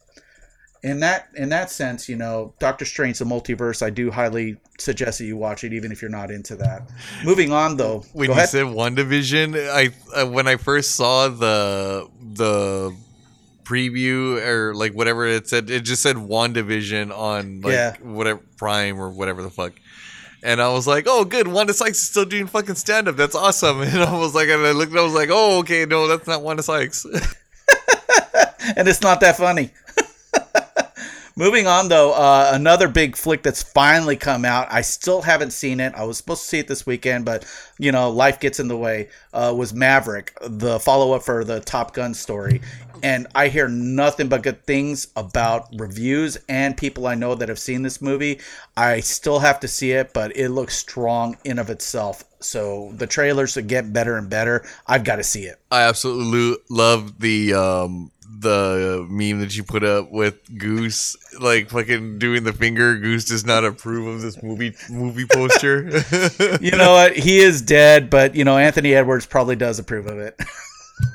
In 0.82 1.02
that 1.02 1.28
in 1.36 1.50
that 1.50 1.70
sense, 1.70 2.08
you 2.08 2.16
know, 2.16 2.54
Doctor 2.60 2.86
Strange: 2.86 3.20
The 3.20 3.26
Multiverse, 3.26 3.86
I 3.86 3.90
do 3.90 4.12
highly 4.12 4.56
suggest 4.80 5.20
that 5.20 5.26
you 5.26 5.36
watch 5.36 5.66
it, 5.66 5.74
even 5.74 5.92
if 5.92 6.02
you're 6.02 6.10
not 6.10 6.32
into 6.32 6.56
that. 6.56 6.90
Moving 7.26 7.52
on, 7.52 7.76
though, 7.76 8.06
when 8.14 8.30
you 8.30 8.32
ahead. 8.32 8.48
said 8.48 8.66
WandaVision, 8.66 9.70
I 9.70 9.90
uh, 10.16 10.26
when 10.28 10.48
I 10.48 10.56
first 10.56 10.92
saw 10.92 11.28
the 11.28 12.08
the 12.22 12.96
preview 13.70 14.44
or 14.46 14.74
like 14.74 14.94
whatever 14.94 15.26
it 15.28 15.48
said, 15.48 15.70
it 15.70 15.82
just 15.82 16.02
said 16.02 16.16
WandaVision 16.16 17.16
on 17.16 17.62
like 17.62 17.74
Yeah. 17.74 17.96
whatever 18.02 18.42
Prime 18.58 19.00
or 19.00 19.10
whatever 19.12 19.42
the 19.44 19.50
fuck. 19.50 19.74
And 20.42 20.62
I 20.62 20.70
was 20.70 20.88
like, 20.88 21.06
"Oh, 21.06 21.26
good! 21.26 21.48
Wanda 21.50 21.74
Sykes 21.74 22.00
is 22.00 22.08
still 22.10 22.24
doing 22.26 22.48
fucking 22.48 22.76
stand 22.76 23.10
up. 23.10 23.18
That's 23.18 23.36
awesome." 23.36 23.82
And 23.82 24.02
I 24.02 24.18
was 24.18 24.34
like, 24.34 24.48
and 24.48 24.66
I 24.66 24.72
looked, 24.72 24.92
and 24.92 25.00
I 25.00 25.04
was 25.04 25.14
like, 25.14 25.30
"Oh, 25.32 25.60
okay, 25.60 25.86
no, 25.86 26.08
that's 26.08 26.28
not 26.28 26.42
Wanda 26.42 26.64
Sykes." 26.64 27.06
and 28.78 28.88
it's 28.88 29.02
not 29.02 29.20
that 29.20 29.38
funny. 29.38 29.72
Moving 31.36 31.68
on, 31.68 31.88
though, 31.88 32.12
uh, 32.14 32.52
another 32.54 32.90
big 32.90 33.16
flick 33.16 33.44
that's 33.44 33.64
finally 33.64 34.18
come 34.18 34.44
out. 34.44 34.68
I 34.70 34.82
still 34.82 35.22
haven't 35.22 35.52
seen 35.52 35.80
it. 35.80 35.94
I 35.96 36.04
was 36.04 36.18
supposed 36.18 36.42
to 36.42 36.48
see 36.50 36.60
it 36.60 36.68
this 36.68 36.86
weekend, 36.86 37.24
but 37.24 37.46
you 37.78 37.94
know, 37.94 38.10
life 38.10 38.42
gets 38.42 38.60
in 38.60 38.68
the 38.68 38.76
way. 38.78 39.08
Uh, 39.34 39.54
was 39.56 39.74
Maverick, 39.74 40.38
the 40.42 40.80
follow-up 40.82 41.24
for 41.24 41.46
the 41.46 41.62
Top 41.62 41.94
Gun 41.94 42.14
story, 42.14 42.60
and 43.04 43.28
I 43.36 43.48
hear 43.48 43.68
nothing 43.68 44.28
but 44.28 44.44
good 44.44 44.66
things 44.66 45.08
about 45.16 45.68
reviews 45.78 46.38
and 46.48 46.76
people 46.78 47.08
I 47.08 47.16
know 47.16 47.36
that 47.36 47.50
have 47.50 47.60
seen 47.60 47.82
this 47.82 48.02
movie. 48.02 48.40
I 48.76 49.00
still 49.00 49.40
have 49.40 49.60
to 49.62 49.68
see 49.68 49.92
it, 49.92 50.14
but 50.14 50.36
it 50.36 50.50
looks 50.50 50.78
strong 50.78 51.38
in 51.44 51.60
of 51.60 51.70
itself. 51.70 52.24
So 52.40 52.92
the 52.96 53.08
trailers 53.08 53.58
are 53.58 53.62
get 53.62 53.92
better 53.92 54.18
and 54.18 54.30
better. 54.30 54.66
I've 54.88 55.04
got 55.04 55.18
to 55.18 55.24
see 55.24 55.44
it. 55.44 55.60
I 55.72 55.84
absolutely 55.84 56.58
love 56.70 57.20
the 57.20 57.54
um 57.54 58.12
the 58.42 59.06
meme 59.10 59.40
that 59.42 59.58
you 59.58 59.64
put 59.64 59.84
up 59.84 60.12
with 60.12 60.58
Goose, 60.58 61.18
like 61.40 61.70
fucking 61.70 62.20
doing 62.20 62.44
the 62.44 62.54
finger. 62.54 62.98
Goose 62.98 63.26
does 63.26 63.46
not 63.46 63.66
approve 63.66 64.08
of 64.08 64.22
this 64.22 64.42
movie 64.42 64.76
movie 64.90 65.26
poster. 65.26 65.88
you 66.62 66.72
know 66.72 66.94
what? 66.94 67.18
He 67.18 67.40
is 67.40 67.62
dead, 67.62 68.10
but 68.10 68.36
you 68.36 68.46
know 68.46 68.58
Anthony 68.58 68.94
Edwards 68.94 69.26
probably 69.26 69.56
does 69.56 69.80
approve 69.80 70.08
of 70.08 70.20
it. 70.20 70.40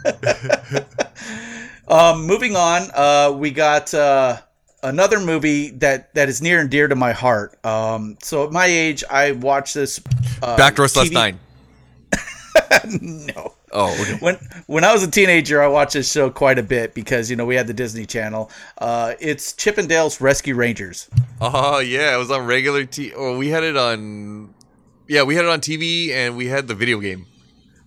um, 1.88 2.26
moving 2.26 2.56
on, 2.56 2.90
uh, 2.94 3.32
we 3.36 3.50
got 3.50 3.92
uh, 3.94 4.38
another 4.82 5.20
movie 5.20 5.70
that 5.70 6.14
that 6.14 6.28
is 6.28 6.40
near 6.40 6.60
and 6.60 6.70
dear 6.70 6.88
to 6.88 6.94
my 6.94 7.12
heart. 7.12 7.58
Um, 7.64 8.16
so 8.22 8.44
at 8.44 8.52
my 8.52 8.66
age, 8.66 9.02
I 9.10 9.32
watched 9.32 9.74
this. 9.74 10.00
Uh, 10.42 10.56
Backdoor 10.56 10.88
Slash 10.88 11.08
TV 11.08 11.12
Nine. 11.12 11.40
no. 13.34 13.54
Oh, 13.72 13.92
okay. 14.00 14.16
When 14.20 14.36
when 14.66 14.84
I 14.84 14.92
was 14.92 15.02
a 15.02 15.10
teenager, 15.10 15.60
I 15.60 15.66
watched 15.66 15.94
this 15.94 16.10
show 16.10 16.30
quite 16.30 16.58
a 16.58 16.62
bit 16.62 16.94
because 16.94 17.28
you 17.28 17.36
know 17.36 17.44
we 17.44 17.56
had 17.56 17.66
the 17.66 17.74
Disney 17.74 18.06
Channel. 18.06 18.50
Uh, 18.78 19.14
it's 19.18 19.52
Chip 19.52 19.78
'n 19.78 19.88
Dales 19.88 20.20
Rescue 20.20 20.54
Rangers. 20.54 21.08
Oh 21.40 21.80
yeah, 21.80 22.14
it 22.14 22.18
was 22.18 22.30
on 22.30 22.46
regular 22.46 22.84
T. 22.84 23.12
Or 23.12 23.36
we 23.36 23.48
had 23.48 23.64
it 23.64 23.76
on. 23.76 24.54
Yeah, 25.08 25.24
we 25.24 25.34
had 25.34 25.44
it 25.44 25.50
on 25.50 25.60
TV, 25.60 26.10
and 26.10 26.36
we 26.36 26.46
had 26.46 26.68
the 26.68 26.74
video 26.74 27.00
game. 27.00 27.26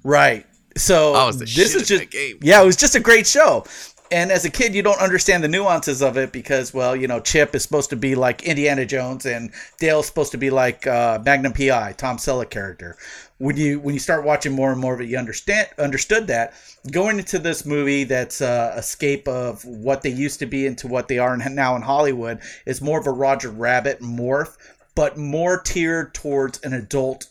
Right. 0.04 0.46
So 0.78 1.13
That 1.13 1.26
was 1.26 1.40
the 1.40 1.46
this 1.46 1.76
is 1.76 1.88
just 1.88 2.13
yeah, 2.42 2.62
it 2.62 2.66
was 2.66 2.76
just 2.76 2.96
a 2.96 3.00
great 3.00 3.28
show. 3.28 3.66
And 4.10 4.32
as 4.32 4.46
a 4.46 4.50
kid, 4.50 4.74
you 4.74 4.82
don't 4.82 5.02
understand 5.02 5.44
the 5.44 5.50
nuances 5.50 6.02
of 6.02 6.16
it 6.18 6.32
because, 6.32 6.74
well, 6.74 6.96
you 6.96 7.08
know, 7.08 7.20
Chip 7.20 7.54
is 7.54 7.63
supposed 7.63 7.90
to 7.90 7.98
be 7.98 8.15
like 8.15 8.44
Indiana 8.44 8.86
Jones, 8.86 9.25
and 9.25 9.52
Dale's 9.80 10.08
supposed 10.08 10.32
to 10.32 10.38
be 10.38 10.50
like 10.50 10.88
uh, 10.88 11.19
Magnum 11.25 11.52
PI, 11.52 11.94
Tom 11.98 12.17
Selleck 12.17 12.50
character. 12.50 12.96
When 13.40 13.58
you 13.58 13.80
when 13.80 13.94
you 13.94 14.00
start 14.00 14.23
watching 14.23 14.54
more 14.54 14.71
and 14.71 14.80
more 14.80 14.94
of 14.94 15.02
it, 15.02 15.10
you 15.10 15.17
understand 15.17 15.67
understood 15.78 16.28
that 16.28 16.54
going 16.92 17.19
into 17.19 17.38
this 17.38 17.65
movie 17.65 18.04
that's 18.06 18.42
a 18.42 18.73
escape 18.78 19.28
of 19.28 19.63
what 19.65 20.02
they 20.02 20.10
used 20.10 20.40
to 20.40 20.46
be 20.46 20.65
into 20.65 20.88
what 20.88 21.08
they 21.08 21.19
are 21.19 21.36
now 21.38 21.75
in 21.75 21.82
Hollywood 21.82 22.40
is 22.65 22.82
more 22.82 23.00
of 23.00 23.08
a 23.08 23.12
Roger 23.12 23.50
Rabbit 23.50 24.00
morph, 24.02 24.58
but 24.96 25.17
more 25.17 25.60
tiered 25.62 26.13
towards 26.13 26.63
an 26.63 26.73
adult 26.73 27.28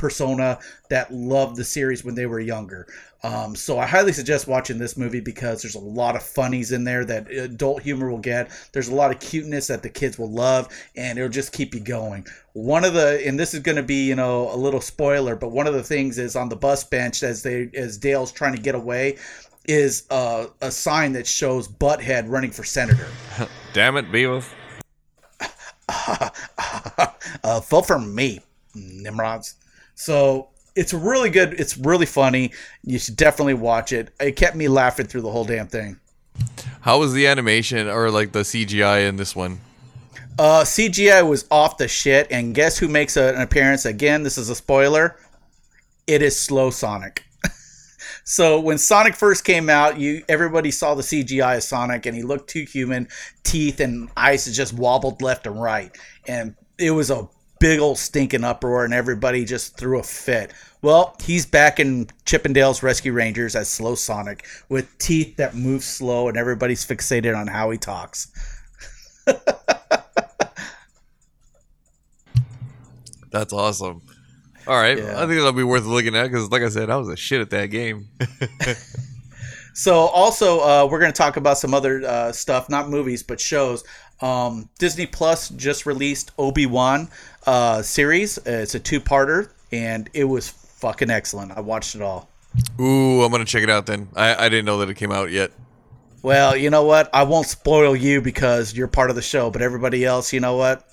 persona 0.00 0.58
that 0.88 1.12
loved 1.12 1.56
the 1.56 1.64
series 1.64 2.04
when 2.04 2.14
they 2.14 2.26
were 2.26 2.40
younger. 2.40 2.86
Um, 3.22 3.54
so 3.54 3.78
I 3.78 3.86
highly 3.86 4.12
suggest 4.12 4.48
watching 4.48 4.78
this 4.78 4.96
movie 4.96 5.20
because 5.20 5.60
there's 5.60 5.74
a 5.74 5.80
lot 5.80 6.16
of 6.16 6.22
funnies 6.22 6.72
in 6.72 6.84
there 6.84 7.04
that 7.04 7.30
adult 7.30 7.82
humor 7.82 8.10
will 8.10 8.18
get. 8.18 8.50
There's 8.72 8.88
a 8.88 8.94
lot 8.94 9.10
of 9.10 9.20
cuteness 9.20 9.66
that 9.66 9.82
the 9.82 9.90
kids 9.90 10.18
will 10.18 10.30
love, 10.30 10.68
and 10.96 11.18
it'll 11.18 11.28
just 11.28 11.52
keep 11.52 11.74
you 11.74 11.80
going. 11.80 12.26
One 12.54 12.82
of 12.82 12.94
the 12.94 13.22
and 13.26 13.38
this 13.38 13.52
is 13.52 13.60
going 13.60 13.76
to 13.76 13.82
be 13.82 14.06
you 14.06 14.14
know 14.14 14.52
a 14.52 14.56
little 14.56 14.80
spoiler, 14.80 15.36
but 15.36 15.52
one 15.52 15.66
of 15.66 15.74
the 15.74 15.82
things 15.82 16.16
is 16.18 16.34
on 16.34 16.48
the 16.48 16.56
bus 16.56 16.82
bench 16.82 17.22
as 17.22 17.42
they 17.42 17.70
as 17.74 17.98
Dale's 17.98 18.32
trying 18.32 18.56
to 18.56 18.62
get 18.62 18.74
away 18.74 19.18
is 19.66 20.06
uh, 20.08 20.46
a 20.62 20.70
sign 20.70 21.12
that 21.12 21.26
shows 21.26 21.68
Butthead 21.68 22.24
running 22.26 22.50
for 22.50 22.64
senator. 22.64 23.06
Damn 23.74 23.98
it, 23.98 24.10
Beavis. 24.10 24.48
uh, 27.44 27.60
vote 27.60 27.86
for 27.86 27.98
me, 27.98 28.40
Nimrods. 28.74 29.56
So 30.00 30.48
it's 30.74 30.94
really 30.94 31.28
good. 31.28 31.60
It's 31.60 31.76
really 31.76 32.06
funny. 32.06 32.52
You 32.82 32.98
should 32.98 33.16
definitely 33.16 33.52
watch 33.52 33.92
it. 33.92 34.14
It 34.18 34.34
kept 34.34 34.56
me 34.56 34.66
laughing 34.66 35.04
through 35.04 35.20
the 35.20 35.30
whole 35.30 35.44
damn 35.44 35.66
thing. 35.66 36.00
How 36.80 36.98
was 36.98 37.12
the 37.12 37.26
animation 37.26 37.86
or 37.86 38.10
like 38.10 38.32
the 38.32 38.38
CGI 38.38 39.06
in 39.06 39.16
this 39.16 39.36
one? 39.36 39.60
Uh, 40.38 40.62
CGI 40.62 41.28
was 41.28 41.44
off 41.50 41.76
the 41.76 41.86
shit, 41.86 42.28
and 42.30 42.54
guess 42.54 42.78
who 42.78 42.88
makes 42.88 43.18
a, 43.18 43.34
an 43.34 43.42
appearance 43.42 43.84
again? 43.84 44.22
This 44.22 44.38
is 44.38 44.48
a 44.48 44.54
spoiler. 44.54 45.18
It 46.06 46.22
is 46.22 46.40
Slow 46.40 46.70
Sonic. 46.70 47.26
so 48.24 48.58
when 48.58 48.78
Sonic 48.78 49.14
first 49.14 49.44
came 49.44 49.68
out, 49.68 50.00
you 50.00 50.24
everybody 50.30 50.70
saw 50.70 50.94
the 50.94 51.02
CGI 51.02 51.58
of 51.58 51.62
Sonic, 51.62 52.06
and 52.06 52.16
he 52.16 52.22
looked 52.22 52.48
too 52.48 52.64
human. 52.64 53.06
Teeth 53.44 53.80
and 53.80 54.08
eyes 54.16 54.46
just 54.56 54.72
wobbled 54.72 55.20
left 55.20 55.46
and 55.46 55.60
right, 55.60 55.94
and 56.26 56.54
it 56.78 56.92
was 56.92 57.10
a 57.10 57.28
big 57.60 57.78
old 57.78 57.98
stinking 57.98 58.42
uproar, 58.42 58.84
and 58.84 58.92
everybody 58.92 59.44
just 59.44 59.76
threw 59.76 60.00
a 60.00 60.02
fit. 60.02 60.52
Well, 60.82 61.14
he's 61.22 61.46
back 61.46 61.78
in 61.78 62.08
Chip 62.24 62.44
'n 62.44 62.52
Dale's 62.52 62.82
Rescue 62.82 63.12
Rangers 63.12 63.54
as 63.54 63.68
Slow 63.68 63.94
Sonic 63.94 64.44
with 64.68 64.98
teeth 64.98 65.36
that 65.36 65.54
move 65.54 65.84
slow, 65.84 66.26
and 66.26 66.36
everybody's 66.36 66.84
fixated 66.84 67.36
on 67.38 67.46
how 67.46 67.70
he 67.70 67.78
talks. 67.78 68.32
That's 73.30 73.52
awesome. 73.52 74.02
All 74.66 74.76
right, 74.76 74.98
Yeah. 74.98 75.14
I 75.16 75.20
think 75.26 75.36
that'll 75.38 75.52
be 75.52 75.62
worth 75.62 75.84
looking 75.84 76.16
at 76.16 76.24
because, 76.24 76.50
like 76.50 76.62
I 76.62 76.68
said, 76.68 76.90
I 76.90 76.96
was 76.96 77.08
a 77.08 77.16
shit 77.16 77.40
at 77.40 77.50
that 77.50 77.66
game. 77.66 78.08
So, 79.72 79.94
also, 79.94 80.58
uh, 80.58 80.88
we're 80.90 80.98
going 80.98 81.12
to 81.12 81.16
talk 81.16 81.36
about 81.36 81.56
some 81.56 81.72
other 81.74 82.02
uh, 82.04 82.32
stuff, 82.32 82.68
not 82.68 82.90
movies, 82.90 83.22
but 83.22 83.40
shows. 83.40 83.84
Um, 84.20 84.68
Disney 84.80 85.06
Plus 85.06 85.48
just 85.50 85.86
released 85.86 86.32
Obi 86.36 86.66
Wan 86.66 87.08
uh, 87.46 87.82
series. 87.82 88.38
It's 88.38 88.74
a 88.74 88.80
two 88.80 89.00
parter, 89.00 89.50
and 89.72 90.08
it 90.14 90.24
was 90.24 90.48
fucking 90.48 91.10
excellent. 91.10 91.52
I 91.52 91.60
watched 91.60 91.94
it 91.94 92.02
all. 92.02 92.28
Ooh, 92.80 93.22
I'm 93.22 93.30
gonna 93.30 93.44
check 93.44 93.62
it 93.62 93.70
out 93.70 93.86
then. 93.86 94.08
I, 94.16 94.46
I 94.46 94.48
didn't 94.48 94.64
know 94.64 94.78
that 94.78 94.90
it 94.90 94.94
came 94.94 95.12
out 95.12 95.30
yet. 95.30 95.52
Well, 96.22 96.56
you 96.56 96.68
know 96.68 96.84
what? 96.84 97.08
I 97.14 97.22
won't 97.22 97.46
spoil 97.46 97.96
you 97.96 98.20
because 98.20 98.74
you're 98.74 98.88
part 98.88 99.08
of 99.10 99.16
the 99.16 99.22
show, 99.22 99.50
but 99.50 99.62
everybody 99.62 100.04
else, 100.04 100.32
you 100.32 100.40
know 100.40 100.56
what? 100.56 100.86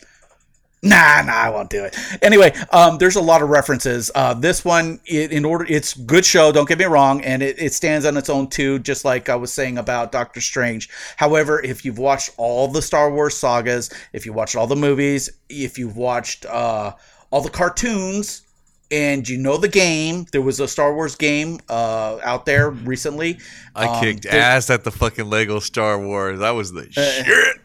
Nah, 0.84 1.24
nah, 1.24 1.34
I 1.34 1.50
won't 1.50 1.72
do 1.72 1.84
it. 1.84 1.98
Anyway, 2.22 2.54
um, 2.72 3.00
there's 3.00 3.16
a 3.16 3.22
lot 3.22 3.42
of 3.42 3.50
references. 3.50 4.12
Uh, 4.14 4.36
this 4.36 4.64
one, 4.64 5.00
it, 5.06 5.32
in 5.32 5.44
order, 5.44 5.66
it's 5.68 5.96
good 5.96 6.24
show. 6.24 6.52
Don't 6.52 6.70
get 6.70 6.78
me 6.78 6.86
wrong, 6.86 7.22
and 7.24 7.42
it, 7.42 7.60
it 7.60 7.74
stands 7.74 8.06
on 8.06 8.16
its 8.16 8.30
own 8.30 8.48
too. 8.48 8.78
Just 8.80 9.04
like 9.04 9.28
I 9.28 9.36
was 9.36 9.52
saying 9.52 9.80
about 9.80 10.12
Doctor 10.12 10.40
Strange. 10.40 10.88
However, 11.18 11.60
if 11.64 11.84
you've 11.84 11.98
watched 11.98 12.30
all 12.38 12.68
the 12.68 12.82
Star 12.84 13.10
Wars 13.12 13.36
sagas, 13.36 13.90
if 14.14 14.26
you 14.26 14.34
watched 14.34 14.56
all 14.56 14.68
the 14.68 14.76
movies, 14.76 15.32
if 15.50 15.80
you've 15.80 15.98
watched 15.98 16.46
uh, 16.46 16.92
all 17.32 17.42
the 17.42 17.50
cartoons, 17.50 18.44
and 18.92 19.28
you 19.28 19.38
know 19.38 19.58
the 19.58 19.68
game, 19.68 20.28
there 20.32 20.42
was 20.44 20.60
a 20.60 20.68
Star 20.68 20.94
Wars 20.94 21.16
game 21.16 21.60
uh, 21.70 22.20
out 22.24 22.46
there 22.46 22.70
recently. 22.70 23.40
I 23.76 23.88
Um, 23.88 24.00
kicked 24.02 24.24
there- 24.24 24.40
ass 24.40 24.70
at 24.70 24.84
the 24.84 24.92
fucking 24.92 25.28
Lego 25.30 25.60
Star 25.60 26.00
Wars. 26.00 26.40
That 26.40 26.52
was 26.52 26.72
Uh, 26.72 26.82
the 26.82 26.92
shit. 26.92 27.58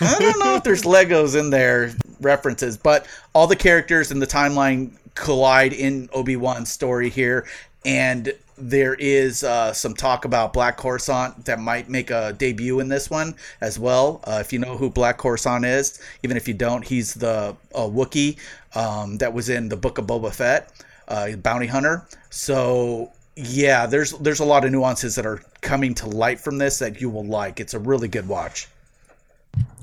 I 0.00 0.16
don't 0.18 0.38
know 0.40 0.54
if 0.56 0.64
there's 0.64 0.82
Legos 0.84 1.38
in 1.38 1.50
there 1.50 1.92
references, 2.20 2.76
but 2.76 3.06
all 3.34 3.46
the 3.46 3.56
characters 3.56 4.10
in 4.10 4.18
the 4.18 4.26
timeline 4.26 4.92
collide 5.14 5.72
in 5.72 6.08
Obi 6.12 6.36
Wan's 6.36 6.70
story 6.70 7.08
here, 7.10 7.46
and 7.84 8.32
there 8.56 8.94
is 8.94 9.42
uh, 9.42 9.72
some 9.72 9.94
talk 9.94 10.24
about 10.24 10.52
Black 10.52 10.78
Krrsantan 10.78 11.44
that 11.44 11.58
might 11.58 11.88
make 11.88 12.10
a 12.10 12.32
debut 12.32 12.80
in 12.80 12.88
this 12.88 13.10
one 13.10 13.34
as 13.60 13.78
well. 13.78 14.20
Uh, 14.24 14.38
if 14.40 14.52
you 14.52 14.58
know 14.58 14.76
who 14.76 14.90
Black 14.90 15.18
Krrsantan 15.18 15.66
is, 15.66 16.00
even 16.22 16.36
if 16.36 16.46
you 16.46 16.54
don't, 16.54 16.84
he's 16.84 17.14
the 17.14 17.56
uh, 17.74 18.78
um, 18.78 19.18
that 19.18 19.32
was 19.32 19.48
in 19.48 19.68
the 19.68 19.76
Book 19.76 19.98
of 19.98 20.06
Boba 20.06 20.32
Fett, 20.32 20.70
uh, 21.08 21.32
bounty 21.36 21.66
hunter. 21.66 22.06
So 22.30 23.12
yeah, 23.36 23.86
there's 23.86 24.12
there's 24.12 24.40
a 24.40 24.44
lot 24.44 24.64
of 24.64 24.70
nuances 24.70 25.16
that 25.16 25.26
are 25.26 25.42
coming 25.60 25.94
to 25.94 26.06
light 26.06 26.38
from 26.38 26.58
this 26.58 26.78
that 26.78 27.00
you 27.00 27.10
will 27.10 27.24
like. 27.24 27.60
It's 27.60 27.74
a 27.74 27.78
really 27.78 28.08
good 28.08 28.28
watch. 28.28 28.68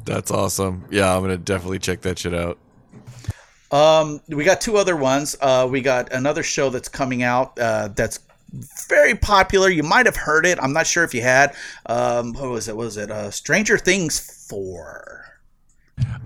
That's 0.06 0.32
awesome. 0.32 0.86
Yeah, 0.90 1.16
I'm 1.16 1.22
gonna 1.22 1.38
definitely 1.38 1.80
check 1.80 2.02
that 2.02 2.20
shit 2.20 2.34
out. 2.34 2.58
Um, 3.72 4.20
we 4.28 4.44
got 4.44 4.60
two 4.60 4.78
other 4.78 4.98
ones. 4.98 5.36
Uh, 5.40 5.68
we 5.70 5.82
got 5.82 6.12
another 6.12 6.44
show 6.44 6.70
that's 6.70 6.90
coming 6.90 7.24
out 7.24 7.58
uh, 7.58 7.88
that's 7.96 8.20
very 8.90 9.16
popular. 9.16 9.70
You 9.70 9.84
might 9.84 10.06
have 10.06 10.18
heard 10.18 10.46
it. 10.46 10.60
I'm 10.62 10.74
not 10.74 10.86
sure 10.86 11.04
if 11.06 11.14
you 11.14 11.22
had. 11.22 11.56
Um, 11.86 12.34
what 12.34 12.50
was 12.50 12.68
it? 12.68 12.76
What 12.76 12.86
was 12.86 12.98
it? 12.98 13.10
Uh, 13.10 13.32
Stranger 13.32 13.78
Things 13.78 14.20
four. 14.50 15.20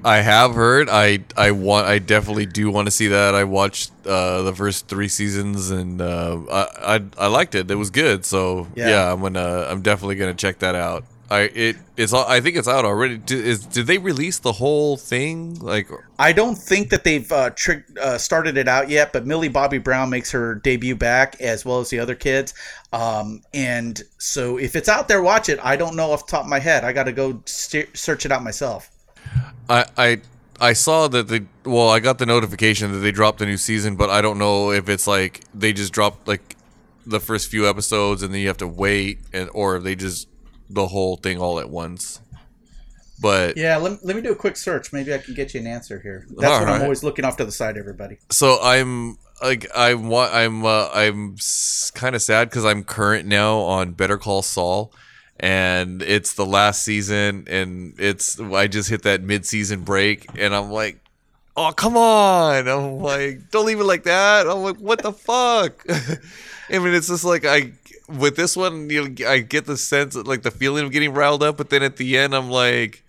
I 0.04 0.18
have 0.18 0.56
heard. 0.56 0.88
I 0.90 1.20
I 1.38 1.52
want. 1.52 1.88
I 1.88 2.00
definitely 2.00 2.46
do 2.48 2.72
want 2.72 2.88
to 2.88 2.92
see 2.92 3.08
that. 3.10 3.36
I 3.36 3.44
watched 3.44 3.92
uh, 4.08 4.42
the 4.44 4.54
first 4.56 4.88
three 4.88 5.08
seasons 5.08 5.70
and 5.70 6.02
uh, 6.02 6.40
I, 6.52 6.96
I 6.96 7.26
I 7.26 7.28
liked 7.28 7.54
it. 7.56 7.70
It 7.70 7.76
was 7.76 7.90
good. 7.92 8.26
So 8.26 8.68
Yeah. 8.76 8.90
yeah. 8.90 9.14
I'm 9.14 9.22
gonna. 9.22 9.68
I'm 9.70 9.82
definitely 9.82 10.16
gonna 10.16 10.34
check 10.34 10.60
that 10.60 10.74
out. 10.76 11.04
I 11.30 11.40
it 11.42 11.78
it's. 11.98 12.14
I 12.14 12.40
think 12.40 12.56
it's 12.56 12.68
out 12.68 12.86
already. 12.86 13.18
Did, 13.18 13.46
is 13.46 13.66
did 13.66 13.88
they 13.88 13.98
release 13.98 14.38
the 14.38 14.52
whole 14.52 14.96
thing? 14.96 15.60
Like 15.60 15.90
I 16.20 16.34
don't 16.34 16.56
think 16.56 16.90
that 16.92 17.04
they've 17.04 17.30
uh, 17.32 17.50
uh, 18.00 18.18
started 18.20 18.58
it 18.58 18.68
out 18.68 18.90
yet, 18.90 19.12
but 19.12 19.26
Millie 19.26 19.50
Bobby 19.50 19.80
Brown 19.80 20.12
makes 20.12 20.32
her 20.32 20.56
debut 20.56 20.96
back 20.96 21.42
as 21.42 21.66
well 21.66 21.80
as 21.80 21.90
the 21.90 22.00
other 22.00 22.14
kids. 22.14 22.54
Um, 22.94 23.42
and 23.54 24.04
so 24.20 24.58
if 24.58 24.76
it's 24.76 24.88
out 24.88 25.08
there, 25.08 25.24
watch 25.24 25.50
it. 25.50 25.60
I 25.64 25.76
don't 25.76 25.96
know 25.96 26.12
off 26.12 26.28
the 26.28 26.32
top 26.32 26.44
of 26.44 26.50
my 26.50 26.60
head. 26.60 26.84
I 26.84 26.94
got 26.94 27.06
to 27.06 27.12
go 27.12 27.42
st- 27.46 27.98
search 27.98 28.26
it 28.26 28.32
out 28.32 28.44
myself. 28.44 28.92
I 29.68 29.86
I 29.98 30.22
I 30.60 30.74
saw 30.74 31.08
that 31.08 31.28
they. 31.28 31.42
Well, 31.64 31.90
I 31.90 32.00
got 32.02 32.20
the 32.20 32.28
notification 32.28 32.92
that 32.92 33.00
they 33.00 33.12
dropped 33.12 33.42
a 33.42 33.48
new 33.48 33.58
season, 33.58 33.96
but 33.96 34.12
I 34.12 34.22
don't 34.22 34.38
know 34.38 34.72
if 34.72 34.90
it's 34.90 35.08
like 35.08 35.42
they 35.56 35.74
just 35.74 35.92
dropped 35.92 36.28
like 36.28 36.56
the 37.08 37.20
first 37.20 37.50
few 37.50 37.68
episodes 37.68 38.24
and 38.24 38.34
then 38.34 38.42
you 38.42 38.48
have 38.48 38.58
to 38.58 38.68
wait, 38.68 39.20
and 39.34 39.50
or 39.54 39.78
if 39.78 39.84
they 39.84 39.96
just 39.96 40.28
the 40.70 40.88
whole 40.88 41.18
thing 41.18 41.40
all 41.40 41.60
at 41.60 41.70
once. 41.70 42.20
But 43.20 43.56
Yeah, 43.58 43.78
let, 43.78 44.04
let 44.04 44.16
me 44.16 44.22
do 44.22 44.32
a 44.32 44.36
quick 44.36 44.58
search. 44.58 44.92
Maybe 44.92 45.14
I 45.14 45.18
can 45.18 45.34
get 45.34 45.54
you 45.54 45.62
an 45.62 45.68
answer 45.68 46.00
here. 46.00 46.28
That's 46.38 46.60
what 46.60 46.70
I'm 46.70 46.82
always 46.82 47.04
looking 47.04 47.24
off 47.26 47.38
to 47.38 47.46
the 47.46 47.52
side, 47.52 47.78
everybody. 47.78 48.18
so 48.30 48.60
I'm 48.62 49.18
like 49.42 49.74
I 49.76 49.94
want 49.94 50.34
I'm 50.34 50.66
uh, 50.66 50.90
I'm 50.94 51.38
kind 51.94 52.16
of 52.16 52.22
sad 52.22 52.50
because 52.50 52.66
I'm 52.66 52.84
current 52.84 53.28
now 53.28 53.60
on 53.60 53.92
Better 53.92 54.18
Call 54.18 54.42
Saul, 54.42 54.94
and 55.40 56.02
it's 56.02 56.34
the 56.34 56.46
last 56.46 56.84
season, 56.84 57.46
and 57.48 57.94
it's 57.98 58.40
I 58.40 58.68
just 58.68 58.90
hit 58.90 59.04
that 59.04 59.22
mid 59.22 59.46
season 59.46 59.82
break, 59.82 60.28
and 60.38 60.56
I'm 60.56 60.72
like, 60.72 61.00
oh 61.58 61.72
come 61.72 61.98
on! 61.98 62.68
I'm 62.68 63.00
like, 63.00 63.50
don't 63.52 63.66
leave 63.66 63.80
it 63.80 63.86
like 63.86 64.04
that. 64.04 64.48
I'm 64.48 64.60
like, 64.60 64.78
what 64.78 65.02
the 65.02 65.12
fuck? 65.14 65.86
I 66.70 66.80
mean, 66.80 66.94
it's 66.94 67.08
just 67.08 67.26
like 67.26 67.46
I 67.46 67.74
with 68.08 68.36
this 68.36 68.56
one, 68.56 68.90
you 68.90 69.10
know, 69.10 69.28
I 69.28 69.40
get 69.40 69.66
the 69.66 69.78
sense 69.78 70.16
like 70.16 70.44
the 70.44 70.52
feeling 70.52 70.86
of 70.86 70.92
getting 70.92 71.14
riled 71.14 71.44
up, 71.44 71.58
but 71.58 71.70
then 71.70 71.84
at 71.84 71.98
the 71.98 72.18
end, 72.18 72.36
I'm 72.36 72.50
like. 72.50 73.02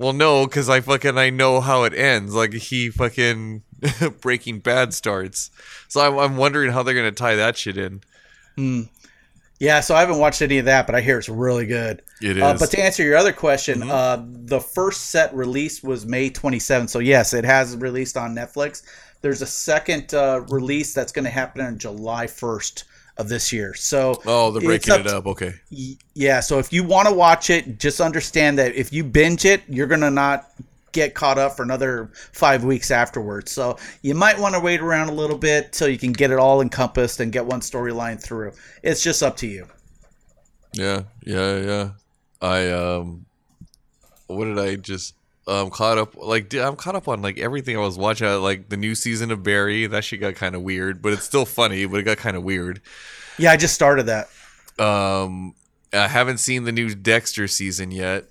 Well, 0.00 0.12
no, 0.12 0.46
because 0.46 0.68
I 0.68 0.80
fucking 0.80 1.18
I 1.18 1.30
know 1.30 1.60
how 1.60 1.82
it 1.82 1.92
ends. 1.92 2.32
Like 2.32 2.52
he 2.52 2.88
fucking 2.88 3.64
Breaking 4.20 4.60
Bad 4.60 4.94
starts, 4.94 5.50
so 5.88 6.00
I'm, 6.00 6.16
I'm 6.16 6.36
wondering 6.36 6.70
how 6.70 6.84
they're 6.84 6.94
gonna 6.94 7.10
tie 7.10 7.34
that 7.34 7.56
shit 7.56 7.76
in. 7.76 8.02
Yeah, 9.58 9.80
so 9.80 9.96
I 9.96 10.00
haven't 10.00 10.18
watched 10.18 10.40
any 10.40 10.58
of 10.58 10.66
that, 10.66 10.86
but 10.86 10.94
I 10.94 11.00
hear 11.00 11.18
it's 11.18 11.28
really 11.28 11.66
good. 11.66 12.02
It 12.20 12.40
Uh, 12.40 12.54
but 12.56 12.70
to 12.70 12.80
answer 12.80 13.02
your 13.02 13.16
other 13.16 13.32
question, 13.32 13.80
Mhm. 13.80 13.90
uh, 13.90 14.22
the 14.24 14.60
first 14.60 15.06
set 15.10 15.34
release 15.34 15.82
was 15.82 16.06
May 16.06 16.30
27th. 16.30 16.90
So, 16.90 17.00
yes, 17.00 17.32
it 17.34 17.44
has 17.44 17.76
released 17.76 18.16
on 18.16 18.36
Netflix. 18.36 18.82
There's 19.20 19.42
a 19.42 19.46
second 19.46 20.14
uh, 20.14 20.42
release 20.48 20.94
that's 20.94 21.10
going 21.10 21.24
to 21.24 21.30
happen 21.30 21.60
on 21.60 21.76
July 21.76 22.26
1st 22.28 22.84
of 23.18 23.28
this 23.28 23.52
year. 23.52 23.74
So, 23.74 24.20
oh, 24.26 24.50
they're 24.52 24.62
breaking 24.62 24.94
up 24.94 25.00
it 25.00 25.06
up. 25.08 25.26
Okay. 25.26 25.54
yeah, 26.14 26.40
so 26.40 26.58
if 26.58 26.72
you 26.72 26.84
want 26.84 27.08
to 27.08 27.14
watch 27.14 27.50
it, 27.50 27.78
just 27.78 28.00
understand 28.00 28.58
that 28.58 28.74
if 28.74 28.92
you 28.92 29.04
binge 29.04 29.44
it, 29.44 29.62
you're 29.68 29.86
going 29.88 30.00
to 30.00 30.10
not 30.10 30.50
get 30.92 31.14
caught 31.14 31.36
up 31.36 31.56
for 31.56 31.62
another 31.62 32.10
five 32.32 32.64
weeks 32.64 32.90
afterwards. 32.90 33.50
So, 33.50 33.76
you 34.02 34.14
might 34.14 34.38
want 34.38 34.54
to 34.54 34.60
wait 34.60 34.80
around 34.80 35.08
a 35.08 35.12
little 35.12 35.36
bit 35.36 35.72
till 35.72 35.88
you 35.88 35.98
can 35.98 36.12
get 36.12 36.30
it 36.30 36.38
all 36.38 36.60
encompassed 36.60 37.20
and 37.20 37.32
get 37.32 37.44
one 37.44 37.60
storyline 37.60 38.22
through. 38.22 38.52
It's 38.82 39.02
just 39.02 39.22
up 39.22 39.36
to 39.38 39.46
you. 39.46 39.66
Yeah, 40.72 41.02
yeah, 41.24 41.58
yeah. 41.58 41.90
I 42.40 42.70
um, 42.70 43.26
what 44.28 44.44
did 44.44 44.58
I 44.58 44.76
just 44.76 45.14
um 45.48 45.70
caught 45.70 45.98
up 45.98 46.16
like 46.16 46.48
dude, 46.48 46.60
I'm 46.60 46.76
caught 46.76 46.94
up 46.94 47.08
on 47.08 47.22
like 47.22 47.38
everything 47.38 47.76
I 47.76 47.80
was 47.80 47.98
watching. 47.98 48.28
Like 48.40 48.68
the 48.68 48.76
new 48.76 48.94
season 48.94 49.30
of 49.30 49.42
Barry, 49.42 49.86
that 49.86 50.04
shit 50.04 50.20
got 50.20 50.34
kind 50.34 50.54
of 50.54 50.62
weird, 50.62 51.02
but 51.02 51.12
it's 51.12 51.24
still 51.24 51.46
funny. 51.46 51.86
But 51.86 52.00
it 52.00 52.02
got 52.04 52.18
kind 52.18 52.36
of 52.36 52.44
weird. 52.44 52.80
Yeah, 53.38 53.52
I 53.52 53.56
just 53.56 53.74
started 53.74 54.06
that. 54.06 54.28
Um, 54.78 55.54
I 55.92 56.08
haven't 56.08 56.38
seen 56.38 56.64
the 56.64 56.72
new 56.72 56.94
Dexter 56.94 57.48
season 57.48 57.90
yet. 57.90 58.26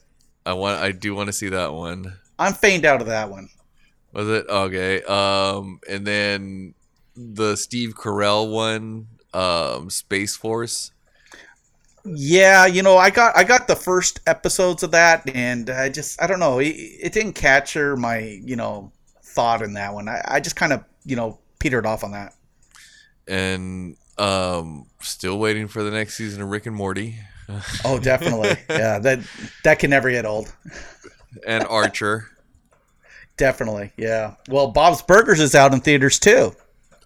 I 0.45 0.53
want. 0.53 0.79
I 0.79 0.91
do 0.91 1.15
want 1.15 1.27
to 1.27 1.33
see 1.33 1.49
that 1.49 1.73
one. 1.73 2.13
I'm 2.39 2.53
feigned 2.53 2.85
out 2.85 3.01
of 3.01 3.07
that 3.07 3.29
one. 3.29 3.49
Was 4.13 4.29
it 4.29 4.47
okay? 4.47 5.01
Um, 5.03 5.79
and 5.89 6.05
then 6.05 6.73
the 7.15 7.55
Steve 7.55 7.95
Carell 7.95 8.51
one, 8.51 9.07
um, 9.33 9.89
Space 9.89 10.35
Force. 10.35 10.91
Yeah, 12.15 12.65
you 12.65 12.83
know, 12.83 12.97
I 12.97 13.09
got 13.09 13.35
I 13.37 13.43
got 13.43 13.67
the 13.67 13.75
first 13.75 14.19
episodes 14.27 14.83
of 14.83 14.91
that, 14.91 15.29
and 15.33 15.69
I 15.69 15.89
just 15.89 16.21
I 16.21 16.27
don't 16.27 16.39
know, 16.39 16.59
it, 16.59 16.67
it 16.67 17.13
didn't 17.13 17.33
capture 17.33 17.95
my 17.97 18.19
you 18.19 18.55
know 18.55 18.91
thought 19.23 19.61
in 19.61 19.73
that 19.73 19.93
one. 19.93 20.07
I, 20.07 20.21
I 20.25 20.39
just 20.39 20.55
kind 20.55 20.73
of 20.73 20.83
you 21.05 21.15
know 21.15 21.39
petered 21.59 21.85
off 21.85 22.03
on 22.03 22.11
that. 22.11 22.33
and 23.27 23.97
um 24.17 24.87
still 25.01 25.37
waiting 25.37 25.67
for 25.67 25.83
the 25.83 25.91
next 25.91 26.15
season 26.15 26.41
of 26.41 26.49
Rick 26.49 26.65
and 26.65 26.75
Morty 26.75 27.15
Oh, 27.85 27.97
definitely. 27.99 28.55
yeah, 28.69 28.99
that 28.99 29.19
that 29.63 29.79
can 29.79 29.89
never 29.89 30.11
get 30.11 30.25
old. 30.25 30.53
and 31.45 31.63
Archer. 31.65 32.25
Definitely, 33.37 33.93
yeah. 33.97 34.35
Well, 34.49 34.71
Bob's 34.71 35.01
Burgers 35.01 35.39
is 35.39 35.53
out 35.55 35.73
in 35.73 35.79
theaters 35.79 36.19
too. 36.19 36.53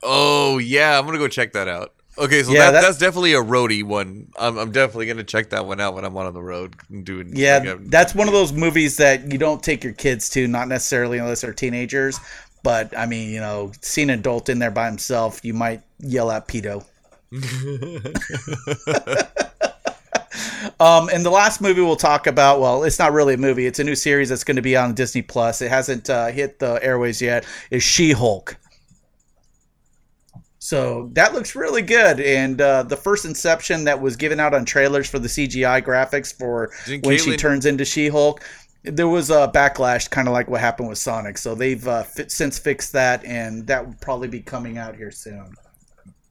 Oh 0.02 0.58
yeah, 0.58 0.98
I'm 0.98 1.06
gonna 1.06 1.18
go 1.18 1.28
check 1.28 1.54
that 1.54 1.68
out. 1.68 1.94
Okay, 2.18 2.44
so 2.44 2.52
Yeah, 2.52 2.66
that, 2.66 2.72
that- 2.72 2.82
that's 2.82 2.98
definitely 2.98 3.34
a 3.34 3.42
roadie 3.42 3.84
one. 3.84 4.28
I'm, 4.38 4.58
I'm 4.58 4.72
definitely 4.72 5.08
gonna 5.08 5.24
check 5.24 5.50
that 5.52 5.66
one 5.66 5.80
out 5.80 5.94
when 5.96 6.04
I'm 6.06 6.16
on 6.18 6.34
the 6.34 6.42
road 6.42 6.76
and 6.90 7.06
doing. 7.06 7.32
Yeah, 7.36 7.60
like, 7.60 7.68
um, 7.70 7.88
that's 7.88 8.14
one 8.14 8.28
of 8.28 8.34
those 8.34 8.52
movies 8.54 8.98
that 8.98 9.32
you 9.32 9.38
don't 9.38 9.64
take 9.64 9.84
your 9.84 9.94
kids 9.94 10.30
to, 10.32 10.48
not 10.48 10.68
necessarily 10.68 11.18
unless 11.20 11.42
they're 11.42 11.54
teenagers. 11.54 12.20
But 12.64 12.96
I 12.98 13.06
mean, 13.08 13.30
you 13.32 13.40
know, 13.40 13.72
seeing 13.82 14.10
an 14.10 14.20
adult 14.20 14.50
in 14.50 14.60
there 14.60 14.72
by 14.72 14.88
himself, 14.88 15.44
you 15.44 15.54
might 15.54 15.82
yell 16.00 16.30
at 16.32 16.48
pedo. 16.48 16.86
Um, 20.80 21.10
and 21.14 21.24
the 21.26 21.30
last 21.30 21.62
movie 21.62 21.82
we'll 21.82 21.96
talk 21.96 22.26
about, 22.28 22.60
well, 22.60 22.84
it's 22.84 22.98
not 22.98 23.12
really 23.14 23.36
a 23.36 23.38
movie; 23.38 23.66
it's 23.68 23.80
a 23.80 23.84
new 23.84 23.96
series 23.96 24.30
that's 24.30 24.44
going 24.44 24.56
to 24.56 24.62
be 24.64 24.76
on 24.76 24.94
Disney 24.96 25.22
Plus. 25.22 25.62
It 25.62 25.70
hasn't 25.70 26.10
uh, 26.10 26.28
hit 26.28 26.58
the 26.60 26.80
airways 26.84 27.22
yet. 27.22 27.46
Is 27.70 27.84
She-Hulk? 27.84 28.56
So 30.72 31.10
that 31.16 31.34
looks 31.34 31.54
really 31.54 31.82
good. 31.82 32.22
And 32.22 32.62
uh, 32.62 32.84
the 32.84 32.96
first 32.96 33.26
Inception 33.26 33.84
that 33.84 34.00
was 34.00 34.16
given 34.16 34.40
out 34.40 34.54
on 34.54 34.64
trailers 34.64 35.10
for 35.10 35.20
the 35.20 35.28
CGI 35.28 35.84
graphics 35.84 36.34
for 36.34 36.72
Didn't 36.86 37.06
when 37.06 37.18
she 37.18 37.36
turns 37.36 37.66
into 37.66 37.84
She-Hulk, 37.84 38.42
there 38.84 39.10
was 39.10 39.30
a 39.32 39.52
backlash, 39.54 40.10
kind 40.10 40.30
of 40.30 40.34
like 40.34 40.48
what 40.48 40.62
happened 40.62 40.88
with 40.88 40.98
Sonic. 40.98 41.38
So 41.38 41.56
they've 41.56 41.86
uh, 41.86 42.06
since 42.30 42.58
fixed 42.58 42.94
that, 42.94 43.26
and 43.26 43.68
that 43.68 43.86
will 43.86 43.98
probably 44.00 44.30
be 44.30 44.40
coming 44.40 44.78
out 44.78 44.96
here 44.96 45.12
soon. 45.12 45.56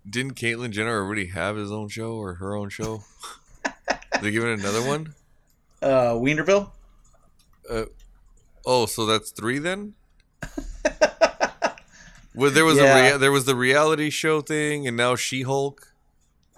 Didn't 0.08 0.36
Caitlyn 0.36 0.70
Jenner 0.70 1.02
already 1.02 1.26
have 1.26 1.56
his 1.56 1.70
own 1.70 1.90
show 1.90 2.14
or 2.14 2.32
her 2.36 2.54
own 2.54 2.70
show? 2.70 3.04
they 4.22 4.30
giving 4.30 4.58
another 4.58 4.82
one? 4.82 5.14
Uh, 5.82 6.14
Wienerville. 6.14 6.70
Oh, 8.64 8.86
so 8.86 9.04
that's 9.04 9.32
three 9.32 9.58
then. 9.58 9.96
Well, 12.40 12.50
there 12.50 12.64
was 12.64 12.78
Yeah. 12.78 12.96
a 12.96 13.12
rea- 13.12 13.18
there 13.18 13.32
was 13.32 13.44
the 13.44 13.54
reality 13.54 14.10
show 14.10 14.40
thing, 14.40 14.86
and 14.88 14.96
now 14.96 15.14
She 15.16 15.42
Hulk. 15.42 15.86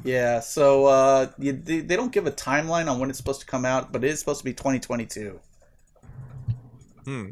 Yeah, 0.05 0.41
so 0.41 0.87
uh, 0.87 1.27
you, 1.39 1.53
they, 1.53 1.81
they 1.81 1.97
don't 1.97 2.13
give 2.13 2.27
a 2.27 2.31
timeline 2.33 2.91
on 2.91 2.99
when 2.99 3.09
it's 3.09 3.19
supposed 3.19 3.41
to 3.41 3.47
come 3.47 3.65
out, 3.65 3.93
but 3.93 4.03
it 4.03 4.11
is 4.11 4.19
supposed 4.19 4.39
to 4.41 4.45
be 4.45 4.53
2022. 4.53 5.39
Hmm. 7.05 7.27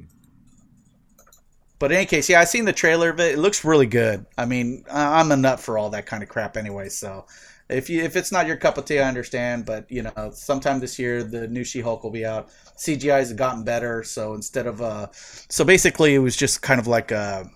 But 1.78 1.92
in 1.92 1.96
any 1.98 2.06
case, 2.06 2.28
yeah, 2.28 2.40
I 2.40 2.44
seen 2.44 2.64
the 2.66 2.72
trailer 2.72 3.08
of 3.10 3.18
it. 3.20 3.32
It 3.34 3.38
looks 3.38 3.64
really 3.64 3.86
good. 3.86 4.26
I 4.36 4.44
mean, 4.44 4.84
I'm 4.90 5.32
a 5.32 5.36
nut 5.36 5.60
for 5.60 5.78
all 5.78 5.90
that 5.90 6.04
kind 6.06 6.22
of 6.22 6.28
crap 6.28 6.56
anyway. 6.56 6.90
So 6.90 7.24
if 7.70 7.88
you 7.88 8.02
if 8.02 8.16
it's 8.16 8.30
not 8.30 8.46
your 8.46 8.56
cup 8.56 8.76
of 8.76 8.84
tea, 8.84 8.98
I 8.98 9.08
understand. 9.08 9.64
But 9.64 9.90
you 9.90 10.02
know, 10.02 10.30
sometime 10.34 10.78
this 10.80 10.98
year 10.98 11.22
the 11.22 11.48
new 11.48 11.64
She-Hulk 11.64 12.04
will 12.04 12.10
be 12.10 12.26
out. 12.26 12.50
CGI 12.76 13.18
has 13.20 13.32
gotten 13.32 13.64
better, 13.64 14.02
so 14.02 14.34
instead 14.34 14.66
of 14.66 14.82
uh, 14.82 15.06
so 15.12 15.64
basically 15.64 16.14
it 16.14 16.18
was 16.18 16.36
just 16.36 16.60
kind 16.60 16.78
of 16.80 16.86
like 16.86 17.12
a, 17.12 17.48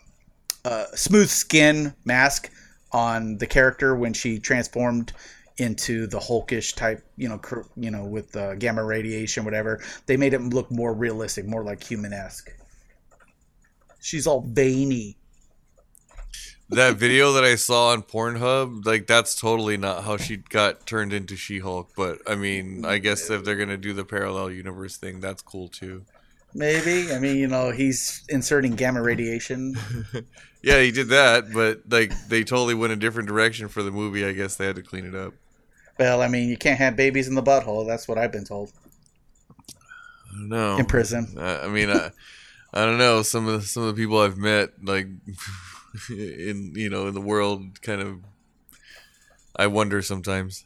a 0.65 0.87
smooth 0.95 1.29
skin 1.29 1.95
mask 2.05 2.51
on 2.93 3.39
the 3.39 3.47
character 3.47 3.97
when 3.97 4.12
she 4.12 4.39
transformed 4.39 5.12
into 5.59 6.07
the 6.07 6.19
Hulkish 6.19 6.75
type, 6.75 7.05
you 7.17 7.29
know, 7.29 7.39
cr- 7.39 7.69
you 7.77 7.91
know, 7.91 8.05
with 8.05 8.35
uh, 8.37 8.55
gamma 8.57 8.85
radiation, 8.85 9.45
whatever. 9.45 9.81
They 10.07 10.17
made 10.17 10.35
it 10.35 10.41
look 10.41 10.71
more 10.71 10.93
realistic, 10.93 11.47
more 11.47 11.65
like 11.65 11.83
human-esque. 11.83 12.53
She's 14.01 14.27
all 14.27 14.41
veiny. 14.41 15.17
That 16.71 16.97
video 16.97 17.33
that 17.35 17.45
I 17.45 17.57
saw 17.57 17.91
on 17.91 18.03
Pornhub, 18.03 18.85
like 18.85 19.07
that's 19.07 19.39
totally 19.39 19.77
not 19.77 20.05
how 20.05 20.17
she 20.17 20.39
got 20.39 20.87
turned 20.87 21.12
into 21.12 21.37
She 21.37 21.59
Hulk. 21.61 21.91
But 21.95 22.19
I 22.27 22.35
mean, 22.35 22.85
I 22.85 22.99
guess 22.99 23.31
if 23.31 23.45
they're 23.45 23.57
gonna 23.57 23.77
do 23.77 23.93
the 23.93 24.05
parallel 24.05 24.51
universe 24.51 24.97
thing, 24.97 25.21
that's 25.21 25.43
cool 25.43 25.69
too. 25.69 26.05
Maybe. 26.55 27.12
I 27.12 27.18
mean, 27.18 27.36
you 27.36 27.48
know, 27.48 27.70
he's 27.70 28.24
inserting 28.28 28.76
gamma 28.76 29.02
radiation. 29.02 29.74
Yeah, 30.64 30.80
he 30.80 30.92
did 30.92 31.09
that, 31.09 31.52
but 31.52 31.82
like 31.90 32.11
they 32.28 32.42
totally 32.42 32.74
went 32.74 32.94
a 32.94 32.96
different 32.96 33.28
direction 33.28 33.68
for 33.68 33.82
the 33.82 33.90
movie. 33.90 34.24
I 34.24 34.32
guess 34.32 34.57
they 34.57 34.64
had 34.64 34.76
to 34.76 34.82
clean 34.82 35.05
it 35.05 35.14
up. 35.14 35.34
Well, 35.98 36.22
I 36.22 36.28
mean, 36.28 36.48
you 36.48 36.57
can't 36.57 36.78
have 36.78 36.96
babies 36.96 37.28
in 37.28 37.34
the 37.34 37.42
butthole. 37.42 37.86
That's 37.86 38.09
what 38.09 38.16
I've 38.16 38.32
been 38.32 38.46
told 38.46 38.72
I 39.68 40.32
don't 40.32 40.48
know. 40.48 40.78
in 40.78 40.86
prison. 40.86 41.36
I, 41.38 41.59
I 41.64 41.68
mean, 41.68 41.90
I, 41.90 42.11
I 42.72 42.86
don't 42.86 42.96
know. 42.96 43.20
Some 43.20 43.46
of 43.46 43.61
the, 43.61 43.66
some 43.66 43.82
of 43.82 43.94
the 43.94 44.02
people 44.02 44.18
I've 44.18 44.38
met, 44.38 44.70
like 44.82 45.07
in 46.09 46.72
you 46.74 46.88
know 46.88 47.09
in 47.09 47.14
the 47.14 47.20
world, 47.20 47.82
kind 47.82 48.00
of. 48.00 48.20
I 49.55 49.66
wonder 49.66 50.00
sometimes. 50.00 50.64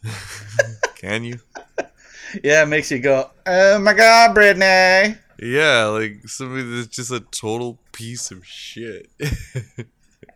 Can 0.94 1.24
you? 1.24 1.40
Yeah, 2.44 2.62
it 2.62 2.66
makes 2.66 2.90
you 2.92 3.00
go, 3.00 3.30
oh 3.46 3.80
my 3.80 3.94
god, 3.94 4.36
Britney. 4.36 5.18
Yeah, 5.40 5.84
like 5.86 6.28
somebody 6.28 6.62
that's 6.62 6.88
just 6.88 7.10
a 7.10 7.20
total 7.20 7.78
piece 7.92 8.30
of 8.30 8.46
shit. 8.46 9.08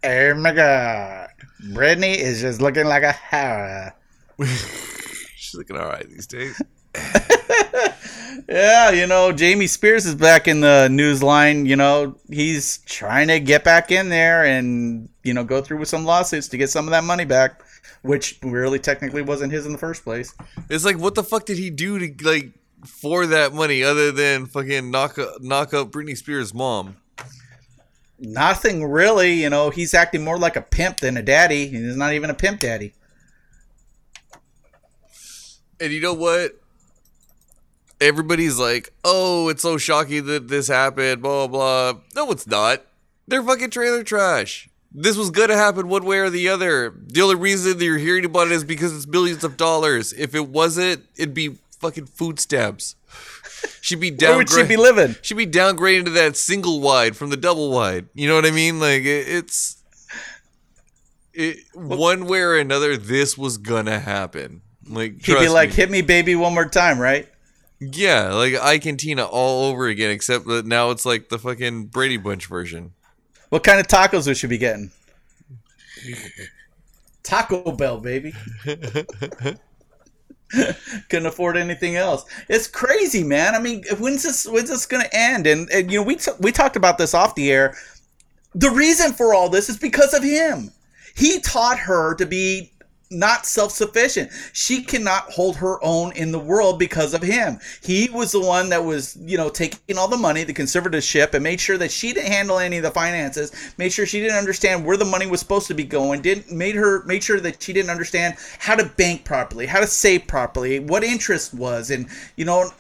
Oh 0.05 0.35
my 0.35 0.53
god. 0.53 1.29
Britney 1.69 2.17
is 2.17 2.41
just 2.41 2.61
looking 2.61 2.87
like 2.87 3.05
a 3.05 3.13
horror. 3.13 3.95
She's 5.37 5.55
looking 5.55 5.77
all 5.77 5.87
right 5.87 6.09
these 6.09 6.27
days. 6.27 6.61
Yeah, 8.49 8.91
you 8.91 9.07
know, 9.07 9.31
Jamie 9.33 9.67
Spears 9.67 10.07
is 10.07 10.15
back 10.15 10.49
in 10.49 10.61
the 10.61 10.89
news 10.89 11.23
line. 11.23 11.67
You 11.67 11.77
know, 11.77 12.17
he's 12.29 12.79
trying 12.79 13.29
to 13.29 13.39
get 13.39 13.63
back 13.63 13.91
in 13.91 14.09
there 14.09 14.45
and, 14.45 15.09
you 15.23 15.33
know, 15.35 15.45
go 15.45 15.61
through 15.61 15.79
with 15.79 15.89
some 15.89 16.05
lawsuits 16.05 16.49
to 16.49 16.57
get 16.57 16.71
some 16.71 16.87
of 16.87 16.91
that 16.91 17.05
money 17.05 17.25
back, 17.25 17.63
which 18.03 18.39
really 18.43 18.79
technically 18.79 19.23
wasn't 19.23 19.53
his 19.53 19.67
in 19.67 19.73
the 19.73 19.79
first 19.79 20.03
place. 20.03 20.35
It's 20.71 20.85
like, 20.85 20.99
what 20.99 21.15
the 21.15 21.23
fuck 21.23 21.47
did 21.47 21.59
he 21.59 21.71
do 21.71 21.99
to 21.99 22.29
like 22.29 22.53
for 22.85 23.27
that 23.27 23.53
money 23.53 23.83
other 23.83 24.13
than 24.13 24.47
fucking 24.47 24.91
knock 24.91 25.19
knock 25.41 25.75
up 25.75 25.91
Britney 25.91 26.17
Spears' 26.17 26.53
mom? 26.53 26.97
Nothing 28.19 28.87
really, 28.87 29.33
you 29.43 29.51
know, 29.51 29.71
he's 29.71 29.95
acting 29.95 30.23
more 30.25 30.39
like 30.39 30.57
a 30.57 30.63
pimp 30.63 30.99
than 30.99 31.17
a 31.17 31.23
daddy. 31.23 31.67
He's 31.67 31.97
not 31.97 32.13
even 32.13 32.31
a 32.31 32.35
pimp 32.35 32.61
daddy. 32.61 32.95
And 35.81 35.93
you 35.93 36.01
know 36.01 36.15
what? 36.15 36.53
Everybody's 38.01 38.59
like, 38.59 38.93
"Oh, 39.05 39.49
it's 39.49 39.63
so 39.63 39.79
shocking 39.79 40.27
that 40.27 40.49
this 40.49 40.69
happened." 40.69 41.23
Blah 41.23 41.49
blah. 41.49 41.93
blah. 41.93 42.03
No, 42.15 42.31
it's 42.31 42.47
not. 42.47 42.85
They're 43.27 43.43
fucking 43.43 43.71
trailer 43.71 44.03
trash. 44.05 44.69
This 44.93 45.17
was 45.17 45.31
gonna 45.31 45.57
happen 45.57 45.89
one 45.89 46.05
way 46.05 46.19
or 46.19 46.31
the 46.31 46.49
other. 46.49 46.95
The 47.07 47.23
only 47.23 47.37
reason 47.37 47.79
that 47.79 47.85
you're 47.85 47.99
hearing 47.99 48.25
about 48.25 48.49
it 48.49 48.53
is 48.53 48.65
because 48.65 48.95
it's 48.95 49.07
millions 49.07 49.43
of 49.43 49.57
dollars. 49.57 50.13
If 50.13 50.35
it 50.35 50.49
wasn't, 50.49 51.05
it'd 51.17 51.35
be 51.35 51.59
fucking 51.83 52.07
food 52.07 52.41
stamps. 52.41 52.97
She'd 53.81 54.01
be 54.01 54.11
down. 54.11 54.31
Where 54.31 54.39
would 54.39 54.51
she 54.51 54.65
be 54.65 54.77
living? 54.77 55.17
She'd 55.21 55.37
be 55.37 55.47
downgraded 55.47 56.07
to 56.07 56.11
that 56.13 56.37
single 56.37 56.81
wide 56.81 57.17
from 57.17 57.31
the 57.31 57.37
double 57.37 57.71
wide. 57.71 58.07
You 58.15 58.29
know 58.29 58.37
what 58.37 58.47
I 58.47 58.51
mean? 58.51 58.81
Like 58.81 59.03
it, 59.03 59.29
it's 59.29 59.83
it 61.35 61.59
one 61.75 62.27
way 62.27 62.41
or 62.41 62.57
another. 62.57 62.97
This 62.97 63.37
was 63.37 63.59
gonna 63.59 63.99
happen. 63.99 64.63
Like 64.89 65.25
He'd 65.25 65.39
be 65.39 65.49
like, 65.49 65.71
me. 65.71 65.75
hit 65.75 65.91
me, 65.91 66.03
baby, 66.03 66.35
one 66.35 66.55
more 66.55 66.69
time, 66.69 66.99
right? 66.99 67.29
Yeah, 67.81 68.33
like 68.33 68.55
Ike 68.55 68.87
and 68.87 68.99
Tina 68.99 69.25
all 69.25 69.65
over 69.71 69.89
again, 69.89 70.11
except 70.11 70.47
that 70.47 70.65
now 70.65 70.91
it's 70.91 71.05
like 71.05 71.29
the 71.29 71.39
fucking 71.39 71.87
Brady 71.87 72.17
Bunch 72.17 72.47
version. 72.47 72.93
What 73.49 73.65
kind 73.65 73.81
of 73.81 73.89
tacos 73.89 74.27
would 74.27 74.37
she 74.37 74.47
be 74.47 74.59
getting? 74.59 74.93
Taco 77.23 77.73
Bell, 77.73 77.99
baby. 77.99 78.33
Couldn't 81.09 81.27
afford 81.27 81.57
anything 81.57 81.97
else. 81.97 82.25
It's 82.49 82.67
crazy, 82.67 83.25
man. 83.25 83.55
I 83.55 83.59
mean, 83.59 83.85
when's 83.99 84.23
this? 84.23 84.47
When's 84.47 84.69
this 84.69 84.87
gonna 84.87 85.09
end? 85.13 85.47
And, 85.47 85.71
and 85.71 85.91
you 85.91 86.01
know, 86.01 86.05
we 86.05 86.17
t- 86.17 86.33
we 86.41 86.53
talked 86.53 86.77
about 86.77 86.99
this 86.99 87.15
off 87.15 87.35
the 87.35 87.51
air. 87.51 87.77
The 88.55 88.71
reason 88.71 89.13
for 89.13 89.35
all 89.35 89.49
this 89.49 89.69
is 89.69 89.79
because 89.79 90.13
of 90.15 90.23
him. 90.23 90.71
He 91.15 91.41
taught 91.41 91.79
her 91.79 92.15
to 92.15 92.27
be 92.27 92.72
not 93.13 93.47
self-sufficient. 93.47 94.31
She 94.53 94.83
cannot 94.83 95.31
hold 95.31 95.57
her 95.57 95.83
own 95.85 96.13
in 96.13 96.33
the 96.33 96.39
world 96.39 96.79
because 96.79 97.15
of 97.15 97.23
him. 97.23 97.61
He 97.83 98.09
was 98.11 98.33
the 98.33 98.41
one 98.41 98.71
that 98.71 98.85
was, 98.85 99.17
you 99.21 99.37
know, 99.37 99.49
taking 99.49 99.99
all 99.99 100.09
the 100.09 100.17
money, 100.17 100.45
the 100.45 100.55
conservatorship, 100.55 101.35
and 101.35 101.45
made 101.45 101.61
sure 101.61 101.79
that 101.79 101.91
she 101.91 102.13
didn't 102.13 102.33
handle 102.33 102.59
any 102.59 102.79
of 102.79 102.83
the 102.83 102.91
finances. 102.91 103.53
Made 103.79 103.93
sure 103.93 104.07
she 104.07 104.21
didn't 104.21 104.39
understand 104.39 104.85
where 104.85 104.97
the 104.97 105.05
money 105.05 105.27
was 105.27 105.41
supposed 105.41 105.69
to 105.69 105.75
be 105.75 105.85
going. 105.85 106.23
Didn't 106.23 106.51
made 106.51 106.75
her 106.75 107.05
made 107.05 107.23
sure 107.23 107.41
that 107.41 107.63
she 107.63 107.73
didn't 107.73 107.91
understand 107.91 108.37
how 108.59 108.75
to 108.75 108.85
bank 108.85 109.25
properly, 109.25 109.67
how 109.67 109.81
to 109.81 109.87
save 109.87 110.27
properly, 110.27 110.81
what 110.81 111.05
interest 111.05 111.55
was, 111.55 111.91
and 111.91 112.07
you 112.37 112.45
know, 112.45 112.71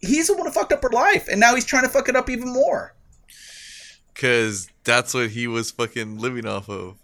he's 0.00 0.28
the 0.28 0.34
one 0.34 0.46
who 0.46 0.52
fucked 0.52 0.72
up 0.72 0.82
her 0.82 0.90
life, 0.90 1.28
and 1.28 1.38
now 1.38 1.54
he's 1.54 1.64
trying 1.64 1.84
to 1.84 1.88
fuck 1.88 2.08
it 2.08 2.16
up 2.16 2.30
even 2.30 2.48
more. 2.48 2.94
Cause 4.14 4.68
that's 4.82 5.14
what 5.14 5.30
he 5.30 5.46
was 5.46 5.70
fucking 5.70 6.18
living 6.18 6.46
off 6.46 6.68
of. 6.68 6.96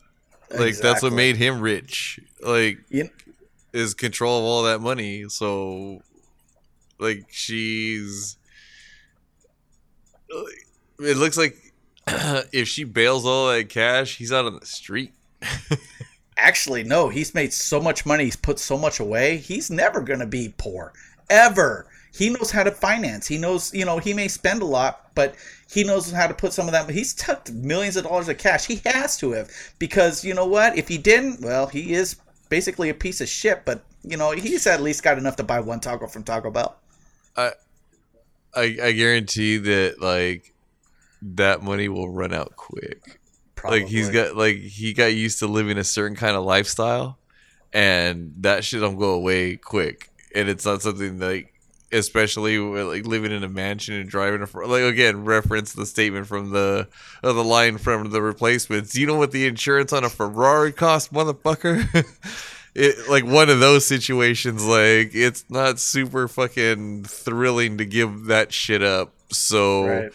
Like 0.50 0.76
that's 0.78 1.02
what 1.02 1.12
made 1.12 1.36
him 1.36 1.60
rich. 1.60 2.20
Like 2.44 2.78
You- 2.90 3.10
is 3.72 3.94
control 3.94 4.38
of 4.38 4.44
all 4.44 4.62
that 4.64 4.80
money. 4.80 5.24
So 5.28 6.02
like 6.98 7.24
she's 7.30 8.36
uh, 10.34 10.42
it 11.00 11.16
looks 11.16 11.36
like 11.36 11.56
if 12.52 12.68
she 12.68 12.84
bails 12.84 13.24
all 13.26 13.48
that 13.48 13.68
cash, 13.68 14.16
he's 14.16 14.32
out 14.32 14.44
on 14.46 14.58
the 14.58 14.66
street. 14.66 15.12
Actually, 16.36 16.84
no. 16.84 17.08
He's 17.08 17.34
made 17.34 17.52
so 17.52 17.80
much 17.80 18.04
money. 18.04 18.24
He's 18.24 18.36
put 18.36 18.58
so 18.58 18.76
much 18.76 19.00
away. 19.00 19.38
He's 19.38 19.70
never 19.70 20.00
going 20.00 20.18
to 20.20 20.26
be 20.26 20.52
poor. 20.58 20.92
Ever. 21.30 21.86
he 22.14 22.28
knows 22.28 22.50
how 22.50 22.62
to 22.64 22.70
finance. 22.70 23.26
He 23.26 23.38
knows, 23.38 23.72
you 23.72 23.84
know, 23.84 23.98
he 23.98 24.12
may 24.12 24.28
spend 24.28 24.60
a 24.60 24.66
lot, 24.66 25.14
but 25.14 25.34
he 25.72 25.84
knows 25.84 26.10
how 26.10 26.26
to 26.26 26.34
put 26.34 26.52
some 26.52 26.66
of 26.66 26.72
that. 26.72 26.88
He's 26.90 27.14
tucked 27.14 27.50
millions 27.52 27.96
of 27.96 28.04
dollars 28.04 28.28
of 28.28 28.36
cash. 28.38 28.66
He 28.66 28.80
has 28.84 29.16
to 29.18 29.32
have 29.32 29.50
because 29.78 30.24
you 30.24 30.34
know 30.34 30.44
what? 30.46 30.76
If 30.76 30.86
he 30.88 30.98
didn't, 30.98 31.40
well, 31.40 31.66
he 31.66 31.94
is 31.94 32.16
basically 32.54 32.88
a 32.88 32.94
piece 32.94 33.20
of 33.20 33.28
shit. 33.28 33.64
But 33.64 33.82
you 34.04 34.16
know, 34.16 34.30
he's 34.30 34.64
at 34.68 34.80
least 34.80 35.02
got 35.02 35.18
enough 35.18 35.34
to 35.36 35.42
buy 35.42 35.58
one 35.58 35.80
taco 35.80 36.06
from 36.06 36.22
Taco 36.22 36.52
Bell. 36.52 36.76
I, 37.36 37.50
I, 38.54 38.78
I 38.80 38.92
guarantee 38.92 39.56
that 39.56 40.00
like 40.00 40.54
that 41.20 41.62
money 41.62 41.88
will 41.88 42.08
run 42.08 42.32
out 42.32 42.54
quick. 42.54 43.18
Probably. 43.56 43.80
Like 43.80 43.88
he's 43.88 44.08
got 44.08 44.36
like 44.36 44.58
he 44.58 44.92
got 44.92 45.06
used 45.06 45.40
to 45.40 45.48
living 45.48 45.78
a 45.78 45.84
certain 45.84 46.16
kind 46.16 46.36
of 46.36 46.44
lifestyle, 46.44 47.18
and 47.72 48.32
that 48.38 48.62
shit 48.64 48.80
don't 48.80 48.98
go 48.98 49.14
away 49.14 49.56
quick. 49.56 50.10
And 50.32 50.48
it's 50.48 50.64
not 50.64 50.82
something 50.82 51.18
like, 51.18 51.53
especially 51.94 52.58
with, 52.58 52.86
like 52.86 53.06
living 53.06 53.32
in 53.32 53.44
a 53.44 53.48
mansion 53.48 53.94
and 53.94 54.08
driving 54.08 54.42
a 54.42 54.66
like 54.66 54.82
again 54.82 55.24
reference 55.24 55.72
the 55.72 55.86
statement 55.86 56.26
from 56.26 56.50
the 56.50 56.88
uh, 57.22 57.32
the 57.32 57.44
line 57.44 57.78
from 57.78 58.10
the 58.10 58.20
replacements. 58.20 58.94
You 58.94 59.06
know 59.06 59.16
what 59.16 59.30
the 59.30 59.46
insurance 59.46 59.92
on 59.92 60.04
a 60.04 60.10
Ferrari 60.10 60.72
cost, 60.72 61.12
motherfucker. 61.12 61.86
it 62.74 63.08
like 63.08 63.24
one 63.24 63.48
of 63.48 63.60
those 63.60 63.86
situations. 63.86 64.64
Like 64.64 65.14
it's 65.14 65.44
not 65.48 65.78
super 65.78 66.28
fucking 66.28 67.04
thrilling 67.04 67.78
to 67.78 67.84
give 67.84 68.26
that 68.26 68.52
shit 68.52 68.82
up. 68.82 69.12
So. 69.30 69.86
Right. 69.86 70.12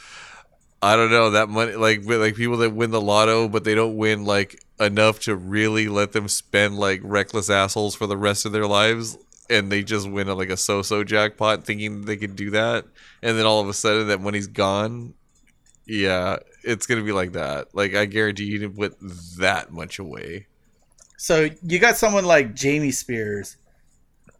I 0.81 0.95
don't 0.95 1.11
know 1.11 1.31
that 1.31 1.49
money 1.49 1.73
like 1.73 2.05
like 2.05 2.37
people 2.37 2.55
that 2.59 2.73
win 2.73 2.91
the 2.91 3.01
lotto 3.01 3.49
but 3.49 3.65
they 3.65 3.75
don't 3.75 3.97
win 3.97 4.23
like 4.23 4.63
enough 4.79 5.19
to 5.23 5.35
really 5.35 5.89
let 5.89 6.13
them 6.13 6.29
spend 6.29 6.77
like 6.77 7.01
reckless 7.03 7.49
assholes 7.49 7.95
for 7.95 8.07
the 8.07 8.15
rest 8.15 8.45
of 8.45 8.53
their 8.53 8.65
lives 8.65 9.17
and 9.49 9.71
they 9.71 9.83
just 9.83 10.09
win 10.09 10.27
a, 10.29 10.35
like 10.35 10.49
a 10.49 10.57
so-so 10.57 11.03
jackpot 11.03 11.65
thinking 11.65 12.01
they 12.05 12.17
could 12.17 12.35
do 12.35 12.51
that 12.51 12.85
and 13.21 13.37
then 13.37 13.45
all 13.45 13.59
of 13.61 13.67
a 13.67 13.73
sudden 13.73 14.07
that 14.07 14.21
money's 14.21 14.47
gone 14.47 15.13
yeah 15.85 16.37
it's 16.63 16.85
gonna 16.85 17.03
be 17.03 17.11
like 17.11 17.31
that 17.33 17.67
like 17.73 17.95
i 17.95 18.05
guarantee 18.05 18.45
you 18.45 18.59
didn't 18.59 18.75
put 18.77 18.95
that 19.37 19.71
much 19.71 19.99
away 19.99 20.45
So 21.17 21.49
you 21.63 21.79
got 21.79 21.97
someone 21.97 22.25
like 22.25 22.55
Jamie 22.55 22.91
Spears, 22.91 23.57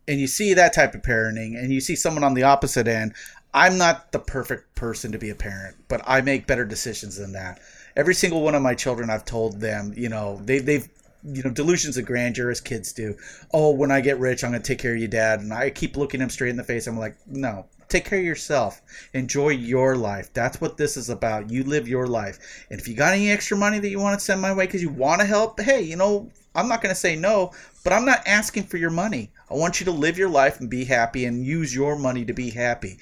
and 0.07 0.20
you 0.20 0.28
see 0.28 0.53
that 0.53 0.74
type 0.74 0.95
of 0.95 1.01
parenting, 1.01 1.57
and 1.57 1.72
you 1.72 1.82
see 1.82 1.95
someone 1.95 2.24
on 2.24 2.34
the 2.34 2.43
opposite 2.43 2.88
end. 2.88 3.14
I'm 3.53 3.78
not 3.78 4.12
the 4.12 4.20
perfect 4.20 4.76
person 4.76 5.12
to 5.12 5.18
be 5.18 5.30
a 5.30 5.36
parent, 5.36 5.78
but 5.88 6.01
I 6.05 6.22
make 6.22 6.47
better 6.47 6.66
decisions 6.66 7.18
than 7.18 7.34
that. 7.34 7.60
Every 7.95 8.14
single 8.14 8.41
one 8.41 8.55
of 8.55 8.62
my 8.62 8.76
children, 8.76 9.10
I've 9.10 9.26
told 9.26 9.60
them, 9.60 9.93
you 9.95 10.07
know, 10.10 10.39
they, 10.43 10.60
they've, 10.60 10.88
you 11.24 11.43
know, 11.43 11.49
delusions 11.49 11.97
of 11.97 12.05
grandeur 12.05 12.49
as 12.49 12.61
kids 12.61 12.93
do. 12.93 13.15
Oh, 13.53 13.72
when 13.72 13.91
I 13.91 14.01
get 14.01 14.20
rich, 14.20 14.43
I'm 14.43 14.53
to 14.53 14.59
take 14.59 14.80
care 14.80 14.93
of 14.93 14.99
you, 15.01 15.07
dad. 15.07 15.41
And 15.41 15.53
I 15.53 15.70
keep 15.70 15.97
looking 15.97 16.22
him 16.22 16.30
straight 16.30 16.49
in 16.49 16.57
the 16.57 16.63
face. 16.63 16.88
I'm 16.88 16.97
like, 16.97 17.17
no, 17.28 17.65
take 17.89 18.05
care 18.05 18.20
of 18.20 18.26
yourself. 18.26 18.82
Enjoy 19.13 19.49
your 19.49 19.95
life. 19.95 20.32
That's 20.34 20.61
what 20.61 20.78
this 20.78 20.95
is 20.95 21.09
about. 21.09 21.49
You 21.49 21.63
live 21.63 21.88
your 21.88 22.07
life. 22.07 22.65
And 22.70 22.80
if 22.80 22.88
you 22.88 22.95
got 22.95 23.13
any 23.13 23.32
extra 23.32 23.57
money 23.57 23.80
that 23.80 23.89
you 23.89 23.99
want 23.99 24.17
to 24.17 24.26
send 24.26 24.41
my 24.41 24.53
way 24.53 24.65
because 24.65 24.82
you 24.82 24.89
want 24.89 25.22
to 25.22 25.28
help, 25.28 25.59
hey, 25.59 25.82
you 25.82 25.95
know, 25.95 26.32
I'm 26.55 26.67
not 26.67 26.82
going 26.82 26.93
to 26.93 26.99
say 26.99 27.15
no, 27.15 27.51
but 27.84 27.93
I'm 27.93 28.05
not 28.05 28.26
asking 28.26 28.63
for 28.63 28.78
your 28.78 28.89
money. 28.89 29.32
I 29.49 29.55
want 29.55 29.80
you 29.80 29.86
to 29.86 29.91
live 29.91 30.17
your 30.17 30.30
life 30.30 30.59
and 30.59 30.70
be 30.70 30.86
happy 30.86 31.26
and 31.26 31.45
use 31.45 31.74
your 31.74 31.97
money 31.97 32.26
to 32.26 32.34
be 32.34 32.49
happy. 32.49 32.99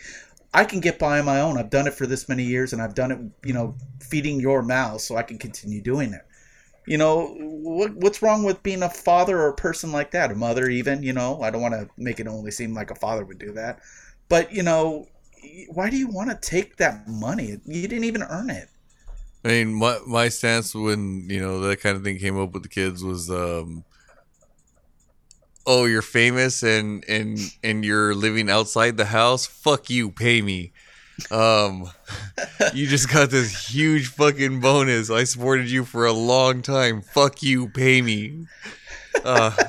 I 0.53 0.65
can 0.65 0.79
get 0.79 0.97
by 0.97 1.19
on 1.19 1.25
my 1.25 1.41
own. 1.41 1.57
I've 1.57 1.69
done 1.69 1.87
it 1.87 1.93
for 1.93 2.07
this 2.07 2.29
many 2.29 2.43
years 2.43 2.73
and 2.73 2.81
I've 2.81 2.95
done 2.95 3.11
it, 3.11 3.19
you 3.47 3.53
know, 3.53 3.75
feeding 3.99 4.39
your 4.39 4.61
mouth 4.61 5.01
so 5.01 5.15
I 5.15 5.23
can 5.23 5.37
continue 5.37 5.81
doing 5.81 6.13
it. 6.13 6.26
You 6.87 6.97
know, 6.97 7.35
what, 7.37 7.93
what's 7.95 8.21
wrong 8.21 8.43
with 8.43 8.63
being 8.63 8.81
a 8.81 8.89
father 8.89 9.37
or 9.37 9.49
a 9.49 9.55
person 9.55 9.91
like 9.91 10.11
that? 10.11 10.31
A 10.31 10.35
mother, 10.35 10.69
even, 10.69 11.03
you 11.03 11.13
know, 11.13 11.41
I 11.41 11.51
don't 11.51 11.61
want 11.61 11.73
to 11.73 11.89
make 11.97 12.19
it 12.19 12.27
only 12.27 12.49
seem 12.49 12.73
like 12.73 12.89
a 12.89 12.95
father 12.95 13.25
would 13.25 13.39
do 13.39 13.51
that. 13.53 13.79
But, 14.29 14.53
you 14.53 14.63
know, 14.63 15.07
why 15.69 15.89
do 15.89 15.97
you 15.97 16.07
want 16.07 16.29
to 16.29 16.49
take 16.49 16.77
that 16.77 17.07
money? 17.07 17.57
You 17.65 17.87
didn't 17.87 18.05
even 18.05 18.23
earn 18.23 18.49
it. 18.49 18.69
I 19.45 19.49
mean, 19.49 19.73
my 19.73 19.99
my 20.05 20.29
stance 20.29 20.73
when 20.75 21.29
you 21.29 21.39
know 21.39 21.61
that 21.61 21.79
kind 21.79 21.95
of 21.95 22.03
thing 22.03 22.17
came 22.17 22.39
up 22.39 22.51
with 22.51 22.63
the 22.63 22.69
kids 22.69 23.03
was, 23.03 23.29
um, 23.29 23.85
oh, 25.65 25.85
you're 25.85 26.01
famous 26.01 26.63
and 26.63 27.05
and 27.07 27.39
and 27.63 27.85
you're 27.85 28.13
living 28.13 28.49
outside 28.49 28.97
the 28.97 29.05
house. 29.05 29.45
Fuck 29.45 29.89
you, 29.89 30.09
pay 30.09 30.41
me. 30.41 30.73
Um, 31.31 31.89
you 32.73 32.87
just 32.87 33.11
got 33.11 33.29
this 33.31 33.67
huge 33.69 34.07
fucking 34.07 34.59
bonus. 34.61 35.09
I 35.09 35.23
supported 35.23 35.69
you 35.69 35.83
for 35.83 36.05
a 36.05 36.13
long 36.13 36.61
time. 36.61 37.01
Fuck 37.01 37.41
you, 37.43 37.69
pay 37.69 38.01
me. 38.01 38.45
Uh, 39.25 39.51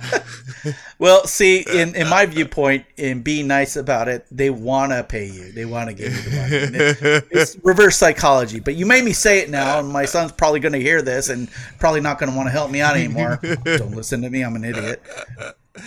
Well, 0.99 1.25
see, 1.29 1.61
in, 1.61 1.95
in 1.95 2.09
my 2.09 2.27
viewpoint, 2.27 2.85
in 2.97 3.23
being 3.23 3.47
nice 3.47 3.77
about 3.77 4.09
it, 4.09 4.27
they 4.33 4.51
want 4.51 4.91
to 4.91 5.05
pay 5.05 5.27
you. 5.27 5.53
They 5.53 5.65
want 5.65 5.89
to 5.89 5.95
give 5.95 6.13
you 6.13 6.23
the 6.23 6.37
money. 6.37 6.57
It- 6.57 7.29
it's 7.31 7.57
reverse 7.63 7.97
psychology. 7.97 8.59
But 8.59 8.75
you 8.75 8.85
made 8.85 9.05
me 9.05 9.13
say 9.13 9.39
it 9.39 9.49
now, 9.49 9.79
and 9.79 9.89
my 9.89 10.05
son's 10.07 10.33
probably 10.33 10.59
going 10.59 10.73
to 10.73 10.81
hear 10.81 11.01
this 11.01 11.29
and 11.29 11.49
probably 11.79 12.01
not 12.01 12.19
going 12.19 12.33
to 12.33 12.37
want 12.37 12.49
to 12.49 12.51
help 12.51 12.73
me 12.73 12.81
out 12.81 12.97
anymore. 12.97 13.39
Don't 13.65 13.93
listen 13.93 14.23
to 14.23 14.29
me. 14.31 14.43
I'm 14.43 14.57
an 14.57 14.65
idiot. 14.65 15.01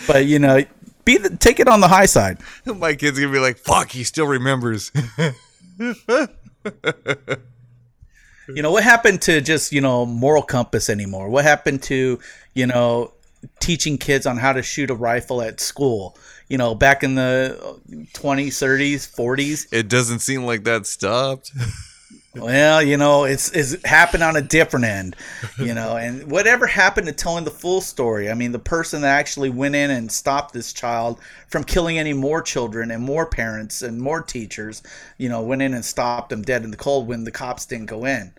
But, 0.07 0.25
you 0.27 0.39
know, 0.39 0.63
be 1.03 1.17
the, 1.17 1.35
take 1.35 1.59
it 1.59 1.67
on 1.67 1.81
the 1.81 1.89
high 1.89 2.05
side. 2.05 2.37
my 2.65 2.95
kid's 2.95 3.19
gonna 3.19 3.31
be 3.33 3.39
like, 3.39 3.57
"Fuck, 3.57 3.91
he 3.91 4.03
still 4.05 4.27
remembers." 4.27 4.91
You 8.55 8.61
know, 8.61 8.71
what 8.71 8.83
happened 8.83 9.21
to 9.23 9.41
just, 9.41 9.71
you 9.71 9.81
know, 9.81 10.05
moral 10.05 10.43
compass 10.43 10.89
anymore? 10.89 11.29
What 11.29 11.45
happened 11.45 11.83
to, 11.83 12.19
you 12.53 12.67
know, 12.67 13.13
teaching 13.59 13.97
kids 13.97 14.25
on 14.25 14.37
how 14.37 14.53
to 14.53 14.61
shoot 14.61 14.89
a 14.89 14.95
rifle 14.95 15.41
at 15.41 15.59
school? 15.59 16.17
You 16.49 16.57
know, 16.57 16.75
back 16.75 17.03
in 17.03 17.15
the 17.15 17.79
20s, 18.13 18.47
30s, 18.47 19.15
40s. 19.15 19.67
it 19.71 19.87
doesn't 19.87 20.19
seem 20.19 20.43
like 20.43 20.63
that 20.65 20.85
stopped. 20.85 21.51
Well, 22.33 22.81
you 22.81 22.95
know, 22.95 23.25
it's 23.25 23.51
it's 23.51 23.83
happened 23.85 24.23
on 24.23 24.37
a 24.37 24.41
different 24.41 24.85
end, 24.85 25.17
you 25.59 25.73
know, 25.73 25.97
and 25.97 26.31
whatever 26.31 26.65
happened 26.65 27.07
to 27.07 27.13
telling 27.13 27.43
the 27.43 27.51
full 27.51 27.81
story? 27.81 28.31
I 28.31 28.35
mean, 28.35 28.53
the 28.53 28.59
person 28.59 29.01
that 29.01 29.19
actually 29.19 29.49
went 29.49 29.75
in 29.75 29.91
and 29.91 30.09
stopped 30.09 30.53
this 30.53 30.71
child 30.71 31.19
from 31.49 31.65
killing 31.65 31.99
any 31.99 32.13
more 32.13 32.41
children 32.41 32.89
and 32.89 33.03
more 33.03 33.25
parents 33.25 33.81
and 33.81 33.99
more 33.99 34.21
teachers, 34.21 34.81
you 35.17 35.27
know, 35.27 35.41
went 35.41 35.61
in 35.61 35.73
and 35.73 35.83
stopped 35.83 36.29
them 36.29 36.41
dead 36.41 36.63
in 36.63 36.71
the 36.71 36.77
cold 36.77 37.05
when 37.05 37.25
the 37.25 37.31
cops 37.31 37.65
didn't 37.65 37.87
go 37.87 38.05
in. 38.05 38.31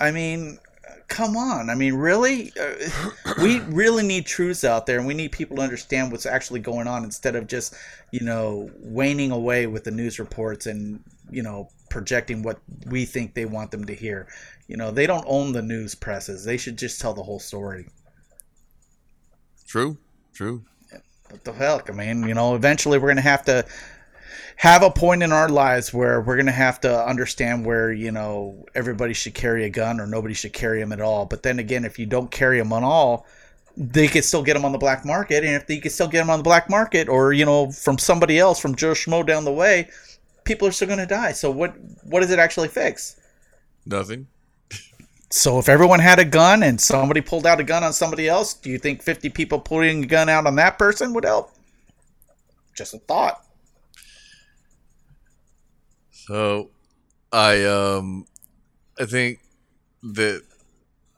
I 0.00 0.10
mean, 0.10 0.58
come 1.06 1.36
on. 1.36 1.70
I 1.70 1.76
mean, 1.76 1.94
really? 1.94 2.52
Uh, 2.60 3.10
we 3.40 3.60
really 3.60 4.04
need 4.04 4.26
truths 4.26 4.64
out 4.64 4.86
there 4.86 4.98
and 4.98 5.06
we 5.06 5.14
need 5.14 5.30
people 5.30 5.58
to 5.58 5.62
understand 5.62 6.10
what's 6.10 6.26
actually 6.26 6.60
going 6.60 6.88
on 6.88 7.04
instead 7.04 7.36
of 7.36 7.46
just, 7.46 7.74
you 8.10 8.20
know, 8.20 8.68
waning 8.78 9.30
away 9.30 9.68
with 9.68 9.84
the 9.84 9.92
news 9.92 10.18
reports 10.18 10.66
and, 10.66 11.04
you 11.30 11.42
know, 11.42 11.68
projecting 11.90 12.42
what 12.42 12.58
we 12.86 13.04
think 13.04 13.34
they 13.34 13.44
want 13.44 13.70
them 13.70 13.84
to 13.86 13.94
hear. 13.94 14.28
You 14.66 14.76
know, 14.76 14.90
they 14.90 15.06
don't 15.06 15.24
own 15.26 15.52
the 15.52 15.62
news 15.62 15.94
presses. 15.94 16.44
They 16.44 16.56
should 16.56 16.78
just 16.78 17.00
tell 17.00 17.14
the 17.14 17.22
whole 17.22 17.40
story. 17.40 17.88
True, 19.66 19.98
true. 20.32 20.64
What 21.30 21.44
the 21.44 21.52
heck? 21.52 21.90
I 21.90 21.92
mean, 21.92 22.26
you 22.26 22.34
know, 22.34 22.54
eventually 22.54 22.98
we're 22.98 23.08
going 23.08 23.16
to 23.16 23.22
have 23.22 23.44
to 23.46 23.66
have 24.56 24.82
a 24.82 24.90
point 24.90 25.22
in 25.22 25.30
our 25.30 25.48
lives 25.48 25.94
where 25.94 26.20
we're 26.20 26.36
going 26.36 26.46
to 26.46 26.52
have 26.52 26.80
to 26.80 27.06
understand 27.06 27.64
where, 27.64 27.92
you 27.92 28.10
know, 28.10 28.66
everybody 28.74 29.14
should 29.14 29.34
carry 29.34 29.64
a 29.64 29.70
gun 29.70 30.00
or 30.00 30.06
nobody 30.06 30.34
should 30.34 30.52
carry 30.52 30.80
them 30.80 30.92
at 30.92 31.00
all. 31.00 31.26
But 31.26 31.42
then 31.42 31.58
again, 31.58 31.84
if 31.84 31.98
you 31.98 32.06
don't 32.06 32.30
carry 32.30 32.58
them 32.58 32.72
at 32.72 32.82
all, 32.82 33.26
they 33.76 34.08
could 34.08 34.24
still 34.24 34.42
get 34.42 34.54
them 34.54 34.64
on 34.64 34.72
the 34.72 34.78
black 34.78 35.04
market. 35.04 35.44
And 35.44 35.54
if 35.54 35.66
they 35.66 35.78
could 35.78 35.92
still 35.92 36.08
get 36.08 36.18
them 36.18 36.30
on 36.30 36.40
the 36.40 36.42
black 36.42 36.68
market 36.68 37.08
or, 37.08 37.32
you 37.32 37.44
know, 37.44 37.70
from 37.70 37.98
somebody 37.98 38.38
else, 38.38 38.58
from 38.58 38.74
Joe 38.74 38.92
Schmo 38.92 39.24
down 39.24 39.44
the 39.44 39.52
way, 39.52 39.90
people 40.48 40.66
are 40.66 40.72
still 40.72 40.88
going 40.88 40.98
to 40.98 41.06
die. 41.06 41.30
So 41.32 41.50
what, 41.50 41.76
what 42.02 42.20
does 42.20 42.32
it 42.32 42.40
actually 42.40 42.68
fix? 42.68 43.20
Nothing. 43.86 44.26
So 45.30 45.58
if 45.58 45.68
everyone 45.68 46.00
had 46.00 46.18
a 46.18 46.24
gun 46.24 46.62
and 46.62 46.80
somebody 46.80 47.20
pulled 47.20 47.46
out 47.46 47.60
a 47.60 47.64
gun 47.64 47.84
on 47.84 47.92
somebody 47.92 48.28
else, 48.28 48.54
do 48.54 48.70
you 48.70 48.78
think 48.78 49.02
50 49.02 49.28
people 49.28 49.60
pulling 49.60 50.04
a 50.04 50.06
gun 50.06 50.28
out 50.28 50.46
on 50.46 50.56
that 50.56 50.78
person 50.78 51.12
would 51.12 51.24
help? 51.24 51.52
Just 52.74 52.94
a 52.94 52.98
thought. 52.98 53.44
So, 56.10 56.70
I 57.32 57.64
um, 57.64 58.26
I 58.98 59.04
think 59.04 59.40
that 60.02 60.42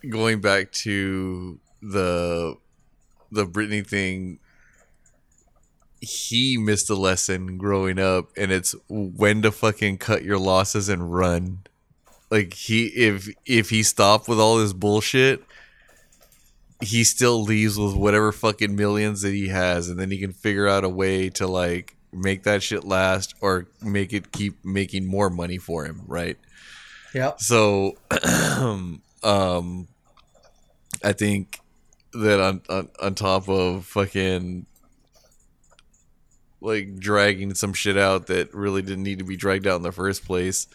going 0.09 0.41
back 0.41 0.73
to 0.73 1.59
the 1.83 2.57
the 3.31 3.47
Britney 3.47 3.87
thing, 3.87 4.39
he 6.01 6.57
missed 6.57 6.89
a 6.91 6.95
lesson 6.95 7.59
growing 7.59 7.99
up, 7.99 8.31
and 8.37 8.51
it's 8.51 8.75
when 8.89 9.43
to 9.43 9.53
fucking 9.53 9.99
cut 9.99 10.25
your 10.25 10.39
losses 10.39 10.89
and 10.89 11.13
run. 11.13 11.61
Like 12.31 12.55
he, 12.55 12.87
if 12.87 13.29
if 13.45 13.71
he 13.71 13.83
stopped 13.83 14.29
with 14.29 14.41
all 14.41 14.59
this 14.59 14.73
bullshit, 14.73 15.45
he 16.81 17.05
still 17.05 17.43
leaves 17.43 17.79
with 17.79 17.95
whatever 17.95 18.33
fucking 18.33 18.75
millions 18.75 19.23
that 19.23 19.33
he 19.33 19.49
has, 19.49 19.89
and 19.89 19.99
then 19.99 20.11
he 20.11 20.19
can 20.19 20.33
figure 20.33 20.69
out 20.69 20.85
a 20.85 20.89
way 20.89 21.29
to 21.31 21.47
like 21.47 21.97
make 22.13 22.45
that 22.45 22.63
shit 22.63 22.85
last 22.85 23.35
or 23.41 23.67
make 23.83 24.13
it 24.13 24.33
keep 24.33 24.65
making 24.65 25.07
more 25.07 25.29
money 25.31 25.59
for 25.59 25.85
him, 25.85 26.03
right? 26.07 26.39
Yeah. 27.15 27.33
So, 27.37 27.97
um, 29.23 29.89
I 31.05 31.13
think 31.13 31.61
that 32.13 32.41
on, 32.41 32.63
on 32.69 32.89
on 33.01 33.15
top 33.15 33.49
of 33.49 33.87
fucking 33.87 34.67
like 36.61 36.99
dragging 36.99 37.55
some 37.55 37.73
shit 37.73 37.97
out 37.97 38.27
that 38.27 38.53
really 38.55 38.83
didn't 38.83 39.05
need 39.05 39.19
to 39.19 39.25
be 39.25 39.37
dragged 39.37 39.67
out 39.67 39.77
in 39.77 39.83
the 39.83 39.93
first 39.93 40.25
place. 40.25 40.67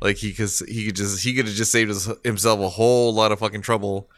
Like 0.00 0.16
he 0.16 0.32
cuz 0.32 0.60
he 0.60 0.86
could 0.86 0.96
just 0.96 1.22
he 1.22 1.34
could 1.34 1.46
have 1.46 1.54
just 1.54 1.72
saved 1.72 1.88
his, 1.88 2.08
himself 2.24 2.60
a 2.60 2.68
whole 2.68 3.12
lot 3.14 3.32
of 3.32 3.38
fucking 3.38 3.62
trouble. 3.62 4.08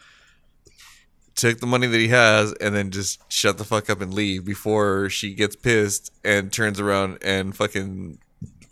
Took 1.34 1.60
the 1.60 1.66
money 1.66 1.86
that 1.86 1.98
he 1.98 2.08
has 2.08 2.52
and 2.54 2.74
then 2.74 2.90
just 2.90 3.20
shut 3.32 3.56
the 3.58 3.64
fuck 3.64 3.88
up 3.88 4.00
and 4.00 4.12
leave 4.12 4.44
before 4.44 5.08
she 5.08 5.34
gets 5.34 5.56
pissed 5.56 6.12
and 6.22 6.52
turns 6.52 6.78
around 6.78 7.18
and 7.22 7.56
fucking 7.56 8.18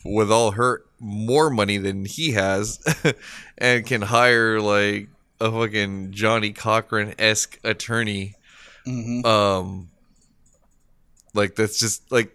with 0.04 0.30
all 0.30 0.52
her 0.52 0.84
more 0.98 1.50
money 1.50 1.78
than 1.78 2.04
he 2.04 2.32
has 2.32 2.78
and 3.58 3.86
can 3.86 4.02
hire 4.02 4.60
like 4.60 5.08
a 5.40 5.50
fucking 5.50 6.12
Johnnie 6.12 6.52
Cochran 6.52 7.14
esque 7.18 7.58
attorney. 7.64 8.34
hmm 8.84 9.24
Um, 9.24 9.90
like 11.34 11.54
that's 11.54 11.78
just 11.78 12.10
like 12.12 12.34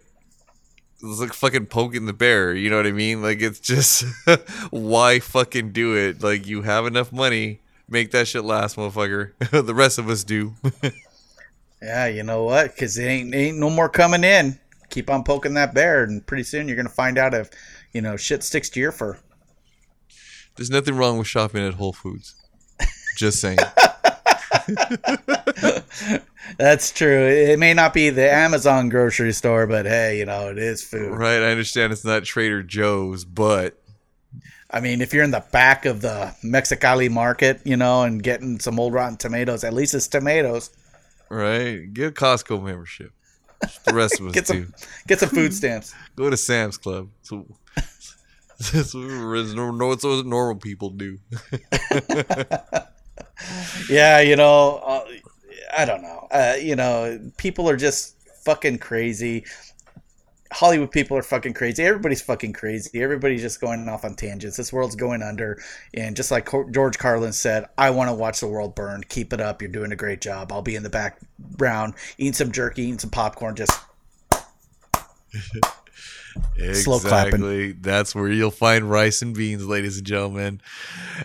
it's 1.02 1.20
like 1.20 1.32
fucking 1.32 1.66
poking 1.66 2.06
the 2.06 2.12
bear. 2.12 2.54
You 2.54 2.70
know 2.70 2.76
what 2.76 2.86
I 2.86 2.92
mean? 2.92 3.22
Like 3.22 3.40
it's 3.40 3.60
just 3.60 4.04
why 4.70 5.18
fucking 5.20 5.72
do 5.72 5.94
it? 5.96 6.22
Like 6.22 6.46
you 6.46 6.62
have 6.62 6.86
enough 6.86 7.12
money, 7.12 7.60
make 7.88 8.10
that 8.12 8.28
shit 8.28 8.44
last, 8.44 8.76
motherfucker. 8.76 9.32
the 9.66 9.74
rest 9.74 9.98
of 9.98 10.08
us 10.08 10.24
do. 10.24 10.54
Yeah, 11.82 12.06
you 12.06 12.22
know 12.22 12.42
what? 12.42 12.74
Because 12.74 12.96
it 12.96 13.04
ain't 13.04 13.34
ain't 13.34 13.58
no 13.58 13.68
more 13.68 13.88
coming 13.90 14.24
in. 14.24 14.58
Keep 14.88 15.10
on 15.10 15.22
poking 15.24 15.54
that 15.54 15.74
bear, 15.74 16.04
and 16.04 16.26
pretty 16.26 16.42
soon 16.42 16.68
you're 16.68 16.76
gonna 16.76 16.88
find 16.88 17.18
out 17.18 17.34
if 17.34 17.50
you 17.92 18.00
know 18.00 18.16
shit 18.16 18.42
sticks 18.42 18.70
to 18.70 18.80
your 18.80 18.92
fur. 18.92 19.18
There's 20.56 20.70
nothing 20.70 20.96
wrong 20.96 21.18
with 21.18 21.26
shopping 21.26 21.64
at 21.66 21.74
Whole 21.74 21.92
Foods. 21.92 22.34
Just 23.18 23.40
saying. 23.40 23.58
That's 26.58 26.92
true. 26.92 27.26
It 27.26 27.58
may 27.58 27.74
not 27.74 27.92
be 27.92 28.10
the 28.10 28.30
Amazon 28.32 28.88
grocery 28.88 29.32
store, 29.32 29.66
but 29.66 29.86
hey, 29.86 30.18
you 30.18 30.24
know 30.24 30.50
it 30.50 30.58
is 30.58 30.82
food. 30.82 31.10
right? 31.12 31.42
I 31.42 31.50
understand 31.50 31.92
it's 31.92 32.04
not 32.04 32.24
Trader 32.24 32.62
Joe's, 32.62 33.24
but 33.24 33.78
I 34.70 34.80
mean, 34.80 35.00
if 35.00 35.12
you're 35.12 35.24
in 35.24 35.30
the 35.30 35.44
back 35.52 35.86
of 35.86 36.00
the 36.02 36.34
Mexicali 36.44 37.10
market, 37.10 37.60
you 37.64 37.76
know, 37.76 38.02
and 38.02 38.22
getting 38.22 38.58
some 38.60 38.78
old 38.80 38.92
rotten 38.92 39.16
tomatoes, 39.16 39.64
at 39.64 39.72
least 39.72 39.94
it's 39.94 40.08
tomatoes. 40.08 40.70
right, 41.30 41.92
get 41.92 42.08
a 42.08 42.12
Costco 42.12 42.62
membership. 42.62 43.12
The 43.84 43.94
rest 43.94 44.20
of 44.20 44.26
us 44.26 44.32
Get 44.34 44.46
do. 44.46 44.66
get 45.08 45.18
some 45.18 45.30
food 45.30 45.52
stamps. 45.54 45.94
Go 46.16 46.30
to 46.30 46.36
Sam's 46.36 46.76
Club. 46.78 47.08
So 47.22 47.46
that's 48.72 48.94
what 48.94 50.26
normal 50.26 50.56
people 50.56 50.90
do. 50.90 51.18
Yeah, 53.90 54.20
you 54.20 54.36
know, 54.36 54.76
uh, 54.84 55.04
I 55.76 55.84
don't 55.84 56.02
know. 56.02 56.26
Uh, 56.30 56.54
you 56.60 56.76
know, 56.76 57.20
people 57.36 57.68
are 57.68 57.76
just 57.76 58.16
fucking 58.44 58.78
crazy. 58.78 59.44
Hollywood 60.52 60.92
people 60.92 61.16
are 61.16 61.22
fucking 61.22 61.54
crazy. 61.54 61.82
Everybody's 61.82 62.22
fucking 62.22 62.52
crazy. 62.52 63.02
Everybody's 63.02 63.42
just 63.42 63.60
going 63.60 63.88
off 63.88 64.04
on 64.04 64.14
tangents. 64.14 64.56
This 64.56 64.72
world's 64.72 64.94
going 64.94 65.22
under. 65.22 65.60
And 65.92 66.16
just 66.16 66.30
like 66.30 66.48
George 66.72 66.98
Carlin 66.98 67.32
said, 67.32 67.66
I 67.76 67.90
want 67.90 68.08
to 68.10 68.14
watch 68.14 68.40
the 68.40 68.46
world 68.46 68.74
burn. 68.74 69.02
Keep 69.08 69.32
it 69.32 69.40
up. 69.40 69.60
You're 69.60 69.70
doing 69.70 69.92
a 69.92 69.96
great 69.96 70.20
job. 70.20 70.52
I'll 70.52 70.62
be 70.62 70.76
in 70.76 70.84
the 70.84 70.90
background 70.90 71.94
eating 72.16 72.32
some 72.32 72.52
jerky, 72.52 72.82
eating 72.82 72.98
some 72.98 73.10
popcorn, 73.10 73.56
just 73.56 73.78
Slow 76.74 76.98
clapping. 76.98 77.34
Exactly. 77.34 77.72
That's 77.72 78.14
where 78.14 78.28
you'll 78.28 78.50
find 78.50 78.90
rice 78.90 79.22
and 79.22 79.34
beans, 79.34 79.66
ladies 79.66 79.98
and 79.98 80.06
gentlemen. 80.06 80.60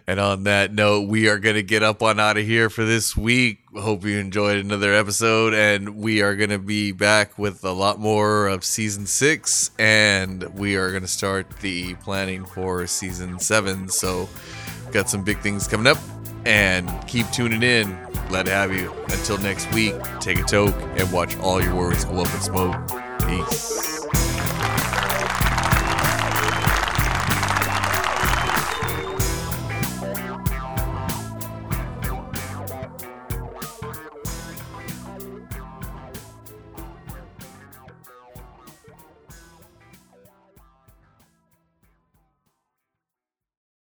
And 0.07 0.20
on 0.20 0.43
that 0.43 0.74
note, 0.74 1.07
we 1.07 1.30
are 1.30 1.39
going 1.39 1.55
to 1.55 1.64
get 1.64 1.84
up 1.84 2.01
on 2.03 2.20
out 2.20 2.38
of 2.38 2.45
here 2.45 2.70
for 2.70 2.84
this 2.84 3.16
week. 3.16 3.59
Hope 3.76 4.03
you 4.03 4.18
enjoyed 4.18 4.57
another 4.57 4.93
episode, 4.93 5.53
and 5.53 5.95
we 5.97 6.22
are 6.22 6.36
going 6.36 6.49
to 6.49 6.59
be 6.59 6.91
back 6.91 7.38
with 7.38 7.64
a 7.64 7.72
lot 7.72 7.99
more 7.99 8.47
of 8.47 8.66
season 8.66 9.05
six, 9.05 9.72
and 9.80 10.43
we 10.55 10.76
are 10.76 10.89
going 10.89 11.03
to 11.03 11.07
start 11.07 11.49
the 11.62 11.95
planning 11.95 12.45
for 12.45 12.86
season 12.88 13.39
seven. 13.39 13.88
So, 13.88 14.28
got 14.91 15.09
some 15.09 15.24
big 15.24 15.39
things 15.39 15.68
coming 15.68 15.88
up, 15.88 15.97
and 16.45 16.89
keep 17.07 17.30
tuning 17.32 17.64
in. 17.64 17.97
Glad 18.28 18.47
to 18.47 18.51
have 18.51 18.74
you. 18.74 18.93
Until 19.09 19.38
next 19.38 19.74
week, 19.74 19.95
take 20.20 20.39
a 20.39 20.43
toke 20.43 20.76
and 20.97 21.09
watch 21.12 21.38
all 21.38 21.62
your 21.62 21.76
worries 21.76 22.03
go 22.05 22.22
up 22.22 22.34
in 22.34 22.41
smoke. 22.41 22.76
Peace. 23.28 24.01